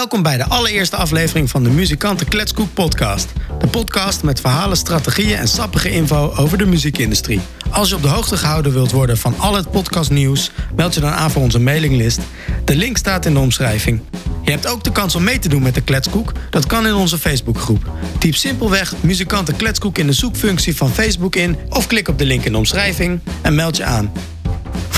Welkom 0.00 0.22
bij 0.22 0.36
de 0.36 0.44
allereerste 0.44 0.96
aflevering 0.96 1.50
van 1.50 1.62
de 1.62 1.70
Muzikanten 1.70 2.28
Kletskoek 2.28 2.74
podcast. 2.74 3.28
De 3.58 3.66
podcast 3.66 4.22
met 4.22 4.40
verhalen, 4.40 4.76
strategieën 4.76 5.38
en 5.38 5.48
sappige 5.48 5.90
info 5.90 6.32
over 6.36 6.58
de 6.58 6.66
muziekindustrie. 6.66 7.40
Als 7.70 7.88
je 7.88 7.94
op 7.94 8.02
de 8.02 8.08
hoogte 8.08 8.36
gehouden 8.36 8.72
wilt 8.72 8.90
worden 8.90 9.18
van 9.18 9.34
al 9.38 9.54
het 9.54 9.70
podcastnieuws, 9.70 10.50
meld 10.76 10.94
je 10.94 11.00
dan 11.00 11.10
aan 11.10 11.30
voor 11.30 11.42
onze 11.42 11.58
mailinglist. 11.58 12.20
De 12.64 12.76
link 12.76 12.96
staat 12.96 13.26
in 13.26 13.34
de 13.34 13.40
omschrijving. 13.40 14.00
Je 14.42 14.50
hebt 14.50 14.66
ook 14.66 14.84
de 14.84 14.92
kans 14.92 15.14
om 15.14 15.24
mee 15.24 15.38
te 15.38 15.48
doen 15.48 15.62
met 15.62 15.74
de 15.74 15.82
Kletskoek. 15.82 16.32
Dat 16.50 16.66
kan 16.66 16.86
in 16.86 16.94
onze 16.94 17.18
Facebookgroep. 17.18 17.90
Typ 18.18 18.34
simpelweg 18.34 18.94
Muzikanten 19.00 19.56
Kletskoek 19.56 19.98
in 19.98 20.06
de 20.06 20.12
zoekfunctie 20.12 20.76
van 20.76 20.90
Facebook 20.90 21.36
in... 21.36 21.56
of 21.68 21.86
klik 21.86 22.08
op 22.08 22.18
de 22.18 22.24
link 22.24 22.44
in 22.44 22.52
de 22.52 22.58
omschrijving 22.58 23.20
en 23.42 23.54
meld 23.54 23.76
je 23.76 23.84
aan. 23.84 24.12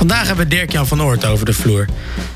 Vandaag 0.03 0.27
hebben 0.27 0.49
we 0.49 0.55
Dirk-Jan 0.55 0.87
van 0.87 1.03
Oort 1.03 1.25
over 1.25 1.47
de 1.47 1.53
vloer. 1.53 1.87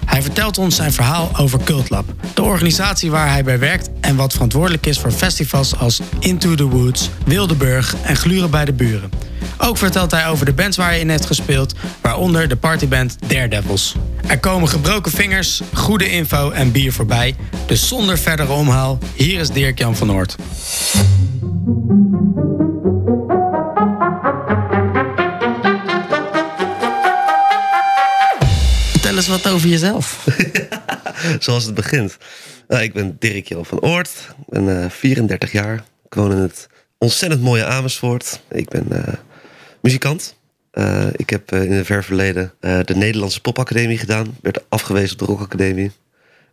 Hij 0.04 0.22
vertelt 0.22 0.58
ons 0.58 0.76
zijn 0.76 0.92
verhaal 0.92 1.30
over 1.36 1.58
Cultlab, 1.64 2.04
de 2.34 2.42
organisatie 2.42 3.10
waar 3.10 3.28
hij 3.30 3.44
bij 3.44 3.58
werkt 3.58 3.90
en 4.00 4.16
wat 4.16 4.32
verantwoordelijk 4.32 4.86
is 4.86 4.98
voor 4.98 5.10
festivals 5.10 5.78
als 5.78 6.00
Into 6.18 6.55
the 6.55 6.64
Woods, 6.64 7.10
Wildeburg 7.24 7.94
en 8.02 8.16
Gluren 8.16 8.50
bij 8.50 8.64
de 8.64 8.72
Buren. 8.72 9.10
Ook 9.58 9.77
vertelt 9.77 10.10
hij 10.10 10.28
over 10.28 10.46
de 10.46 10.52
bands 10.52 10.77
waar 10.77 10.88
hij 10.88 11.00
in 11.00 11.10
heeft 11.10 11.27
gespeeld, 11.27 11.74
waaronder 12.00 12.48
de 12.48 12.56
partyband 12.56 13.16
Daredevils. 13.27 13.94
Er 14.27 14.38
komen 14.38 14.69
gebroken 14.69 15.12
vingers, 15.12 15.60
goede 15.72 16.10
info 16.10 16.50
en 16.50 16.72
bier 16.72 16.92
voorbij, 16.92 17.34
dus 17.66 17.88
zonder 17.88 18.19
verdere 18.19 18.52
omhaal, 18.52 18.98
hier 19.14 19.41
is 19.41 19.50
Dirk-Jan 19.50 19.96
van 19.96 20.12
Oort. 20.12 20.36
Vertel 29.25 29.43
wat 29.43 29.52
over 29.52 29.69
jezelf. 29.69 30.27
Zoals 31.38 31.65
het 31.65 31.75
begint. 31.75 32.16
Nou, 32.69 32.83
ik 32.83 32.93
ben 32.93 33.16
Dirk 33.19 33.48
Jan 33.48 33.66
van 33.66 33.80
Oort. 33.80 34.09
Ik 34.39 34.45
ben 34.47 34.83
eh, 34.83 34.91
34 34.91 35.52
jaar. 35.52 35.84
Ik 36.06 36.15
woon 36.15 36.30
in 36.33 36.37
het 36.39 36.69
ontzettend 36.98 37.42
mooie 37.42 37.64
Amersfoort. 37.64 38.41
Ik 38.50 38.69
ben 38.69 38.92
eh, 39.06 39.14
muzikant. 39.83 40.36
Eh, 40.70 41.06
ik 41.17 41.31
heb 41.31 41.53
eh, 41.53 41.62
in 41.64 41.73
het 41.73 41.86
ver 41.86 42.05
verleden 42.05 42.53
eh, 42.61 42.78
de 42.84 42.97
Nederlandse 42.97 43.41
Popacademie 43.41 43.98
gedaan. 43.98 44.36
Werd 44.42 44.61
afgewezen 44.69 45.12
op 45.12 45.19
de 45.19 45.25
Rockacademie. 45.33 45.92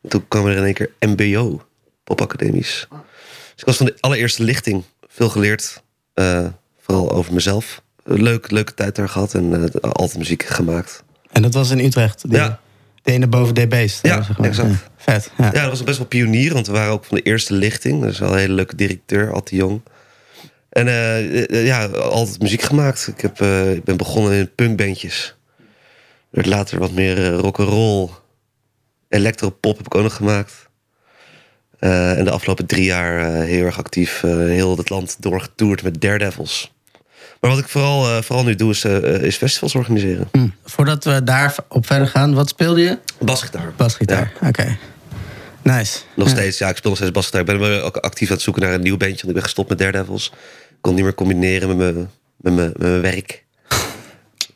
En 0.03 0.09
toen 0.09 0.27
kwam 0.27 0.45
er 0.47 0.57
in 0.57 0.63
één 0.63 0.73
keer 0.73 0.91
MBO 0.99 1.61
Popacademies. 2.03 2.87
Dus 2.89 3.61
ik 3.61 3.65
was 3.65 3.77
van 3.77 3.85
de 3.85 3.95
allereerste 3.99 4.43
lichting. 4.43 4.83
Veel 5.07 5.29
geleerd. 5.29 5.81
eh, 6.13 6.45
vooral 6.81 7.11
over 7.11 7.33
mezelf. 7.33 7.81
Leuk, 8.03 8.51
leuke 8.51 8.73
tijd 8.73 8.95
daar 8.95 9.09
gehad. 9.09 9.33
En 9.33 9.53
eh, 9.81 9.91
altijd 9.91 10.17
muziek 10.17 10.43
gemaakt. 10.43 11.03
En 11.33 11.41
dat 11.41 11.53
was 11.53 11.69
in 11.69 11.79
Utrecht? 11.79 12.29
De, 12.29 12.35
Ja. 12.37 12.59
De 13.03 13.11
ene 13.11 13.27
boven 13.27 13.53
DB's? 13.55 13.99
Ja, 14.01 14.21
zeg 14.21 14.37
maar. 14.37 14.47
exact. 14.47 14.89
Vet. 14.97 15.31
Ja. 15.37 15.45
Ja, 15.45 15.61
dat 15.61 15.69
was 15.69 15.83
best 15.83 15.97
wel 15.97 16.07
pionier, 16.07 16.53
want 16.53 16.67
we 16.67 16.73
waren 16.73 16.91
ook 16.91 17.05
van 17.05 17.17
de 17.17 17.23
eerste 17.23 17.53
lichting. 17.53 18.01
Dat 18.01 18.11
is 18.11 18.19
wel 18.19 18.31
een 18.31 18.37
hele 18.37 18.53
leuke 18.53 18.75
directeur, 18.75 19.33
Atte 19.33 19.55
Jong. 19.55 19.81
En 20.69 20.87
eh, 20.87 21.49
eh, 21.49 21.65
ja, 21.65 21.85
altijd 21.87 22.39
muziek 22.41 22.61
gemaakt. 22.61 23.07
Ik, 23.07 23.21
heb, 23.21 23.41
eh, 23.41 23.71
ik 23.73 23.83
ben 23.83 23.97
begonnen 23.97 24.33
in 24.33 24.55
punkbandjes. 24.55 25.35
Werd 26.29 26.47
later 26.47 26.79
wat 26.79 26.91
meer 26.91 27.17
eh, 27.33 27.39
rock'n'roll. 27.39 28.09
Electropop 29.09 29.77
heb 29.77 29.85
ik 29.85 29.95
ook 29.95 30.03
nog 30.03 30.15
gemaakt. 30.15 30.53
Eh, 31.79 32.17
en 32.17 32.23
de 32.25 32.31
afgelopen 32.31 32.65
drie 32.65 32.85
jaar 32.85 33.19
eh, 33.35 33.43
heel 33.47 33.65
erg 33.65 33.77
actief. 33.77 34.23
eh, 34.23 34.31
heel 34.35 34.77
het 34.77 34.89
land 34.89 35.15
doorgetoerd 35.19 35.83
met 35.83 36.01
Daredevils. 36.01 36.72
Maar 37.43 37.51
wat 37.51 37.61
ik 37.61 37.67
vooral, 37.67 38.05
eh, 38.07 38.21
vooral 38.21 38.43
nu 38.45 38.55
doe, 38.55 38.69
is, 38.71 38.83
eh, 38.83 39.21
is 39.21 39.35
festivals 39.35 39.75
organiseren. 39.75 40.27
Hm. 40.31 40.47
Voordat 40.65 41.03
we 41.03 41.23
daarop 41.23 41.85
verder 41.85 42.07
gaan, 42.07 42.33
wat 42.33 42.49
speelde 42.49 42.81
je? 42.81 42.97
Basgitaar. 43.19 43.73
Basgitaar. 43.77 44.33
Oké. 44.47 44.77
Nice. 45.61 45.99
Nog 46.15 46.27
Ja. 46.27 46.33
steeds, 46.33 46.57
ja, 46.57 46.69
ik 46.69 46.75
speel 46.77 46.89
nog 46.89 46.99
steeds 46.99 47.13
basgitaar. 47.13 47.41
Ik 47.41 47.47
ben 47.47 47.59
wel 47.59 47.81
ook 47.81 47.97
actief 47.97 48.27
aan 48.27 48.33
het 48.33 48.43
zoeken 48.43 48.61
naar 48.63 48.73
een 48.73 48.81
nieuw 48.81 48.97
bandje. 48.97 49.15
Want 49.15 49.27
ik 49.27 49.33
ben 49.33 49.43
gestopt 49.43 49.69
met 49.69 49.77
Daredevils. 49.77 50.31
Ik 50.69 50.75
kon 50.81 50.95
niet 50.95 51.03
meer 51.03 51.13
combineren 51.13 51.67
met 51.67 51.77
mijn, 51.77 51.95
met 52.37 52.53
mijn, 52.53 52.67
met 52.77 52.77
mijn 52.77 53.01
werk. 53.01 53.42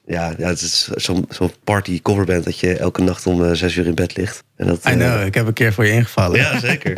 Ja, 0.07 0.34
ja, 0.38 0.47
het 0.47 0.62
is 0.62 0.88
zo'n 0.88 1.25
zo'n 1.29 1.51
party 1.63 2.01
coverband 2.01 2.44
dat 2.44 2.59
je 2.59 2.78
elke 2.78 3.01
nacht 3.01 3.25
om 3.25 3.44
eh, 3.44 3.51
zes 3.51 3.75
uur 3.75 3.85
in 3.85 3.95
bed 3.95 4.18
ligt. 4.18 4.44
En 4.56 4.68
dat, 4.68 4.78
I 4.78 4.90
eh, 4.90 4.94
know, 4.94 5.25
ik 5.25 5.34
heb 5.34 5.47
een 5.47 5.53
keer 5.53 5.73
voor 5.73 5.85
je 5.85 5.91
ingevallen. 5.91 6.40
Ja, 6.40 6.59
zeker. 6.59 6.94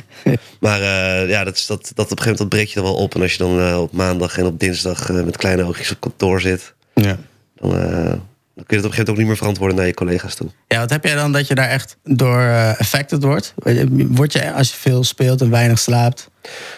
maar 0.60 0.80
eh, 0.80 1.28
ja, 1.28 1.44
dat, 1.44 1.56
is, 1.56 1.66
dat, 1.66 1.92
dat 1.94 2.04
op 2.04 2.18
een 2.18 2.18
gegeven 2.18 2.22
moment 2.22 2.38
dat 2.38 2.48
breek 2.48 2.68
je 2.68 2.74
dan 2.74 2.84
wel 2.84 2.94
op. 2.94 3.14
En 3.14 3.22
als 3.22 3.32
je 3.32 3.38
dan 3.38 3.60
eh, 3.60 3.80
op 3.80 3.92
maandag 3.92 4.38
en 4.38 4.46
op 4.46 4.60
dinsdag 4.60 5.10
eh, 5.10 5.22
met 5.22 5.36
kleine 5.36 5.64
oogjes 5.64 5.90
op 5.90 6.00
kantoor 6.00 6.40
zit... 6.40 6.74
Ja. 6.94 7.18
Dan, 7.54 7.78
eh, 7.78 8.12
dan 8.56 8.64
kun 8.66 8.76
je 8.76 8.82
het 8.82 8.84
op 8.84 8.90
een 8.90 8.96
gegeven 8.96 8.96
moment 8.96 9.08
ook 9.08 9.16
niet 9.16 9.26
meer 9.26 9.36
verantwoorden 9.36 9.76
naar 9.76 9.86
je 9.86 9.94
collega's 9.94 10.34
toe. 10.34 10.48
Ja, 10.68 10.78
wat 10.78 10.90
heb 10.90 11.04
jij 11.04 11.14
dan 11.14 11.32
dat 11.32 11.46
je 11.46 11.54
daar 11.54 11.68
echt 11.68 11.96
door 12.04 12.40
eh, 12.40 12.78
affected 12.78 13.22
wordt? 13.22 13.54
Word 14.08 14.32
je 14.32 14.52
als 14.52 14.70
je 14.70 14.76
veel 14.76 15.04
speelt 15.04 15.40
en 15.40 15.50
weinig 15.50 15.78
slaapt? 15.78 16.30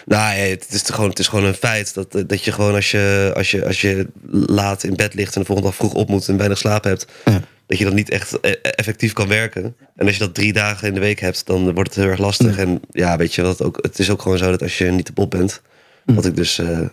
Nou, 0.05 0.37
ja, 0.37 0.43
het 0.43 0.65
is 0.69 0.81
gewoon, 0.85 1.09
het 1.09 1.19
is 1.19 1.27
gewoon 1.27 1.45
een 1.45 1.53
feit 1.53 1.93
dat, 1.93 2.11
dat 2.27 2.43
je 2.43 2.51
gewoon 2.51 2.75
als 2.75 2.91
je, 2.91 3.31
als, 3.35 3.51
je, 3.51 3.65
als 3.65 3.81
je 3.81 4.07
laat 4.31 4.83
in 4.83 4.95
bed 4.95 5.13
ligt 5.13 5.35
en 5.35 5.39
de 5.41 5.47
volgende 5.47 5.69
dag 5.71 5.79
vroeg 5.79 5.93
op 5.93 6.09
moet 6.09 6.27
en 6.27 6.37
weinig 6.37 6.57
slaap 6.57 6.83
hebt, 6.83 7.05
Ja. 7.25 7.41
dat 7.65 7.77
je 7.77 7.85
dan 7.85 7.93
niet 7.95 8.09
echt 8.09 8.39
eh, 8.39 8.51
effectief 8.61 9.13
kan 9.13 9.27
werken. 9.27 9.75
En 9.95 10.05
als 10.05 10.13
je 10.17 10.23
dat 10.23 10.35
drie 10.35 10.53
dagen 10.53 10.87
in 10.87 10.93
de 10.93 10.99
week 10.99 11.19
hebt, 11.19 11.45
dan 11.45 11.73
wordt 11.73 11.89
het 11.95 12.03
heel 12.03 12.11
erg 12.11 12.19
lastig. 12.19 12.57
En 12.57 12.79
ja, 12.91 13.17
weet 13.17 13.35
je 13.35 13.41
wat 13.41 13.61
ook, 13.63 13.77
het 13.81 13.99
is 13.99 14.09
ook 14.09 14.21
gewoon 14.21 14.37
zo 14.37 14.49
dat 14.51 14.61
als 14.61 14.77
je 14.77 14.85
niet 14.85 15.05
de 15.05 15.13
pop 15.13 15.29
bent, 15.31 15.61
wat 16.05 16.25
ik 16.25 16.35
dus 16.35 16.57
eh 16.59 16.79
80% 16.79 16.83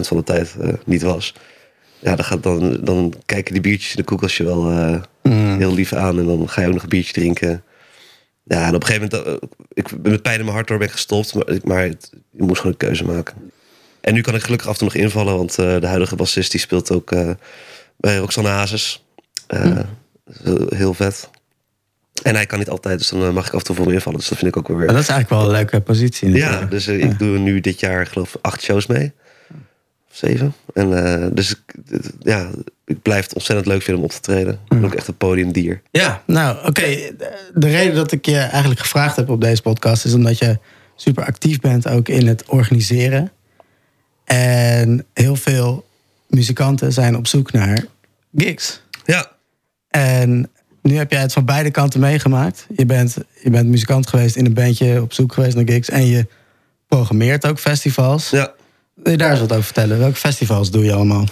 van 0.00 0.16
de 0.16 0.22
tijd 0.24 0.54
eh, 0.60 0.68
niet 0.84 1.02
was, 1.02 1.34
ja, 1.98 2.16
dan, 2.16 2.24
gaat 2.24 2.42
dan, 2.42 2.78
dan 2.84 3.12
kijken 3.26 3.52
die 3.52 3.62
biertjes 3.62 3.90
in 3.90 3.96
de 3.96 4.02
koelkastje 4.04 4.44
wel 4.44 4.70
eh, 4.70 5.02
heel 5.58 5.74
lief 5.74 5.92
aan 5.92 6.18
en 6.18 6.26
dan 6.26 6.48
ga 6.48 6.60
je 6.60 6.66
ook 6.66 6.72
nog 6.72 6.82
een 6.82 6.88
biertje 6.88 7.12
drinken. 7.12 7.62
Ja, 8.42 8.66
en 8.66 8.74
op 8.74 8.80
een 8.82 8.86
gegeven 8.86 9.08
moment, 9.24 9.42
eh, 9.42 9.48
ik 9.74 10.02
ben 10.02 10.12
met 10.12 10.22
pijn 10.22 10.38
in 10.38 10.44
mijn 10.44 10.54
hart 10.56 10.68
door 10.68 10.78
ben 10.78 10.90
gestopt, 10.90 11.34
maar, 11.34 11.48
ik- 11.48 11.64
maar 11.64 11.82
het, 11.82 12.10
je 12.30 12.42
moest 12.42 12.56
gewoon 12.60 12.72
een 12.72 12.86
keuze 12.86 13.04
maken. 13.04 13.34
En 14.00 14.14
nu 14.14 14.20
kan 14.20 14.34
ik 14.34 14.42
gelukkig 14.42 14.66
af 14.68 14.72
en 14.72 14.78
toe 14.78 14.88
nog 14.88 14.96
invallen, 15.04 15.36
want 15.36 15.58
eh, 15.58 15.80
de 15.80 15.86
huidige 15.86 16.16
bassist 16.16 16.50
die 16.50 16.60
speelt 16.60 16.90
ook 16.90 17.10
bij 17.96 18.16
Roxanne 18.16 18.50
Hazes. 18.50 19.04
Is 19.48 19.58
heel- 20.42 20.66
Heel 20.68 20.94
vet. 20.94 21.30
En 22.22 22.34
hij 22.34 22.46
kan 22.46 22.58
niet 22.58 22.68
altijd, 22.68 22.98
dus 22.98 23.08
dan 23.08 23.34
mag 23.34 23.46
ik 23.46 23.52
af 23.52 23.58
en 23.58 23.64
toe 23.66 23.74
voor 23.76 23.84
hem 23.84 23.94
invallen. 23.94 24.18
Dus 24.18 24.28
dat 24.28 24.38
vind 24.38 24.50
ik 24.50 24.56
ook 24.56 24.68
wel 24.68 24.76
weer. 24.76 24.86
Maar 24.86 24.94
dat 24.94 25.04
is 25.04 25.10
eigenlijk 25.10 25.40
wel 25.42 25.50
een 25.50 25.56
leuke 25.58 25.80
positie. 25.80 26.30
Ja, 26.30 26.60
dus 26.70 26.88
ik 26.88 27.18
doe 27.18 27.38
nu 27.38 27.60
dit 27.60 27.80
jaar 27.80 28.06
geloof 28.06 28.34
ik 28.34 28.40
acht 28.44 28.62
shows 28.62 28.86
mee. 28.86 29.12
Zeven. 30.16 30.54
En 30.74 31.04
eh, 31.22 31.26
dus 31.32 31.50
ik, 31.50 31.74
ja, 32.20 32.50
ik 32.84 33.02
blijf 33.02 33.24
het 33.24 33.34
ontzettend 33.34 33.66
leuk 33.68 33.82
vinden 33.82 34.02
om 34.02 34.08
op 34.08 34.14
te 34.14 34.20
treden. 34.20 34.52
Ik 34.52 34.68
ben 34.68 34.84
ook 34.84 34.94
echt 34.94 35.08
een 35.08 35.16
podiumdier. 35.16 35.82
Ja, 35.90 36.22
nou 36.26 36.66
oké. 36.66 36.82
De- 36.82 37.50
De 37.54 37.68
reden 37.68 37.94
dat 37.94 38.12
ik 38.12 38.26
je 38.26 38.38
eigenlijk 38.38 38.80
gevraagd 38.80 39.16
heb 39.16 39.28
op 39.30 39.40
deze 39.40 39.62
podcast 39.62 40.04
is 40.04 40.14
omdat 40.14 40.38
je 40.38 40.58
super 40.96 41.24
actief 41.24 41.60
bent 41.60 41.88
ook 41.88 42.08
in 42.08 42.26
het 42.26 42.44
organiseren. 42.48 43.32
En 44.24 45.04
heel 45.14 45.36
veel 45.36 45.86
muzikanten 46.28 46.92
zijn 46.92 47.16
op 47.16 47.26
zoek 47.26 47.52
naar 47.52 47.84
gigs. 48.36 48.82
Ja, 49.04 49.30
En 49.88 50.50
nu 50.82 50.96
heb 50.96 51.10
jij 51.10 51.20
het 51.20 51.32
van 51.32 51.44
beide 51.44 51.70
kanten 51.70 52.00
meegemaakt. 52.00 52.66
Je 52.76 52.86
bent, 52.86 53.16
je 53.42 53.50
bent 53.50 53.68
muzikant 53.68 54.06
geweest 54.06 54.36
in 54.36 54.46
een 54.46 54.54
bandje, 54.54 55.02
op 55.02 55.12
zoek 55.12 55.32
geweest 55.32 55.56
naar 55.56 55.68
gigs. 55.68 55.88
En 55.90 56.06
je 56.06 56.26
programmeert 56.88 57.46
ook 57.46 57.58
festivals. 57.58 58.30
ja. 58.30 58.54
Wil 59.02 59.12
je 59.12 59.18
daar 59.18 59.30
eens 59.30 59.40
wat 59.40 59.52
over 59.52 59.64
vertellen? 59.64 59.98
Welke 59.98 60.16
festivals 60.16 60.70
doe 60.70 60.84
je 60.84 60.92
allemaal? 60.92 61.24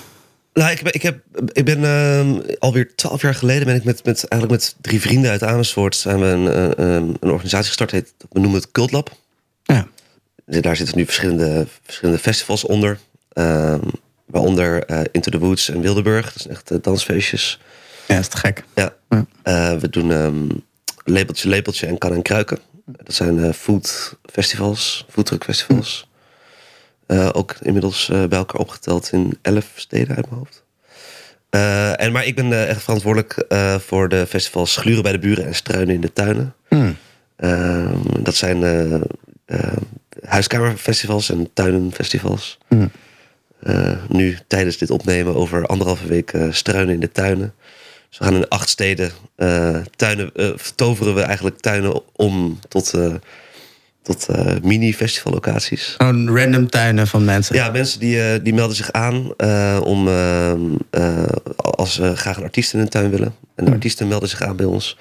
Nou, 0.53 0.71
ik 0.71 0.83
ben, 0.83 0.95
ik 0.95 1.03
heb, 1.03 1.19
ik 1.53 1.65
ben 1.65 1.85
ehm, 1.85 2.41
alweer 2.59 2.95
twaalf 2.95 3.23
jaar 3.23 3.35
geleden 3.35 3.67
ben 3.67 3.75
ik 3.75 3.85
met, 3.85 4.05
met, 4.05 4.29
eigenlijk 4.29 4.63
met 4.63 4.77
drie 4.81 5.01
vrienden 5.01 5.31
uit 5.31 5.43
Amersfoort 5.43 5.97
zijn 5.97 6.21
we 6.21 6.27
een, 6.27 6.49
eh, 6.49 6.87
een, 6.87 7.17
organisatie 7.21 7.67
gestart. 7.67 7.91
Heet, 7.91 8.15
we 8.31 8.41
noemen 8.41 8.61
het 8.61 8.71
Cultlab. 8.71 9.17
Ja. 9.63 9.87
Daar 10.47 10.77
zitten 10.77 10.97
nu 10.97 11.05
verschillende, 11.05 11.67
verschillende 11.83 12.21
festivals 12.21 12.65
onder. 12.65 12.99
Ehm, 13.33 13.81
waaronder 14.27 14.85
eh, 14.85 15.01
Into 15.13 15.31
the 15.31 15.39
Woods 15.39 15.69
en 15.69 15.81
Wildeburg. 15.81 16.33
Dat 16.33 16.43
zijn 16.43 16.55
echt 16.55 16.71
eh, 16.71 16.79
dansfeestjes. 16.81 17.61
Ja, 18.09 18.19
is 18.19 18.29
te 18.29 18.37
gek. 18.37 18.65
Ja. 18.75 18.95
Ja. 19.09 19.79
We 19.79 19.89
doen 19.91 20.13
ehm 20.13 20.49
Lepeltje 21.05 21.49
Lepeltje 21.49 21.87
en 21.87 21.99
Kan 21.99 22.13
en 22.13 22.23
Kruiken. 22.23 22.59
Dat 22.87 23.15
zijn 23.15 23.55
food 23.55 24.17
festivals, 24.33 25.07
foodtruck 25.09 25.45
festivals. 25.45 26.07
Eh, 27.07 27.29
ook 27.33 27.55
inmiddels 27.63 28.09
eh, 28.09 28.25
bij 28.25 28.39
elkaar 28.39 28.61
opgeteld 28.61 29.13
in 29.13 29.39
elf 29.43 29.73
steden 29.75 30.17
uit 30.17 30.31
mijn 30.31 30.39
hoofd. 30.39 30.65
Eh, 31.51 32.01
en, 32.01 32.13
maar 32.13 32.27
ik 32.27 32.35
ben 32.35 32.69
echt 32.69 32.83
verantwoordelijk 32.83 33.47
voor 33.79 34.09
de 34.09 34.27
festivals 34.27 34.77
Gluren 34.77 35.03
bij 35.03 35.13
de 35.13 35.19
Buren 35.19 35.47
en 35.47 35.55
Struinen 35.55 35.95
in 35.95 36.01
de 36.01 36.13
Tuinen. 36.13 36.55
Hmm. 36.69 36.97
Ehm, 37.37 38.23
dat 38.23 38.35
zijn 38.35 38.63
huiskamerfestivals 40.23 41.31
en 41.31 41.51
tuinenfestivals. 41.53 42.59
Eh, 43.61 43.93
nu 44.09 44.39
tijdens 44.47 44.79
dit 44.79 44.91
opnemen 44.91 45.35
over 45.35 45.67
anderhalve 45.67 46.07
week 46.07 46.33
struinen 46.51 46.95
in 46.95 47.01
de 47.01 47.13
tuinen. 47.13 47.55
Dus 48.09 48.19
we 48.19 48.25
gaan 48.25 48.35
in 48.35 48.49
acht 48.49 48.69
steden 48.69 49.13
tuinen, 49.97 50.33
toveren 50.75 51.15
we 51.15 51.21
eigenlijk 51.21 51.61
tuinen 51.61 52.03
om 52.13 52.59
tot, 52.69 52.95
tot 54.05 54.29
eh, 54.29 54.47
mini-festivallocaties. 54.63 55.95
Gewoon 55.97 56.37
random 56.39 56.71
tuinen 56.71 57.07
van 57.07 57.25
mensen. 57.25 57.57
Ja, 57.57 57.71
mensen 57.71 58.01
die, 58.01 58.23
eh, 58.23 58.41
die 58.43 58.55
melden 58.55 58.77
zich 58.77 58.93
aan 58.93 59.35
eh, 59.37 59.81
om 59.85 60.09
als 61.57 61.95
ze 61.95 62.17
graag 62.17 62.37
een 62.37 62.43
artiest 62.43 62.73
in 62.73 62.79
hun 62.79 62.89
tuin 62.89 63.11
willen. 63.11 63.35
En 63.55 63.65
de 63.65 63.71
artiesten 63.71 64.09
melden 64.09 64.29
zich 64.29 64.43
aan 64.43 64.57
bij 64.57 64.67
ons. 64.67 64.99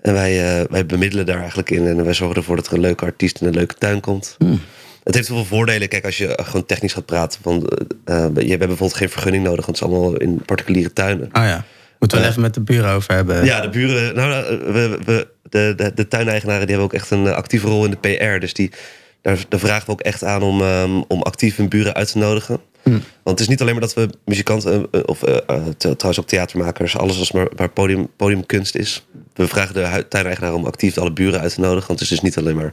En 0.00 0.12
wij, 0.12 0.66
wij 0.70 0.86
bemiddelen 0.86 1.26
daar 1.26 1.38
eigenlijk 1.38 1.70
in. 1.70 1.86
En 1.86 2.04
wij 2.04 2.14
zorgen 2.14 2.36
ervoor 2.36 2.56
dat 2.56 2.66
er 2.66 2.72
een 2.72 2.80
leuke 2.80 3.04
artiest 3.04 3.40
in 3.40 3.46
een 3.46 3.54
leuke 3.54 3.74
tuin 3.74 4.00
komt. 4.00 4.34
Hmm. 4.38 4.60
Het 5.04 5.14
heeft 5.14 5.28
heel 5.28 5.36
veel 5.44 5.56
voordelen. 5.56 5.88
Kijk, 5.88 6.04
als 6.04 6.18
je 6.18 6.38
gewoon 6.42 6.66
technisch 6.66 6.92
gaat 6.92 7.06
praten. 7.06 7.40
Eh, 8.04 8.26
je 8.34 8.48
hebt 8.48 8.58
bijvoorbeeld 8.58 8.94
geen 8.94 9.08
vergunning 9.08 9.44
nodig. 9.44 9.66
Want 9.66 9.78
het 9.78 9.88
is 9.88 9.94
allemaal 9.94 10.16
in 10.16 10.42
particuliere 10.44 10.92
tuinen. 10.92 11.28
Oh 11.32 11.42
ja. 11.42 11.64
Moeten 12.00 12.18
we 12.18 12.24
Eh, 12.24 12.30
het 12.30 12.30
even 12.30 12.40
met 12.40 12.54
de 12.54 12.60
buren 12.60 12.90
over 12.90 13.14
hebben. 13.14 13.44
Ja, 13.44 13.60
de 13.60 13.68
buren. 13.68 14.14
Nou, 14.14 14.28
nou, 14.28 14.72
we, 14.72 14.98
we, 15.04 15.28
de, 15.48 15.72
de, 15.76 15.92
de 15.94 16.08
tuineigenaren 16.08 16.66
die 16.66 16.76
hebben 16.76 16.86
ook 16.94 17.00
echt 17.00 17.10
een 17.10 17.26
eh, 17.26 17.32
actieve 17.32 17.66
rol 17.66 17.84
in 17.84 17.90
de 17.90 17.96
PR. 17.96 18.40
Dus 18.40 18.54
die, 18.54 18.70
daar, 19.22 19.38
daar 19.48 19.60
vragen 19.60 19.86
we 19.86 19.92
ook 19.92 20.00
echt 20.00 20.24
aan 20.24 20.42
om, 20.42 20.60
ehm, 20.60 21.02
om 21.08 21.22
actief 21.22 21.56
hun 21.56 21.68
buren 21.68 21.94
uit 21.94 22.12
te 22.12 22.18
nodigen. 22.18 22.60
Want 22.82 23.38
het 23.38 23.40
is 23.40 23.48
niet 23.48 23.60
alleen 23.60 23.72
maar 23.72 23.82
dat 23.82 23.94
we 23.94 24.08
muzikanten, 24.24 24.86
eh, 24.90 25.00
of 25.04 25.22
eh, 25.22 25.36
eh, 25.36 25.62
trouwens 25.76 26.20
ook 26.20 26.26
theatermakers, 26.26 26.96
alles 26.96 27.18
als 27.18 27.32
maar, 27.32 27.48
waar 27.56 27.68
podium, 27.68 28.08
podiumkunst 28.16 28.74
is. 28.74 29.06
We 29.34 29.48
vragen 29.48 29.74
de 29.74 30.06
tuineigenaar 30.08 30.54
om 30.54 30.64
actief 30.66 30.98
alle 30.98 31.12
buren 31.12 31.40
uit 31.40 31.54
te 31.54 31.60
nodigen. 31.60 31.86
Want 31.88 32.00
het 32.00 32.10
is 32.10 32.14
dus 32.14 32.20
niet 32.20 32.38
alleen 32.38 32.56
maar 32.56 32.72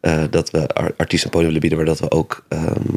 eh, 0.00 0.22
dat 0.30 0.50
we 0.50 0.68
ar- 0.68 0.92
artiesten 0.96 1.30
podium 1.30 1.46
willen 1.46 1.60
bieden, 1.68 1.78
maar 1.78 1.88
dat 1.88 2.00
we 2.00 2.10
ook 2.10 2.44
ehm, 2.48 2.94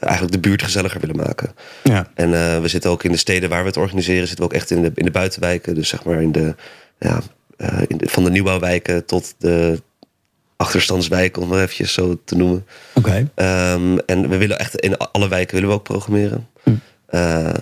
eigenlijk 0.00 0.32
de 0.32 0.48
buurt 0.48 0.62
gezelliger 0.62 1.00
willen 1.00 1.16
maken. 1.16 1.54
Ja. 1.82 2.10
En 2.14 2.34
eh, 2.34 2.60
we 2.60 2.68
zitten 2.68 2.90
ook 2.90 3.04
in 3.04 3.12
de 3.12 3.18
steden 3.18 3.48
waar 3.48 3.60
we 3.60 3.68
het 3.68 3.76
organiseren, 3.76 4.26
zitten 4.26 4.44
we 4.44 4.50
ook 4.50 4.56
echt 4.56 4.70
in 4.70 4.82
de, 4.82 4.92
in 4.94 5.04
de 5.04 5.10
buitenwijken. 5.10 5.74
Dus 5.74 5.88
zeg 5.88 6.04
maar 6.04 6.22
in 6.22 6.32
de, 6.32 6.54
ja, 6.98 7.20
eh, 7.58 7.82
in 7.86 7.96
de, 7.96 8.08
van 8.08 8.24
de 8.24 8.30
nieuwbouwwijken 8.30 9.04
tot 9.04 9.34
de 9.38 9.82
achterstandswijken, 10.56 11.42
om 11.42 11.48
maar 11.48 11.62
eventjes 11.62 11.92
zo 11.92 12.20
te 12.24 12.36
noemen. 12.36 12.66
Oké. 12.94 13.30
Ehm, 13.34 13.98
en 14.06 14.28
we 14.28 14.36
willen 14.36 14.58
echt 14.58 14.76
in 14.76 14.96
alle 14.96 15.28
wijken 15.28 15.54
willen 15.54 15.68
we 15.70 15.74
ook 15.74 15.82
programmeren. 15.82 16.48
Eh, 17.06 17.48
eh, 17.48 17.54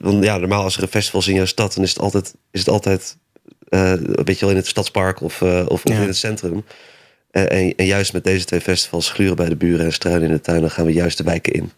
want 0.00 0.24
ja, 0.24 0.36
normaal 0.36 0.62
als 0.62 0.76
er 0.76 0.82
een 0.82 0.88
festival 0.88 1.20
is 1.20 1.28
in 1.28 1.34
jouw 1.34 1.44
stad, 1.44 1.74
dan 1.74 1.84
is 1.84 1.90
het 1.90 1.98
altijd, 1.98 2.34
is 2.50 2.60
het 2.60 2.68
altijd 2.68 3.16
een 3.68 4.24
beetje 4.24 4.40
wel 4.40 4.50
in 4.50 4.56
het 4.56 4.66
stadspark 4.66 5.20
of, 5.20 5.42
of, 5.42 5.84
in 5.84 5.92
het 5.92 6.16
centrum. 6.16 6.64
Eh, 7.36 7.42
en, 7.66 7.74
en 7.76 7.86
juist 7.86 8.12
met 8.12 8.24
deze 8.24 8.44
twee 8.44 8.60
festivals, 8.60 9.10
Gluren 9.10 9.36
bij 9.36 9.48
de 9.48 9.56
buren 9.56 9.84
en 9.84 9.92
Struinen 9.92 10.28
in 10.28 10.34
de 10.34 10.40
tuin, 10.40 10.60
dan 10.60 10.70
gaan 10.70 10.84
we 10.86 10.92
juist 10.92 11.16
de 11.18 11.24
wijken 11.24 11.52
in. 11.52 11.70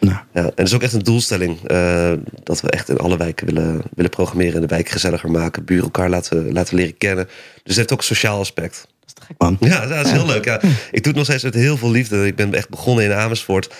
Nou, 0.00 0.16
Ja, 0.34 0.42
en 0.42 0.52
dat 0.54 0.66
is 0.66 0.74
ook 0.74 0.82
echt 0.82 0.92
een 0.92 1.02
doelstelling. 1.02 1.58
eh, 1.66 2.12
dat 2.42 2.60
we 2.60 2.70
echt 2.70 2.88
in 2.88 2.98
alle 2.98 3.16
wijken 3.16 3.46
willen, 3.46 3.82
willen 3.94 4.10
programmeren. 4.10 4.54
En 4.54 4.60
de 4.60 4.66
wijk 4.66 4.88
gezelliger 4.88 5.30
maken. 5.30 5.64
Buren 5.64 5.84
elkaar 5.84 6.10
laten, 6.10 6.52
laten 6.52 6.76
leren 6.76 6.96
kennen. 6.98 7.24
Dus 7.26 7.62
het 7.64 7.76
heeft 7.76 7.92
ook 7.92 7.98
een 7.98 8.04
sociaal 8.04 8.38
aspect. 8.38 8.86
dat 9.00 9.06
is 9.06 9.12
te 9.12 9.22
gek, 9.22 9.34
man. 9.38 9.56
Ja, 9.60 9.86
dat 9.86 10.06
is 10.06 10.12
heel 10.12 10.26
leuk. 10.26 10.44
Ja. 10.44 10.60
Ik 10.90 11.02
doe 11.02 11.12
het 11.12 11.14
nog 11.14 11.24
steeds 11.24 11.42
met 11.42 11.54
heel 11.54 11.76
veel 11.76 11.90
liefde. 11.90 12.26
Ik 12.26 12.36
ben 12.36 12.54
echt 12.54 12.68
begonnen 12.68 13.04
in 13.04 13.12
Amersfoort. 13.12 13.74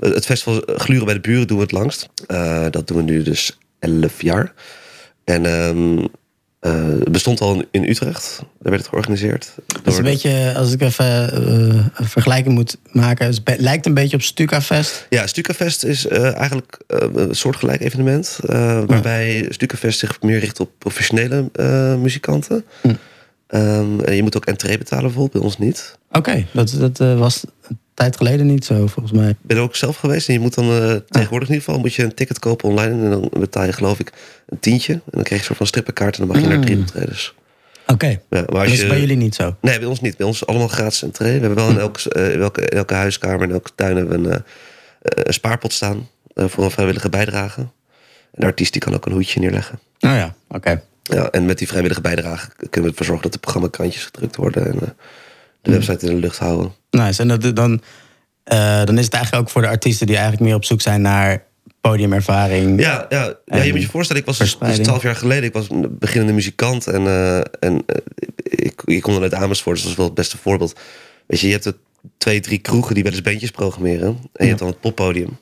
Het 0.00 0.26
festival 0.26 0.62
Gluren 0.66 1.04
bij 1.04 1.14
de 1.14 1.20
Buren 1.20 1.46
doen 1.46 1.56
we 1.56 1.62
het 1.62 1.72
langst. 1.72 2.08
Eh, 2.26 2.66
dat 2.70 2.86
doen 2.86 2.96
we 2.96 3.02
nu 3.02 3.22
dus 3.22 3.58
11 3.78 4.22
jaar. 4.22 4.52
En 5.24 5.46
ehm, 5.46 6.06
eh, 6.60 6.72
het 6.88 7.12
bestond 7.12 7.40
al 7.40 7.62
in, 7.70 7.88
Utrecht. 7.88 8.36
Daar 8.38 8.70
werd 8.72 8.76
het 8.78 8.88
georganiseerd. 8.88 9.52
Dat 9.66 9.92
is 9.92 9.96
een 9.98 10.04
beetje, 10.04 10.54
als 10.56 10.72
ik 10.72 10.80
even 10.80 11.32
eh, 11.32 11.86
een 11.94 12.08
vergelijking 12.08 12.54
moet 12.54 12.76
maken, 12.92 13.26
het 13.26 13.40
lijkt 13.58 13.86
een 13.86 13.94
beetje 13.94 14.16
op 14.16 14.22
Stukafest. 14.22 15.06
Ja, 15.10 15.26
Stukafest 15.26 15.84
is 15.84 16.06
eh, 16.06 16.34
eigenlijk 16.36 16.78
eh, 16.86 16.98
een 17.14 17.34
soortgelijk 17.34 17.80
evenement. 17.80 18.38
eh, 18.46 18.82
waarbij 18.86 19.46
Stukafest 19.48 19.98
zich 19.98 20.22
meer 20.22 20.38
richt 20.38 20.60
op 20.60 20.70
professionele 20.78 21.48
eh, 21.52 21.94
muzikanten. 21.94 22.64
Hm. 22.82 22.94
Ehm, 23.46 24.00
en 24.00 24.14
je 24.16 24.22
moet 24.22 24.36
ook 24.36 24.46
entree 24.46 24.78
betalen 24.78 25.04
bijvoorbeeld, 25.04 25.32
bij 25.32 25.42
ons 25.42 25.58
niet. 25.58 25.98
Oké, 26.12 26.46
dat, 26.52 26.74
dat 26.78 27.00
eh, 27.00 27.18
was 27.18 27.44
tijd 27.98 28.16
geleden 28.16 28.46
niet 28.46 28.64
zo, 28.64 28.86
volgens 28.86 29.18
mij. 29.18 29.28
Ik 29.30 29.36
ben 29.42 29.58
ook 29.58 29.76
zelf 29.76 29.96
geweest. 29.96 30.28
En 30.28 30.34
je 30.34 30.40
moet 30.40 30.54
dan 30.54 30.64
eh, 30.70 30.94
tegenwoordig 31.08 31.48
in 31.48 31.54
ieder 31.54 31.66
geval 31.68 31.78
moet 31.80 31.94
je 31.94 32.02
een 32.02 32.14
ticket 32.14 32.38
kopen 32.38 32.68
online. 32.68 33.04
En 33.04 33.10
dan 33.10 33.30
betaal 33.38 33.64
je 33.64 33.72
geloof 33.72 33.98
ik 33.98 34.12
een 34.48 34.58
tientje. 34.58 34.92
En 34.92 35.00
dan 35.04 35.22
krijg 35.22 35.28
je 35.28 35.34
een 35.34 35.44
soort 35.44 35.58
van 35.58 35.66
strippenkaart. 35.66 36.18
En 36.18 36.26
dan 36.26 36.36
mag 36.36 36.44
je 36.44 36.48
naar 36.54 36.64
drie 36.64 36.78
optredens. 36.78 37.34
Oké, 37.86 38.06
Ja, 38.06 38.20
maar 38.30 38.64
dat 38.64 38.72
is 38.72 38.86
bij 38.86 39.00
jullie 39.00 39.16
niet 39.16 39.34
zo. 39.34 39.56
Nee, 39.60 39.78
bij 39.78 39.88
ons 39.88 40.00
niet. 40.00 40.16
Bij 40.16 40.26
ons 40.26 40.46
allemaal 40.46 40.68
gratis 40.68 41.02
entree. 41.02 41.32
We 41.40 41.46
hebben 41.46 41.54
wel 41.64 41.68
in 41.70 41.78
elke, 41.78 42.10
eh, 42.10 42.32
in 42.32 42.40
elke, 42.40 42.60
in 42.60 42.76
elke 42.76 42.94
huiskamer 42.94 43.42
en 43.42 43.50
elke 43.50 43.70
tuin 43.74 43.96
hebben 43.96 44.22
we 44.22 44.28
een, 44.28 44.32
eh, 44.34 45.24
een 45.24 45.32
spaarpot 45.32 45.72
staan. 45.72 46.08
eh, 46.34 46.44
voor 46.48 46.64
een 46.64 46.70
vrijwillige 46.70 47.08
bijdrage. 47.08 47.60
En 47.60 47.68
de 48.40 48.46
artiest 48.46 48.72
die 48.72 48.80
kan 48.80 48.94
ook 48.94 49.06
een 49.06 49.12
hoedje 49.12 49.40
neerleggen. 49.40 49.78
Oh 50.00 50.10
ja, 50.10 50.34
oké. 50.48 50.82
Ja, 51.02 51.30
en 51.30 51.46
met 51.46 51.58
die 51.58 51.68
vrijwillige 51.68 52.00
bijdrage 52.00 52.48
kunnen 52.56 52.82
we 52.82 52.88
ervoor 52.88 53.04
zorgen 53.06 53.22
dat 53.22 53.32
de 53.32 53.38
programmakantjes 53.38 54.04
gedrukt 54.04 54.36
worden. 54.36 54.66
En 54.66 54.80
eh, 54.80 54.88
de 55.68 55.74
website 55.84 56.06
in 56.06 56.14
de 56.14 56.20
lucht 56.20 56.38
houden. 56.38 56.72
Nice. 56.90 57.22
En 57.22 57.28
dat, 57.28 57.56
dan, 57.56 57.80
eh, 58.44 58.84
dan 58.84 58.98
is 58.98 59.04
het 59.04 59.14
eigenlijk 59.14 59.44
ook 59.44 59.50
voor 59.50 59.62
de 59.62 59.68
artiesten 59.68 60.06
die 60.06 60.16
eigenlijk 60.16 60.44
meer 60.44 60.54
op 60.54 60.64
zoek 60.64 60.80
zijn 60.80 61.00
naar 61.00 61.44
podiumervaring. 61.80 62.80
Ja, 62.80 63.06
ja, 63.08 63.34
ja 63.44 63.62
je 63.62 63.72
moet 63.72 63.82
je 63.82 63.88
voorstellen, 63.88 64.22
ik 64.22 64.28
was 64.28 64.38
dus 64.38 64.46
verspreiding. 64.48 64.86
twaalf 64.86 65.02
jaar 65.02 65.16
geleden, 65.16 65.44
ik 65.44 65.52
was 65.52 65.70
een 65.70 65.96
beginnende 65.98 66.32
muzikant 66.32 66.86
en, 66.86 67.06
eh, 67.06 67.36
en 67.36 67.82
eh, 67.86 67.96
ik, 68.42 68.82
ik 68.84 69.02
kom 69.02 69.12
dan 69.12 69.22
uit 69.22 69.34
Amersfoort, 69.34 69.74
dus 69.76 69.82
dat 69.82 69.92
is 69.92 69.98
wel 69.98 70.06
het 70.06 70.14
beste 70.14 70.38
voorbeeld. 70.38 70.80
Weet 71.26 71.40
je, 71.40 71.46
je 71.46 71.52
hebt 71.52 71.64
er 71.64 71.76
twee, 72.18 72.40
drie 72.40 72.58
kroegen 72.58 72.94
die 72.94 73.02
wel 73.02 73.12
eens 73.12 73.22
bandjes 73.22 73.50
programmeren 73.50 74.08
en 74.08 74.44
je 74.44 74.46
hebt 74.46 74.58
dan 74.58 74.68
het 74.68 74.80
poppodium. 74.80 75.38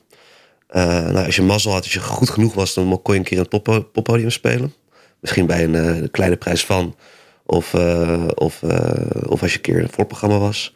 Nou, 0.71 1.25
als 1.25 1.35
je 1.35 1.41
mazzel 1.41 1.71
had, 1.71 1.83
als 1.83 1.93
je 1.93 1.99
goed 1.99 2.29
genoeg 2.29 2.53
was, 2.53 2.73
dan 2.73 2.99
kon 3.03 3.13
je 3.13 3.19
een 3.19 3.25
keer 3.25 3.39
een 3.39 3.47
poppo- 3.47 3.83
poppodium 3.83 4.29
spelen. 4.29 4.73
Misschien 5.19 5.45
bij 5.45 5.63
een 5.63 6.11
kleine 6.11 6.35
prijs 6.35 6.65
van. 6.65 6.95
Of, 7.47 7.73
eh, 7.73 8.27
of, 8.35 8.63
eh, 8.63 9.29
of 9.29 9.41
als 9.41 9.51
je 9.51 9.57
een 9.57 9.63
keer 9.63 9.81
een 9.81 9.89
voorprogramma 9.89 10.37
was. 10.37 10.73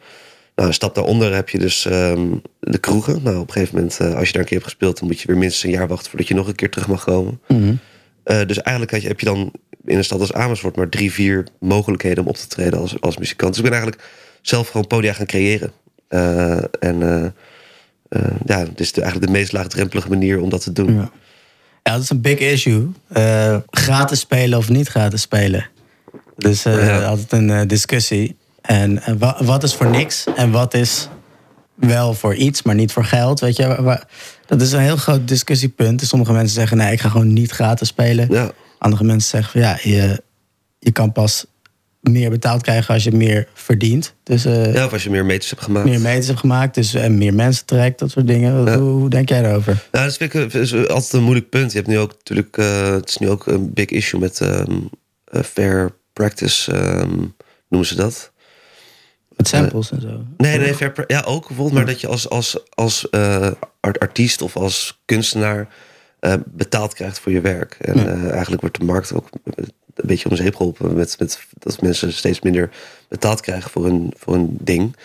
Nou, 0.54 0.68
een 0.68 0.74
stap 0.74 0.94
daaronder 0.94 1.34
heb 1.34 1.48
je 1.48 1.58
dus 1.58 1.86
ehm, 1.86 2.26
de 2.60 2.78
kroegen. 2.78 3.22
Nou, 3.22 3.38
op 3.38 3.46
een 3.46 3.52
gegeven 3.52 3.74
moment, 3.74 4.00
eh, 4.00 4.14
als 4.14 4.26
je 4.26 4.32
daar 4.32 4.42
een 4.42 4.48
keer 4.48 4.58
hebt 4.58 4.70
gespeeld, 4.70 4.98
dan 4.98 5.08
moet 5.08 5.20
je 5.20 5.26
weer 5.26 5.36
minstens 5.36 5.64
een 5.64 5.78
jaar 5.78 5.88
wachten 5.88 6.10
voordat 6.10 6.28
je 6.28 6.34
nog 6.34 6.46
een 6.46 6.54
keer 6.54 6.70
terug 6.70 6.88
mag 6.88 7.04
komen. 7.04 7.40
Mhm. 7.48 7.74
Dus 8.46 8.62
eigenlijk 8.62 9.02
heb 9.02 9.20
je 9.20 9.26
dan 9.26 9.52
in 9.84 9.96
een 9.96 10.04
stad 10.04 10.20
als 10.20 10.32
Amersfoort 10.32 10.76
maar 10.76 10.88
drie, 10.88 11.12
vier 11.12 11.46
mogelijkheden 11.60 12.22
om 12.22 12.28
op 12.28 12.36
te 12.36 12.46
treden 12.46 12.78
als, 12.78 13.00
als 13.00 13.18
muzikant. 13.18 13.54
Dus 13.54 13.64
ik 13.64 13.70
ben 13.70 13.80
eigenlijk 13.80 14.10
zelf 14.42 14.68
gewoon 14.68 14.86
podia 14.86 15.12
gaan 15.12 15.26
creëren. 15.26 15.72
En 16.80 17.02
eh, 18.08 18.20
ja, 18.46 18.58
het 18.58 18.80
is 18.80 18.92
de, 18.92 19.00
eigenlijk 19.00 19.32
de 19.32 19.38
meest 19.38 19.52
laagdrempelige 19.52 20.08
manier 20.08 20.40
om 20.40 20.48
dat 20.48 20.62
te 20.62 20.72
doen. 20.72 20.94
Ja. 20.94 21.10
Ja, 21.82 21.92
dat 21.92 22.02
is 22.02 22.10
een 22.10 22.20
big 22.20 22.38
issue. 22.38 22.88
Gratis 23.70 24.20
spelen 24.20 24.58
of 24.58 24.68
niet 24.68 24.88
gratis 24.88 25.20
spelen. 25.20 25.66
Dus 26.36 26.64
eh, 26.64 26.86
Ja. 26.86 27.04
altijd 27.04 27.32
een 27.32 27.50
eh, 27.50 27.60
discussie. 27.66 28.36
En 28.62 29.02
eh, 29.02 29.14
wa- 29.18 29.44
wat 29.44 29.62
is 29.62 29.74
voor 29.74 29.90
niks 29.90 30.24
en 30.36 30.50
wat 30.50 30.74
is 30.74 31.08
wel 31.74 32.14
voor 32.14 32.34
iets, 32.34 32.62
maar 32.62 32.74
niet 32.74 32.92
voor 32.92 33.04
geld? 33.04 33.40
Weet 33.40 33.56
je, 33.56 33.98
dat 34.46 34.60
is 34.62 34.72
een 34.72 34.80
heel 34.80 34.96
groot 34.96 35.28
discussiepunt. 35.28 35.98
Dus 35.98 36.08
sommige 36.08 36.32
mensen 36.32 36.54
zeggen: 36.54 36.76
nee, 36.76 36.92
ik 36.92 37.00
ga 37.00 37.08
gewoon 37.08 37.32
niet 37.32 37.50
gratis 37.50 37.88
spelen. 37.88 38.26
Ja. 38.30 38.50
Andere 38.78 39.04
mensen 39.04 39.28
zeggen: 39.30 39.50
van, 39.52 39.60
ja, 39.60 39.78
je, 39.82 40.22
je 40.78 40.90
kan 40.92 41.12
pas 41.12 41.44
meer 42.00 42.30
betaald 42.30 42.62
krijgen 42.62 42.94
als 42.94 43.04
je 43.04 43.12
meer 43.12 43.48
verdient. 43.54 44.14
Dus 44.22 44.42
Ja, 44.42 44.84
of 44.84 44.92
als 44.92 45.02
je 45.02 45.10
meer 45.10 45.24
meters 45.24 45.50
hebt 45.50 45.62
gemaakt. 45.62 45.86
meer 45.88 46.00
meters 46.00 46.26
hebt 46.26 46.38
gemaakt, 46.38 46.74
dus 46.74 46.94
en 46.94 47.18
meer 47.18 47.34
mensen 47.34 47.66
trekt, 47.66 47.98
dat 47.98 48.10
soort 48.10 48.26
dingen. 48.26 48.64
Ja. 48.64 48.78
Hoe, 48.78 48.90
hoe 48.90 49.10
denk 49.10 49.28
jij 49.28 49.42
daarover? 49.42 49.86
Nou, 49.92 50.04
dat 50.06 50.16
vind 50.16 50.34
ik 50.34 50.52
is 50.54 50.74
altijd 50.74 51.12
een 51.12 51.22
moeilijk 51.22 51.48
punt. 51.48 51.70
Je 51.72 51.76
hebt 51.78 51.90
nu 51.90 51.98
ook 51.98 52.12
natuurlijk, 52.12 52.56
het 53.00 53.08
is 53.08 53.16
nu 53.16 53.28
ook 53.28 53.46
een 53.46 53.72
big 53.72 53.86
issue 53.88 54.20
met 54.20 54.40
ehm, 54.40 54.70
eh, 55.24 55.42
fair 55.42 55.90
practice, 56.12 56.72
ehm, 56.72 57.16
noemen 57.68 57.88
ze 57.88 57.94
dat? 57.94 58.30
Met 59.36 59.48
samples 59.48 59.90
en 59.90 60.00
zo. 60.00 60.24
Nee, 60.36 60.58
nee, 60.58 60.74
ja 61.06 61.20
ook 61.20 61.46
bijvoorbeeld, 61.46 61.72
maar 61.72 61.86
dat 61.86 62.00
je 62.00 62.06
als, 62.06 62.28
als, 62.28 62.56
als 62.74 63.10
eh, 63.10 63.50
art- 63.80 63.98
artiest 63.98 64.42
of 64.42 64.56
als 64.56 65.00
kunstenaar 65.04 65.68
eh, 66.20 66.34
betaald 66.46 66.94
krijgt 66.94 67.18
voor 67.20 67.32
je 67.32 67.40
werk. 67.40 67.76
En 67.80 67.96
Ja. 67.98 68.06
eh, 68.06 68.30
eigenlijk 68.30 68.60
wordt 68.60 68.78
de 68.78 68.84
markt 68.84 69.12
ook 69.14 69.28
een 69.54 69.64
beetje 69.94 70.28
om 70.30 70.36
zeep 70.36 70.54
geholpen 70.56 70.94
met, 70.94 71.16
met 71.18 71.38
dat 71.58 71.82
mensen 71.82 72.12
steeds 72.12 72.40
minder 72.40 72.70
betaald 73.08 73.40
krijgen 73.40 73.70
voor 73.70 73.84
hun, 73.84 74.12
voor 74.16 74.34
hun 74.34 74.56
ding. 74.60 74.96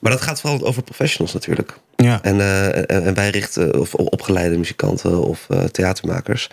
Maar 0.00 0.12
dat 0.12 0.20
gaat 0.20 0.40
vooral 0.40 0.66
over 0.66 0.82
professionals 0.82 1.32
natuurlijk. 1.32 1.78
Ja. 1.96 2.22
En, 2.22 2.40
eh, 2.40 2.76
en, 2.76 2.86
en 3.04 3.14
wij 3.14 3.30
richten, 3.30 3.80
of 3.80 3.94
opgeleide 3.94 4.56
muzikanten 4.58 5.22
of 5.22 5.46
eh, 5.48 5.64
theatermakers, 5.64 6.48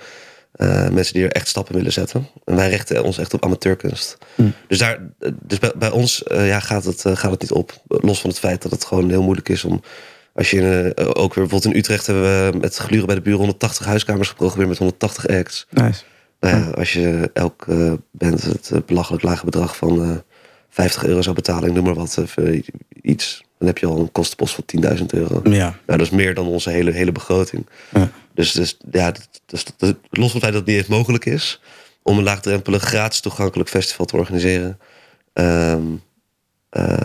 eh, 0.55 0.89
mensen 0.89 1.13
die 1.13 1.23
er 1.23 1.31
echt 1.31 1.47
stappen 1.47 1.75
willen 1.75 1.91
zetten. 1.91 2.27
En 2.45 2.55
wij 2.55 2.69
richten 2.69 3.03
ons 3.03 3.17
echt 3.17 3.33
op 3.33 3.43
amateurkunst. 3.43 4.17
Dus, 4.67 4.77
daar, 4.77 4.99
dus 5.41 5.59
bij, 5.59 5.71
bij 5.75 5.91
ons 5.91 6.23
eh, 6.23 6.47
ja, 6.47 6.59
gaat, 6.59 6.83
het, 6.83 7.05
eh, 7.05 7.15
gaat 7.15 7.31
het 7.31 7.41
niet 7.41 7.51
op. 7.51 7.81
Los 7.87 8.21
van 8.21 8.29
het 8.29 8.39
feit 8.39 8.61
dat 8.61 8.71
het 8.71 8.85
gewoon 8.85 9.09
heel 9.09 9.23
moeilijk 9.23 9.49
is 9.49 9.63
om. 9.63 9.81
Als 10.33 10.49
je 10.49 10.91
ook 10.95 11.33
weer 11.33 11.47
bijvoorbeeld 11.47 11.65
in 11.65 11.79
Utrecht 11.79 12.07
hebben 12.07 12.23
we 12.51 12.57
met 12.57 12.75
gluren 12.75 13.05
bij 13.05 13.15
de 13.15 13.21
buren 13.21 13.39
180 13.39 13.85
huiskamers 13.85 14.29
geprogrammeerd 14.29 14.69
met 14.69 14.77
180 14.77 15.27
acts. 15.27 15.67
Nice. 15.69 16.03
Nou 16.39 16.57
ja, 16.57 16.69
als 16.69 16.93
je 16.93 17.29
elk 17.33 17.65
band 18.11 18.43
het 18.43 18.85
belachelijk 18.85 19.23
lage 19.23 19.45
bedrag 19.45 19.75
van 19.77 20.01
eh 20.03 20.17
50 20.69 21.05
euro 21.05 21.21
zou 21.21 21.35
betalen, 21.35 21.73
noem 21.73 21.83
maar 21.83 21.93
wat, 21.93 22.23
iets, 23.01 23.43
dan 23.57 23.67
heb 23.67 23.77
je 23.77 23.85
al 23.85 23.99
een 23.99 24.11
kostenpost 24.11 24.55
van 24.55 24.63
10.000 24.97 25.05
euro. 25.05 25.41
Ja. 25.43 25.49
Nou, 25.59 25.75
dat 25.85 26.01
is 26.01 26.09
meer 26.09 26.33
dan 26.33 26.47
onze 26.47 26.69
hele, 26.69 26.91
hele 26.91 27.11
begroting. 27.11 27.65
Ja. 27.93 28.09
Dus, 28.33 28.51
dus 28.51 28.77
ja, 28.91 29.13
los 29.49 29.65
van 30.09 30.21
het 30.21 30.31
feit 30.31 30.41
dat 30.41 30.53
het 30.53 30.65
niet 30.65 30.77
eens 30.77 30.87
mogelijk 30.87 31.25
is 31.25 31.59
om 32.05 32.17
een 32.17 32.23
laagdrempelig, 32.23 32.83
gratis 32.83 33.19
toegankelijk 33.19 33.69
festival 33.69 34.05
te 34.05 34.17
organiseren, 34.17 34.79
ehm, 35.33 35.81
eh, 36.69 36.97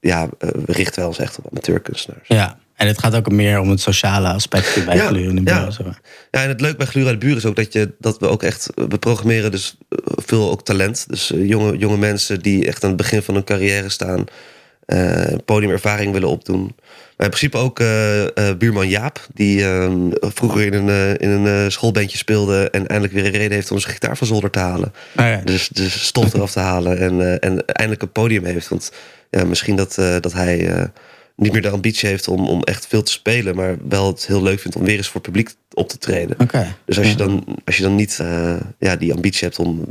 ja, 0.00 0.28
eh, 0.38 0.48
we 0.66 0.72
richten 0.72 0.98
wij 0.98 1.04
ons 1.04 1.18
echt 1.18 1.38
op 1.38 1.46
amateurkunstenaars. 1.50 2.28
Ja. 2.28 2.58
En 2.74 2.86
het 2.86 2.98
gaat 2.98 3.14
ook 3.14 3.30
meer 3.30 3.58
om 3.60 3.70
het 3.70 3.80
sociale 3.80 4.28
aspect 4.28 4.84
bij 4.84 4.96
Ja, 4.96 5.06
Gluren 5.06 5.36
in 5.36 5.44
de 5.44 5.50
ja. 5.50 5.56
buren. 5.56 5.72
zeg 5.72 5.86
maar. 5.86 6.00
Ja, 6.30 6.42
en 6.42 6.48
het 6.48 6.60
leuk 6.60 6.76
bij 6.76 6.86
Glura 6.86 7.10
de 7.10 7.18
Buren 7.18 7.36
is 7.36 7.44
ook 7.44 7.56
dat, 7.56 7.72
je, 7.72 7.94
dat 7.98 8.18
we 8.18 8.26
ook 8.26 8.42
echt... 8.42 8.70
We 8.74 8.98
programmeren 8.98 9.50
dus 9.50 9.76
eh, 9.88 9.98
veel 10.16 10.50
ook 10.50 10.64
talent. 10.64 11.04
Dus 11.08 11.32
jonge, 11.34 11.76
jonge 11.78 11.98
mensen 11.98 12.40
die 12.40 12.66
echt 12.66 12.82
aan 12.82 12.88
het 12.88 12.98
begin 12.98 13.22
van 13.22 13.34
hun 13.34 13.44
carrière 13.44 13.88
staan... 13.88 14.24
eh, 14.86 15.34
podiumervaring 15.44 16.12
willen 16.12 16.28
opdoen. 16.28 16.74
Maar 17.16 17.26
in 17.26 17.32
principe 17.32 17.56
ook 17.56 17.80
eh, 17.80 18.22
eh, 18.22 18.56
buurman 18.56 18.88
Jaap... 18.88 19.26
die 19.34 19.64
eh, 19.64 19.92
vroeger 20.20 20.72
in 20.72 20.88
een, 20.88 21.16
in 21.16 21.28
een 21.30 21.72
schoolbandje 21.72 22.18
speelde... 22.18 22.70
en 22.70 22.86
eindelijk 22.86 23.12
weer 23.12 23.24
een 23.24 23.30
reden 23.30 23.52
heeft 23.52 23.70
om 23.70 23.78
zijn 23.78 23.92
gitaar 23.92 24.16
van 24.16 24.26
zolder 24.26 24.50
te 24.50 24.58
halen. 24.58 24.92
Ja, 25.16 25.40
Dus, 25.44 25.68
dus 25.68 26.06
stof 26.06 26.34
eraf 26.34 26.52
te 26.52 26.60
halen 26.60 26.98
en, 26.98 27.40
en 27.40 27.66
eindelijk 27.66 28.02
een 28.02 28.12
podium 28.12 28.44
heeft. 28.44 28.68
Want 28.68 28.92
ja, 29.30 29.44
misschien 29.44 29.76
dat, 29.76 29.94
dat 30.20 30.32
hij 30.32 30.88
niet 31.36 31.52
meer 31.52 31.62
de 31.62 31.70
ambitie 31.70 32.08
heeft 32.08 32.28
om, 32.28 32.48
om 32.48 32.62
echt 32.62 32.86
veel 32.86 33.02
te 33.02 33.12
spelen... 33.12 33.56
maar 33.56 33.76
wel 33.88 34.06
het 34.06 34.26
heel 34.26 34.42
leuk 34.42 34.60
vindt 34.60 34.76
om 34.76 34.84
weer 34.84 34.96
eens 34.96 35.06
voor 35.08 35.20
het 35.20 35.30
publiek 35.30 35.54
op 35.72 35.88
te 35.88 35.98
treden. 35.98 36.36
Oké. 36.40 36.74
Dus 36.84 36.98
als 36.98 37.08
je 37.08 37.16
dan, 37.16 37.44
als 37.64 37.76
je 37.76 37.82
dan 37.82 37.94
niet 37.94 38.20
ja, 38.78 38.96
die 38.96 39.12
ambitie 39.12 39.44
hebt 39.44 39.58
om 39.58 39.84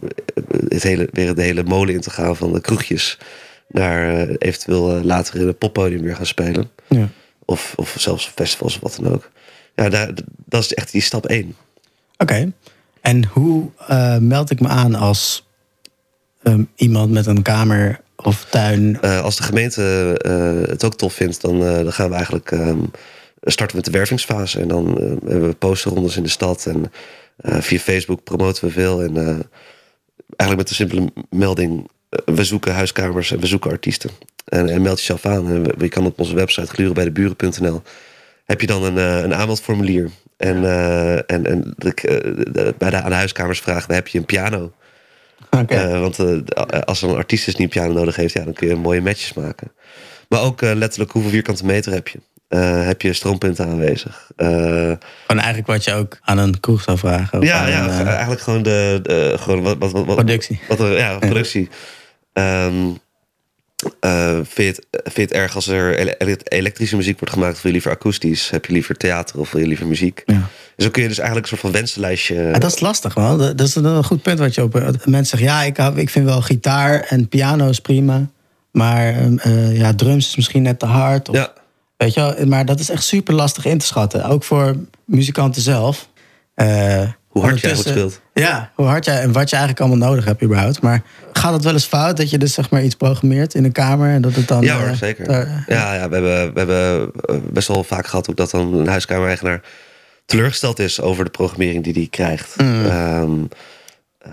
het 0.68 0.84
hele, 0.84 1.10
weer 1.12 1.36
de 1.36 1.42
hele 1.42 1.64
molen 1.64 1.94
in 1.94 2.02
te 2.02 2.10
gaan 2.10 2.36
van 2.36 2.54
de 2.54 2.62
kroegjes... 2.62 3.18
naar 3.68 4.20
eh, 4.20 4.36
eventueel 4.38 4.96
eh, 4.96 5.04
later 5.04 5.36
in 5.40 5.48
het 5.48 5.58
poppodium 5.58 6.02
weer 6.02 6.16
gaan 6.16 6.26
spelen... 6.26 6.70
Ja. 6.88 7.10
Of, 7.48 7.74
of 7.76 7.96
zelfs 7.98 8.28
festivals 8.36 8.76
of 8.76 8.82
wat 8.82 8.98
dan 9.02 9.14
ook. 9.14 9.30
Ja, 9.76 9.90
daar, 9.90 10.14
dat 10.46 10.64
is 10.64 10.74
echt 10.74 10.92
die 10.92 11.02
stap 11.02 11.26
één. 11.26 11.56
Oké. 12.18 12.52
En 13.02 13.26
hoe 13.26 13.70
eh, 13.88 14.18
meld 14.18 14.52
ik 14.52 14.60
me 14.60 14.68
aan 14.68 14.96
als 14.96 15.48
ehm, 16.44 16.64
iemand 16.76 17.12
met 17.12 17.26
een 17.26 17.42
kamer 17.42 18.00
of 18.16 18.46
tuin? 18.50 19.02
Als 19.02 19.36
de 19.36 19.44
gemeente 19.44 19.82
het 20.70 20.84
ook 20.84 20.96
tof 20.96 21.14
vindt, 21.14 21.42
dan, 21.42 21.60
dan 21.60 21.94
gaan 21.94 22.10
we 22.10 22.16
eigenlijk 22.16 22.52
ehm, 22.52 22.80
starten 23.42 23.76
met 23.76 23.86
de 23.86 23.92
wervingsfase. 23.92 24.60
En 24.60 24.68
dan 24.68 24.86
hebben 25.26 25.48
we 25.48 25.56
posterrondes 25.56 26.18
in 26.18 26.24
de 26.24 26.30
stad. 26.30 26.66
En 26.66 26.92
via 27.62 27.80
Facebook 27.80 28.24
promoten 28.24 28.66
we 28.66 28.72
veel. 28.72 29.04
En 29.04 29.16
eigenlijk 30.38 30.58
met 30.58 30.68
de 30.68 30.74
simpele 30.76 31.12
melding: 31.30 31.90
we 32.26 32.44
zoeken 32.44 32.74
huiskamers 32.74 33.32
en 33.32 33.40
we 33.40 33.48
zoeken 33.48 33.72
artiesten. 33.72 34.10
En, 34.46 34.70
en 34.70 34.82
meld 34.82 35.00
jezelf 35.00 35.26
aan. 35.26 35.50
En 35.52 35.66
je 35.78 35.90
kan 35.90 36.06
op 36.06 36.20
onze 36.20 36.36
website 36.36 36.68
glurenbijdeburen.nl 36.68 37.82
heb 38.46 38.62
je 38.62 38.68
dan 38.68 38.84
een, 38.84 38.98
eh, 38.98 39.18
een 39.24 39.34
aanmeldformulier. 39.36 40.10
En, 40.38 40.64
eh, 40.66 41.14
en, 41.14 41.46
en 41.46 41.74
de, 41.78 41.94
de- 42.52 42.76
bij 42.78 42.90
de 42.90 43.02
aan 43.02 43.10
de 43.10 43.16
huiskamers 43.16 43.60
vragen 43.60 43.94
heb 43.94 44.08
je 44.08 44.18
een 44.18 44.26
piano? 44.26 44.72
Oké. 45.50 45.76
Eh, 45.76 46.00
want 46.00 46.20
eh, 46.20 46.80
als 46.86 47.02
een 47.02 47.16
artiest 47.16 47.48
is 47.48 47.54
die 47.56 47.64
een 47.64 47.70
piano 47.72 47.94
nodig 47.94 48.16
heeft, 48.16 48.34
ja, 48.34 48.44
dan 48.44 48.54
kun 48.54 48.68
je 48.68 48.76
mooie 48.76 49.02
matches 49.02 49.34
maken. 49.34 49.72
Maar 50.30 50.42
ook 50.42 50.62
eh, 50.62 50.72
letterlijk 50.74 51.12
hoeveel 51.12 51.32
vierkante 51.32 51.66
meter 51.66 51.92
heb 51.92 52.08
je? 52.08 52.20
Eh, 52.48 52.86
heb 52.86 53.02
je 53.02 53.14
stroompunten 53.14 53.66
aanwezig? 53.68 54.32
Eh, 54.36 54.48
Gewoon 54.48 54.98
eigenlijk 55.28 55.68
wat 55.68 55.84
je 55.84 55.94
ook 55.94 56.18
aan 56.22 56.38
een 56.38 56.60
kroeg 56.60 56.82
zou 56.82 56.98
vragen. 56.98 57.42
ja, 57.42 57.68
ja, 57.68 57.84
een, 57.84 57.90
eh, 57.90 58.08
eigenlijk 58.08 58.42
gewoon 58.42 58.64
de, 58.64 59.00
de 59.04 59.36
gewoon 59.40 59.62
wat, 59.62 59.78
wat, 59.80 59.92
wat, 59.92 60.06
productie. 60.16 60.60
wat 60.68 60.78
ja, 60.80 61.18
productie. 61.30 61.70
Ehm, 62.36 62.90
eh, 64.00 64.40
vind, 64.44 64.56
je 64.56 64.64
het, 64.64 64.88
vind 65.04 65.16
je 65.16 65.22
het 65.22 65.32
erg 65.32 65.56
als 65.56 65.68
er 65.68 65.98
ele- 65.98 66.16
ele- 66.18 66.38
elektrische 66.44 66.96
muziek 66.96 67.20
wordt 67.20 67.34
gemaakt? 67.34 67.56
Of 67.56 67.62
wil 67.62 67.72
je 67.72 67.78
liever 67.78 67.92
akoestisch? 67.92 68.50
Heb 68.50 68.66
je 68.66 68.74
liever 68.74 68.96
theater 68.98 69.40
of 69.40 69.52
wil 69.52 69.62
je 69.62 69.68
liever 69.68 69.88
muziek? 69.88 70.24
Ja. 70.26 70.34
En 70.76 70.84
zo 70.84 70.90
kun 70.90 71.02
je 71.02 71.08
dus 71.08 71.18
eigenlijk 71.18 71.52
een 71.52 71.58
soort 71.58 71.72
van 71.72 71.80
wensenlijstje... 71.80 72.36
Ja, 72.36 72.60
dat 72.60 72.74
is 72.74 72.80
lastig, 72.80 73.16
man. 73.16 73.38
Dat 73.38 73.62
is 73.62 73.76
een 73.76 74.04
goed 74.04 74.22
punt 74.22 74.40
wat 74.40 74.56
je 74.56 74.64
op. 74.64 74.74
Mensen 75.06 75.38
zeggen, 75.38 75.48
ja, 75.48 75.64
ik, 75.64 75.78
hou- 75.78 75.98
ik 76.00 76.10
vind 76.10 76.26
wel 76.26 76.42
gitaar 76.42 77.00
en 77.00 77.28
piano 77.28 77.70
is 77.70 77.80
prima. 77.80 78.30
Maar 78.72 79.14
ehm, 79.14 79.38
eh, 79.38 79.78
ja, 79.78 79.94
drums 79.94 80.28
is 80.28 80.36
misschien 80.36 80.62
net 80.62 80.80
te 80.80 80.86
hard. 80.86 81.30
Of, 81.30 81.36
ja, 81.36 81.54
Weet 81.98 82.14
je 82.14 82.20
wel? 82.20 82.46
Maar 82.46 82.66
dat 82.66 82.80
is 82.80 82.90
echt 82.90 83.04
super 83.04 83.34
lastig 83.34 83.66
in 83.66 83.78
te 83.78 83.86
schatten. 83.86 84.26
Ook 84.26 84.44
voor 84.44 84.76
muzikanten 85.06 85.62
zelf. 85.62 86.10
Eh, 86.54 87.10
hoe 87.36 87.44
hard 87.44 87.60
jij 87.60 87.76
goed 87.76 87.86
speelt. 87.88 88.22
Ja, 88.34 88.72
hoe 88.76 88.86
hard 88.86 89.06
jij 89.06 89.22
en 89.22 89.32
wat 89.32 89.50
je 89.50 89.56
eigenlijk 89.56 89.86
allemaal 89.86 90.08
nodig 90.10 90.26
hebt 90.26 90.44
überhaupt. 90.44 90.82
Maar 90.82 91.02
gaat 91.34 91.54
het 91.54 91.64
wel 91.64 91.74
eens 91.74 91.86
fout 91.86 92.18
dat 92.18 92.30
je 92.30 92.38
dus 92.38 92.54
zeg 92.54 92.70
maar 92.70 92.84
iets 92.84 92.96
programmeert 92.96 93.54
in 93.54 93.64
een 93.64 93.72
kamer 93.72 94.10
en 94.10 94.22
dat 94.22 94.34
het 94.36 94.48
dan... 94.48 94.62
Ja 94.64 94.86
eh, 94.86 94.94
zeker. 94.94 95.26
daar- 95.28 95.64
ja, 95.68 95.94
ja, 95.94 96.10
we 96.10 96.16
hebben, 96.16 96.54
we 96.54 96.60
hebben 96.60 97.12
eh, 97.26 97.36
best 97.52 97.68
wel 97.68 97.84
vaak 97.84 98.08
gehad 98.08 98.30
ook 98.30 98.38
dat 98.38 98.52
dan 98.52 98.74
een 98.74 98.88
huiskamer-eigenaar 98.88 99.62
teleurgesteld 100.26 100.80
is 100.80 101.02
over 101.02 101.24
de 101.24 101.30
programmering 101.32 101.84
die 101.84 101.94
hij 101.94 102.08
krijgt. 102.10 102.56
Ehm, 102.56 103.40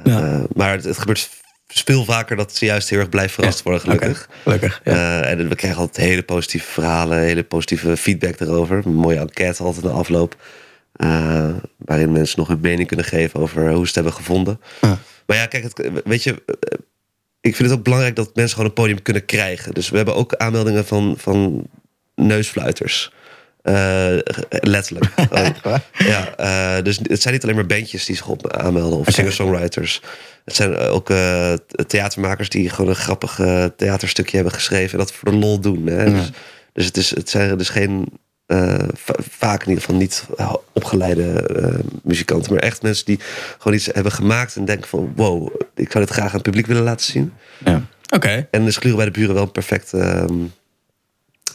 Ja. 0.05 0.21
eh, 0.23 0.41
maar 0.55 0.73
het, 0.73 0.85
het 0.85 0.99
gebeurt 0.99 1.31
veel 1.67 2.05
vaker 2.05 2.37
dat 2.37 2.57
ze 2.57 2.65
juist 2.65 2.89
heel 2.89 2.99
erg 2.99 3.09
blij 3.09 3.29
verrast 3.29 3.63
worden, 3.63 3.81
gelukkig. 3.83 4.27
Oké, 4.29 4.33
gelukkig. 4.43 4.81
Ja. 4.85 5.23
Eh, 5.23 5.31
en 5.31 5.49
we 5.49 5.55
krijgen 5.55 5.81
altijd 5.81 6.07
hele 6.07 6.23
positieve 6.23 6.71
verhalen, 6.71 7.19
hele 7.19 7.43
positieve 7.43 7.97
feedback 7.97 8.41
erover. 8.41 8.83
Een 8.85 8.95
mooie 8.95 9.19
enquête 9.19 9.63
altijd 9.63 9.85
na 9.85 9.91
afloop. 9.91 10.37
Eh, 10.93 11.55
waarin 11.77 12.13
mensen 12.13 12.39
nog 12.39 12.49
hun 12.49 12.61
mening 12.61 12.89
kunnen 12.89 13.07
geven 13.07 13.41
over 13.41 13.69
hoe 13.69 13.81
ze 13.81 13.87
het 13.87 13.95
hebben 13.95 14.13
gevonden. 14.13 14.61
Ja. 14.81 14.99
Maar 15.27 15.37
ja, 15.37 15.47
kijk, 15.47 15.63
het, 15.63 16.03
weet 16.05 16.23
je, 16.23 16.31
eh, 16.31 16.79
ik 17.41 17.57
vind 17.57 17.69
het 17.69 17.79
ook 17.79 17.85
belangrijk 17.85 18.17
dat 18.17 18.35
mensen 18.35 18.55
gewoon 18.55 18.69
een 18.71 18.77
podium 18.77 19.03
kunnen 19.03 19.25
krijgen. 19.25 19.75
Dus 19.75 19.89
we 19.89 19.97
hebben 19.97 20.15
ook 20.15 20.35
aanmeldingen 20.35 20.87
van, 20.87 21.15
van 21.19 21.67
neusfluiters. 22.15 23.13
Eh, 23.63 24.17
letterlijk. 24.49 25.11
Oh, 25.65 25.77
ja, 25.99 26.83
dus 26.83 27.01
het 27.03 27.23
zijn 27.23 27.35
niet 27.35 27.43
alleen 27.43 27.55
maar 27.55 27.67
bandjes 27.67 28.05
die 28.05 28.17
zich 28.17 28.29
op 28.29 28.53
aanmelden 28.53 28.99
of 28.99 29.07
singer-songwriters. 29.11 30.01
Het 30.45 30.55
zijn 30.55 30.77
ook 30.77 31.13
theatermakers 31.87 32.49
die 32.49 32.71
gewoon 32.71 32.91
een 32.91 32.97
grappig 32.97 33.41
theaterstukje 33.77 34.37
hebben 34.37 34.55
geschreven 34.55 34.93
en 34.93 34.99
dat 34.99 35.13
voor 35.13 35.31
de 35.31 35.37
lol 35.37 35.61
doen. 35.61 35.87
Hè? 35.87 36.11
Dus, 36.11 36.31
dus 36.73 36.85
het, 36.85 36.97
is, 36.97 37.11
het 37.11 37.31
zijn 37.31 37.59
dus 37.59 37.69
geen, 37.69 38.21
eh, 38.53 38.89
va- 38.95 39.15
vaak 39.31 39.63
in 39.63 39.69
ieder 39.69 39.85
geval 39.85 39.99
niet 40.01 40.25
eh, 40.37 40.55
opgeleide 40.73 41.23
eh, 41.33 41.79
muzikanten, 42.03 42.53
maar 42.53 42.63
echt 42.63 42.83
mensen 42.83 43.05
die 43.05 43.19
gewoon 43.59 43.77
iets 43.77 43.89
hebben 43.93 44.13
gemaakt 44.13 44.57
en 44.57 44.65
denken 44.65 44.89
van 44.89 45.13
wow, 45.17 45.49
ik 45.75 45.93
zou 45.93 46.05
dit 46.05 46.13
graag 46.15 46.27
aan 46.29 46.33
het 46.35 46.43
publiek 46.43 46.67
willen 46.67 46.83
laten 46.83 47.07
zien. 47.07 47.33
Ja. 47.65 47.83
Oké. 48.15 48.49
En 48.51 48.63
is 48.67 48.77
Gluren 48.77 48.97
bij 48.97 49.07
de 49.07 49.13
Buren 49.13 49.35
wel 49.35 49.43
een 49.43 49.53
perfecte 49.53 49.99
ehm, 49.99 50.35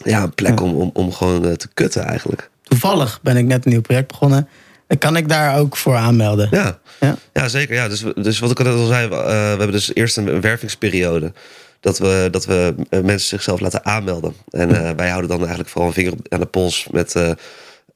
ja, 0.04 0.22
een 0.22 0.34
plek 0.34 0.60
om, 0.60 0.74
om, 0.74 0.90
om 0.92 1.12
gewoon 1.12 1.56
te 1.56 1.68
kutten 1.74 2.04
eigenlijk. 2.04 2.50
Toevallig 2.62 3.18
ben 3.22 3.36
ik 3.36 3.44
net 3.46 3.64
een 3.64 3.70
nieuw 3.70 3.80
project 3.80 4.08
begonnen. 4.08 4.48
Dan 4.86 4.98
kan 4.98 5.16
ik 5.16 5.28
daar 5.28 5.58
ook 5.58 5.76
voor 5.76 5.96
aanmelden. 5.96 6.48
Ja, 6.50 6.78
Ja. 7.00 7.16
ja 7.32 7.48
zeker. 7.48 7.74
Ja. 7.74 7.88
Dus, 7.88 8.04
dus 8.14 8.38
wat 8.38 8.50
ik 8.50 8.58
net 8.58 8.66
al 8.74 8.86
zei, 8.86 9.08
we, 9.08 9.14
eh, 9.14 9.22
we 9.26 9.32
hebben 9.32 9.72
dus 9.72 9.94
eerst 9.94 10.16
een 10.16 10.40
wervingsperiode. 10.40 11.32
Dat 11.80 11.98
we, 11.98 12.28
dat 12.30 12.44
we 12.46 12.74
eh, 12.90 13.00
mensen 13.00 13.28
zichzelf 13.28 13.60
laten 13.60 13.84
aanmelden. 13.84 14.34
En 14.50 14.70
eh, 14.84 14.90
wij 14.96 15.08
houden 15.08 15.30
dan 15.30 15.38
eigenlijk 15.38 15.68
vooral 15.68 15.88
een 15.88 15.94
vinger 15.94 16.12
aan 16.28 16.40
de 16.40 16.46
pols 16.46 16.88
met, 16.90 17.14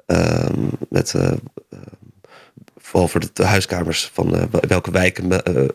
ehm, 0.06 0.60
met 0.88 1.14
vooral 2.78 3.08
voor 3.08 3.20
de, 3.32 3.44
huiskamers 3.44 4.10
van 4.12 4.48
welke 4.68 4.90
wijken 4.90 5.26
me- 5.26 5.72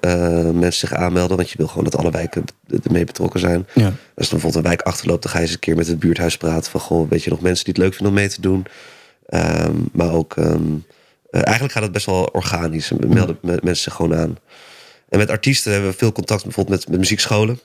mensen 0.53 0.87
zich 0.87 0.93
aanmelden. 0.97 1.37
Want 1.37 1.49
je 1.49 1.57
wil 1.57 1.67
gewoon 1.67 1.83
dat 1.83 1.97
alle 1.97 2.11
wijken 2.11 2.43
ermee 2.83 3.03
betrokken 3.05 3.39
zijn. 3.39 3.67
Ja. 3.73 3.85
Als 3.85 3.95
er 4.27 4.31
bijvoorbeeld 4.31 4.55
een 4.55 4.61
wijk 4.69 4.81
achterloopt, 4.81 5.23
dan 5.23 5.31
ga 5.31 5.37
je 5.37 5.43
eens 5.43 5.53
een 5.53 5.59
keer 5.59 5.75
met 5.75 5.87
het 5.87 5.99
buurthuis 5.99 6.37
praten. 6.37 6.71
Van 6.71 6.79
goh, 6.79 7.09
weet 7.09 7.23
je 7.23 7.29
nog 7.29 7.41
mensen 7.41 7.65
die 7.65 7.73
het 7.73 7.83
leuk 7.83 7.93
vinden 7.93 8.13
om 8.13 8.19
mee 8.19 8.29
te 8.29 8.41
doen? 8.41 8.65
Ehm, 9.25 9.75
maar 9.91 10.11
ook, 10.11 10.37
ehm, 10.37 10.61
eh, 11.29 11.41
eigenlijk 11.43 11.73
gaat 11.73 11.83
het 11.83 11.91
best 11.91 12.05
wel 12.05 12.23
organisch. 12.23 12.89
We 12.89 13.07
melden 13.07 13.37
me- 13.41 13.59
mensen 13.63 13.83
zich 13.83 13.93
gewoon 13.93 14.15
aan. 14.15 14.37
En 15.09 15.17
met 15.17 15.29
artiesten 15.29 15.71
hebben 15.71 15.89
we 15.91 15.97
veel 15.97 16.11
contact 16.11 16.43
bijvoorbeeld 16.43 16.79
met, 16.79 16.89
met 16.89 16.99
muziekscholen. 16.99 17.59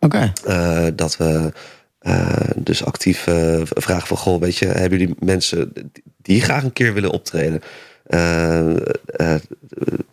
Oké. 0.00 0.32
Eh, 0.44 0.86
dat 0.94 1.16
we 1.16 1.52
eh, 1.98 2.50
dus 2.56 2.84
actief 2.84 3.26
eh, 3.26 3.60
vragen 3.64 4.06
van... 4.06 4.16
Goh, 4.16 4.40
weet 4.40 4.56
je, 4.56 4.66
hebben 4.66 4.98
jullie 4.98 5.14
mensen 5.18 5.72
die 6.16 6.40
graag 6.40 6.62
een 6.62 6.72
keer 6.72 6.94
willen 6.94 7.10
optreden? 7.10 7.62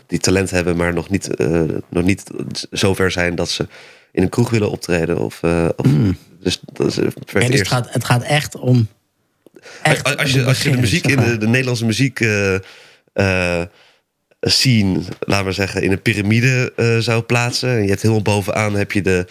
Die 0.07 0.19
talent 0.19 0.51
hebben, 0.51 0.77
maar 0.77 0.93
nog 0.93 1.09
niet, 1.09 1.29
nog 1.89 2.03
niet 2.03 2.23
zover 2.71 3.11
zijn 3.11 3.35
dat 3.35 3.49
ze 3.49 3.67
in 4.11 4.23
een 4.23 4.29
kroeg 4.29 4.49
willen 4.49 4.69
optreden. 4.69 5.17
Of, 5.17 5.43
of, 5.75 5.85
Dus 6.39 6.59
dat 6.73 6.87
is 6.87 6.97
En 6.97 7.03
dus 7.05 7.33
het 7.33 7.51
eerst. 7.51 7.67
gaat, 7.67 7.93
het 7.93 8.05
gaat 8.05 8.23
echt 8.23 8.55
om. 8.55 8.87
Echt 9.81 10.17
Als, 10.17 10.31
je, 10.31 10.45
als 10.45 10.63
je 10.63 10.71
de 10.71 10.77
muziek 10.77 11.07
in 11.07 11.17
de, 11.17 11.37
de 11.37 11.47
Nederlandse 11.47 11.85
muziek 11.85 12.19
eh, 13.13 13.61
scene, 14.41 14.99
laten 15.19 15.45
we 15.45 15.51
zeggen, 15.51 15.81
in 15.81 15.91
een 15.91 16.01
piramide 16.01 16.73
zou 16.99 17.21
plaatsen. 17.21 17.69
En 17.69 17.81
je 17.81 17.89
hebt 17.89 18.01
helemaal 18.01 18.23
bovenaan 18.23 18.75
heb 18.75 18.91
je 18.91 19.01
de, 19.01 19.25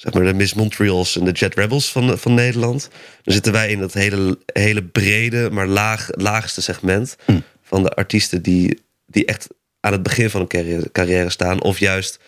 zeg 0.00 0.12
maar, 0.12 0.24
de 0.24 0.34
Miss 0.34 0.54
Montreals 0.54 1.16
en 1.18 1.24
de 1.24 1.30
Jet 1.32 1.54
Rebels 1.54 1.92
van, 1.92 2.18
van 2.18 2.34
Nederland. 2.34 2.88
Dan 3.22 3.34
zitten 3.34 3.52
wij 3.52 3.70
in 3.70 3.78
dat 3.80 3.92
hele, 3.92 4.38
hele 4.52 4.82
brede, 4.82 5.50
maar 5.50 5.66
laag, 5.66 6.08
laagste 6.10 6.62
segment 6.62 7.16
Hm. 7.24 7.38
van 7.62 7.82
de 7.82 7.90
artiesten 7.90 8.42
die, 8.42 8.82
die 9.06 9.24
echt 9.24 9.48
aan 9.80 9.92
het 9.92 10.02
begin 10.02 10.30
van 10.30 10.40
een 10.40 10.46
carrière, 10.46 10.90
carrière 10.92 11.30
staan. 11.30 11.62
Of 11.62 11.78
juist 11.78 12.18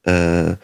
eh, 0.00 0.48
eh, 0.48 0.54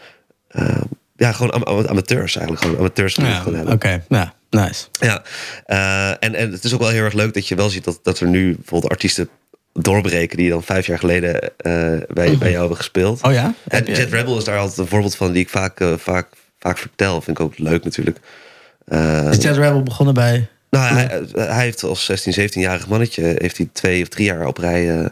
ja, 1.16 1.33
gewoon 1.33 1.64
am- 1.64 1.87
amateurs 1.87 2.35
eigenlijk. 2.37 2.64
Gewoon 2.64 2.78
amateurs 2.78 3.14
Ja, 3.14 3.45
Oké, 3.66 4.04
ja, 4.09 4.35
nice. 4.50 4.85
Ja, 5.00 5.23
eh, 5.64 6.09
en, 6.11 6.35
en 6.35 6.52
het 6.52 6.64
is 6.64 6.75
ook 6.75 6.81
wel 6.81 6.88
heel 6.88 7.04
erg 7.04 7.12
leuk 7.14 7.35
dat 7.35 7.49
je 7.49 7.54
wel 7.54 7.69
ziet 7.71 7.85
dat, 7.85 8.00
dat 8.02 8.21
er 8.21 8.28
nu 8.28 8.54
bijvoorbeeld 8.54 8.92
artiesten 8.92 9.28
doorbreken 9.73 10.37
die 10.37 10.49
dan 10.50 10.62
vijf 10.62 10.87
jaar 10.87 10.99
geleden 10.99 11.50
bij, 11.57 12.07
bij 12.38 12.50
jou 12.50 12.59
hebben 12.59 12.76
gespeeld. 12.76 13.23
Oh 13.23 13.33
ja? 13.33 13.54
En 13.69 13.85
Jet 13.85 14.12
Rebel 14.12 14.38
is 14.38 14.45
daar 14.45 14.59
altijd 14.59 14.78
een 14.78 14.87
voorbeeld 14.87 15.16
van 15.16 15.33
die 15.33 15.42
ik 15.42 15.49
vaak, 15.49 15.81
vaak, 15.97 16.26
vaak 16.62 16.78
vertel. 16.78 17.21
Vind 17.21 17.38
ik 17.38 17.45
ook 17.45 17.59
leuk 17.59 17.85
natuurlijk. 17.85 18.19
Eh, 18.85 19.28
Is 19.31 19.42
Jet 19.42 19.57
Rebel 19.57 19.83
begonnen 19.83 20.14
bij 20.14 20.49
Nou, 20.71 20.95
hij, 20.95 21.23
hij 21.35 21.64
heeft 21.64 21.83
als 21.83 22.04
16, 22.04 22.50
17-jarig 22.50 22.88
mannetje... 22.88 23.23
heeft 23.38 23.57
hij 23.57 23.69
twee 23.73 24.02
of 24.02 24.09
drie 24.09 24.26
jaar 24.26 24.47
op 24.47 24.59
rij 24.59 24.99
eh, 24.99 25.07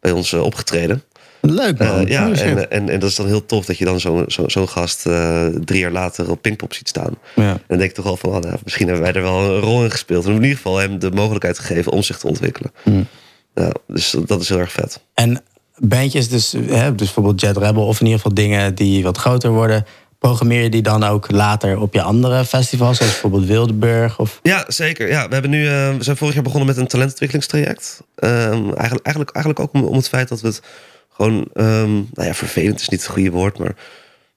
bij 0.00 0.10
ons 0.12 0.32
eh, 0.32 0.40
opgetreden. 0.42 1.02
Leuk 1.40 1.78
man. 1.78 1.88
Eh, 1.88 2.08
ja, 2.08 2.28
Oh, 2.28 2.40
en, 2.40 2.70
en, 2.70 2.88
en 2.88 3.00
dat 3.00 3.10
is 3.10 3.16
dan 3.16 3.26
heel 3.26 3.46
tof 3.46 3.64
dat 3.66 3.78
je 3.78 3.84
dan 3.84 4.00
zo'n 4.00 4.24
zo, 4.26 4.48
zo'n 4.48 4.68
gast 4.68 5.06
eh, 5.06 5.46
drie 5.46 5.80
jaar 5.80 5.90
later 5.90 6.30
op 6.30 6.42
Pinkpop 6.42 6.74
ziet 6.74 6.88
staan. 6.88 7.14
ja. 7.34 7.50
En 7.50 7.60
dan 7.66 7.78
denk 7.78 7.90
ik 7.90 7.96
toch 7.96 8.04
wel 8.04 8.16
van, 8.16 8.30
oh, 8.30 8.38
nou, 8.40 8.56
misschien 8.64 8.86
hebben 8.86 9.04
wij 9.04 9.12
er 9.12 9.22
wel 9.22 9.40
een 9.54 9.60
rol 9.60 9.84
in 9.84 9.90
gespeeld. 9.90 10.24
En 10.24 10.30
in 10.30 10.42
ieder 10.42 10.56
geval 10.56 10.76
hem 10.76 10.98
de 10.98 11.10
mogelijkheid 11.10 11.58
gegeven 11.58 11.92
om 11.92 12.02
zich 12.02 12.18
te 12.18 12.26
ontwikkelen. 12.26 12.72
Hmm. 12.82 13.06
Ja, 13.54 13.72
dus 13.86 14.16
dat 14.26 14.40
is 14.40 14.48
heel 14.48 14.58
erg 14.58 14.72
vet. 14.72 15.00
En 15.14 15.42
bandjes, 15.76 16.28
dus, 16.28 16.52
hè, 16.52 16.88
dus 16.94 16.96
bijvoorbeeld 16.96 17.40
Jet 17.40 17.56
Rebel 17.56 17.86
of 17.86 18.00
in 18.00 18.06
ieder 18.06 18.20
geval 18.20 18.34
dingen 18.34 18.74
die 18.74 19.02
wat 19.02 19.18
groter 19.18 19.50
worden, 19.50 19.86
programmeer 20.22 20.62
je 20.62 20.70
die 20.70 20.82
dan 20.82 21.04
ook 21.04 21.30
later 21.30 21.80
op 21.80 21.94
je 21.94 22.02
andere 22.02 22.44
festivals, 22.44 22.96
zoals 22.96 23.12
bijvoorbeeld 23.12 23.46
Wildeburg? 23.46 24.18
Of... 24.18 24.40
Ja, 24.42 24.64
zeker. 24.68 25.08
Ja, 25.08 25.26
we, 25.26 25.32
hebben 25.32 25.50
nu, 25.50 25.66
eh, 25.66 25.96
we 25.96 26.02
zijn 26.04 26.16
vorig 26.16 26.34
jaar 26.34 26.42
begonnen 26.42 26.68
met 26.68 26.76
een 26.76 26.86
talentontwikkelingstraject. 26.86 28.02
Ehm, 28.14 28.52
eigenlijk, 28.52 29.04
eigenlijk, 29.04 29.30
eigenlijk 29.30 29.60
ook 29.60 29.72
om, 29.72 29.84
om 29.84 29.96
het 29.96 30.08
feit 30.08 30.28
dat 30.28 30.40
we 30.40 30.46
het 30.46 30.62
gewoon... 31.10 31.48
ehm, 31.54 31.92
nou 31.92 32.28
ja, 32.28 32.34
vervelend 32.34 32.80
is 32.80 32.88
niet 32.88 33.02
het 33.02 33.10
goede 33.10 33.30
woord, 33.30 33.58
maar... 33.58 33.74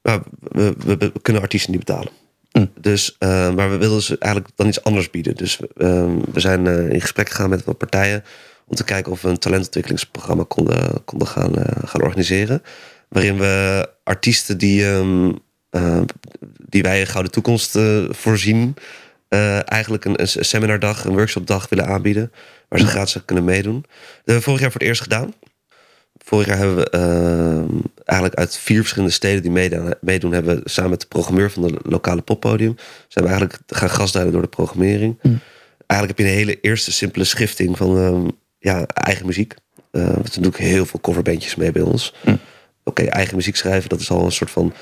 nou, 0.03 0.21
we, 0.41 0.73
we, 0.85 0.97
we 0.97 1.11
kunnen 1.21 1.41
artiesten 1.41 1.71
niet 1.71 1.85
betalen. 1.85 2.11
Mm. 2.51 2.71
Dus, 2.79 3.15
eh, 3.19 3.53
maar 3.53 3.69
we 3.69 3.77
wilden 3.77 4.01
ze 4.01 4.17
eigenlijk 4.17 4.55
dan 4.55 4.67
iets 4.67 4.83
anders 4.83 5.09
bieden. 5.09 5.35
Dus 5.35 5.59
ehm, 5.77 6.17
we 6.31 6.39
zijn 6.39 6.67
eh, 6.67 6.89
in 6.89 7.01
gesprek 7.01 7.29
gegaan 7.29 7.49
met 7.49 7.63
wat 7.63 7.77
partijen... 7.77 8.23
om 8.67 8.75
te 8.75 8.83
kijken 8.83 9.11
of 9.11 9.21
we 9.21 9.29
een 9.29 9.39
talentontwikkelingsprogramma 9.39 10.43
konden, 10.47 11.03
konden 11.03 11.27
gaan, 11.27 11.53
gaan 11.85 12.01
organiseren. 12.01 12.63
Waarin 13.09 13.37
we 13.37 13.89
artiesten 14.03 14.57
die, 14.57 14.85
die 16.67 16.81
wij 16.81 17.01
een 17.01 17.07
gouden 17.07 17.31
toekomst 17.31 17.75
eh, 17.75 18.03
voorzien... 18.09 18.75
eh, 19.27 19.71
eigenlijk 19.71 20.05
een, 20.05 20.21
een 20.21 20.45
seminardag, 20.45 21.05
een 21.05 21.13
workshopdag 21.13 21.69
willen 21.69 21.87
aanbieden. 21.87 22.31
Waar 22.69 22.79
ze 22.79 22.87
gratis 22.87 23.17
kunnen 23.25 23.43
meedoen. 23.43 23.81
Dat 23.81 23.91
hebben 24.15 24.35
we 24.35 24.41
vorig 24.41 24.59
jaar 24.61 24.71
voor 24.71 24.79
het 24.79 24.89
eerst 24.89 25.01
gedaan. 25.01 25.33
Vorig 26.17 26.47
jaar 26.47 26.57
hebben 26.57 26.75
we 26.75 26.89
eigenlijk 28.05 28.39
uit 28.39 28.57
vier 28.57 28.79
verschillende 28.79 29.13
steden 29.13 29.41
die 29.41 29.51
meedoen, 29.51 29.93
meedoen 30.01 30.31
hebben 30.31 30.55
we 30.55 30.69
samen 30.69 30.89
met 30.89 31.01
de 31.01 31.07
programmeur 31.07 31.51
van 31.51 31.61
de 31.67 31.73
lokale 31.83 32.21
poppodium, 32.21 32.75
zijn 33.07 33.25
we 33.25 33.31
eigenlijk 33.31 33.61
gaan 33.67 33.89
gasduiden 33.89 34.33
door 34.33 34.41
de 34.41 34.47
programmering. 34.47 35.17
Eigenlijk 35.87 36.07
heb 36.07 36.17
je 36.17 36.23
een 36.23 36.37
hele 36.37 36.59
eerste 36.59 36.91
simpele 36.91 37.23
schifting 37.23 37.77
van 37.77 37.97
ehm, 37.97 38.27
ja, 38.59 38.85
eigen 38.85 39.25
muziek. 39.25 39.53
Er 39.91 40.31
doen 40.33 40.45
ook 40.45 40.57
heel 40.57 40.85
veel 40.85 40.99
coverbandjes 41.01 41.55
mee 41.55 41.71
bij 41.71 41.81
ons. 41.81 42.13
Oké, 42.83 43.03
eigen 43.03 43.35
muziek 43.35 43.55
schrijven, 43.55 43.89
dat 43.89 43.99
is 43.99 44.09
al 44.09 44.25
een 44.25 44.31
soort 44.31 44.51
van. 44.51 44.73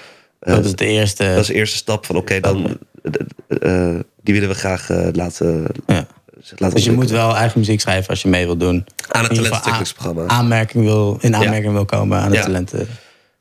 Eh, 0.44 0.54
dat 0.56 0.66
is 0.66 0.76
de 0.76 0.86
eerste. 0.86 1.24
dat 1.24 1.38
is 1.38 1.48
de 1.48 1.54
eerste 1.54 1.78
stap 1.78 2.06
van 2.06 2.16
oké, 2.16 2.40
dan 2.40 2.78
eh, 3.04 3.90
eh, 3.90 4.00
die 4.22 4.34
willen 4.34 4.50
we 4.50 4.56
graag 4.56 4.90
laten, 5.12 5.68
ja. 5.88 6.08
laten 6.56 6.76
Dus 6.76 6.86
je 6.86 6.92
moet 6.92 7.10
wel 7.10 7.36
eigen 7.36 7.60
muziek 7.60 7.82
schrijven 7.82 8.10
als 8.10 8.22
je 8.22 8.28
mee 8.28 8.46
wil 8.46 8.58
doen. 8.58 8.86
aan 9.08 9.24
het 9.24 9.34
talentontwikkelingsprogramma. 9.34 10.28
Aanmerking 10.28 10.84
wil, 10.84 11.18
in 11.22 11.36
aanmerking 11.36 11.74
wil 11.74 11.86
komen 11.86 12.20
aan 12.20 12.30
de 12.30 12.38
Ja. 12.38 12.44
talenten. 12.44 12.88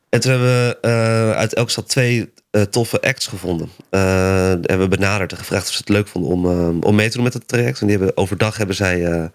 En 0.08 0.20
toen 0.20 0.30
hebben 0.30 0.48
we 0.48 1.34
uit 1.36 1.54
elke 1.54 1.70
stad 1.70 1.88
twee 1.88 2.32
toffe 2.70 3.00
acts 3.00 3.26
gevonden. 3.26 3.70
Eh, 3.90 4.00
hebben 4.48 4.78
we 4.78 4.96
benaderd 4.96 5.32
en 5.32 5.38
gevraagd 5.38 5.66
of 5.66 5.72
ze 5.72 5.78
het 5.78 5.88
leuk 5.88 6.08
vonden 6.08 6.30
om, 6.30 6.82
om 6.82 6.94
mee 6.94 7.08
te 7.08 7.14
doen 7.14 7.24
met 7.24 7.32
het 7.34 7.48
traject. 7.48 7.80
En 7.80 7.86
die 7.86 7.96
hebben, 7.96 8.16
overdag 8.16 8.56
hebben 8.56 8.76
zij 8.76 9.30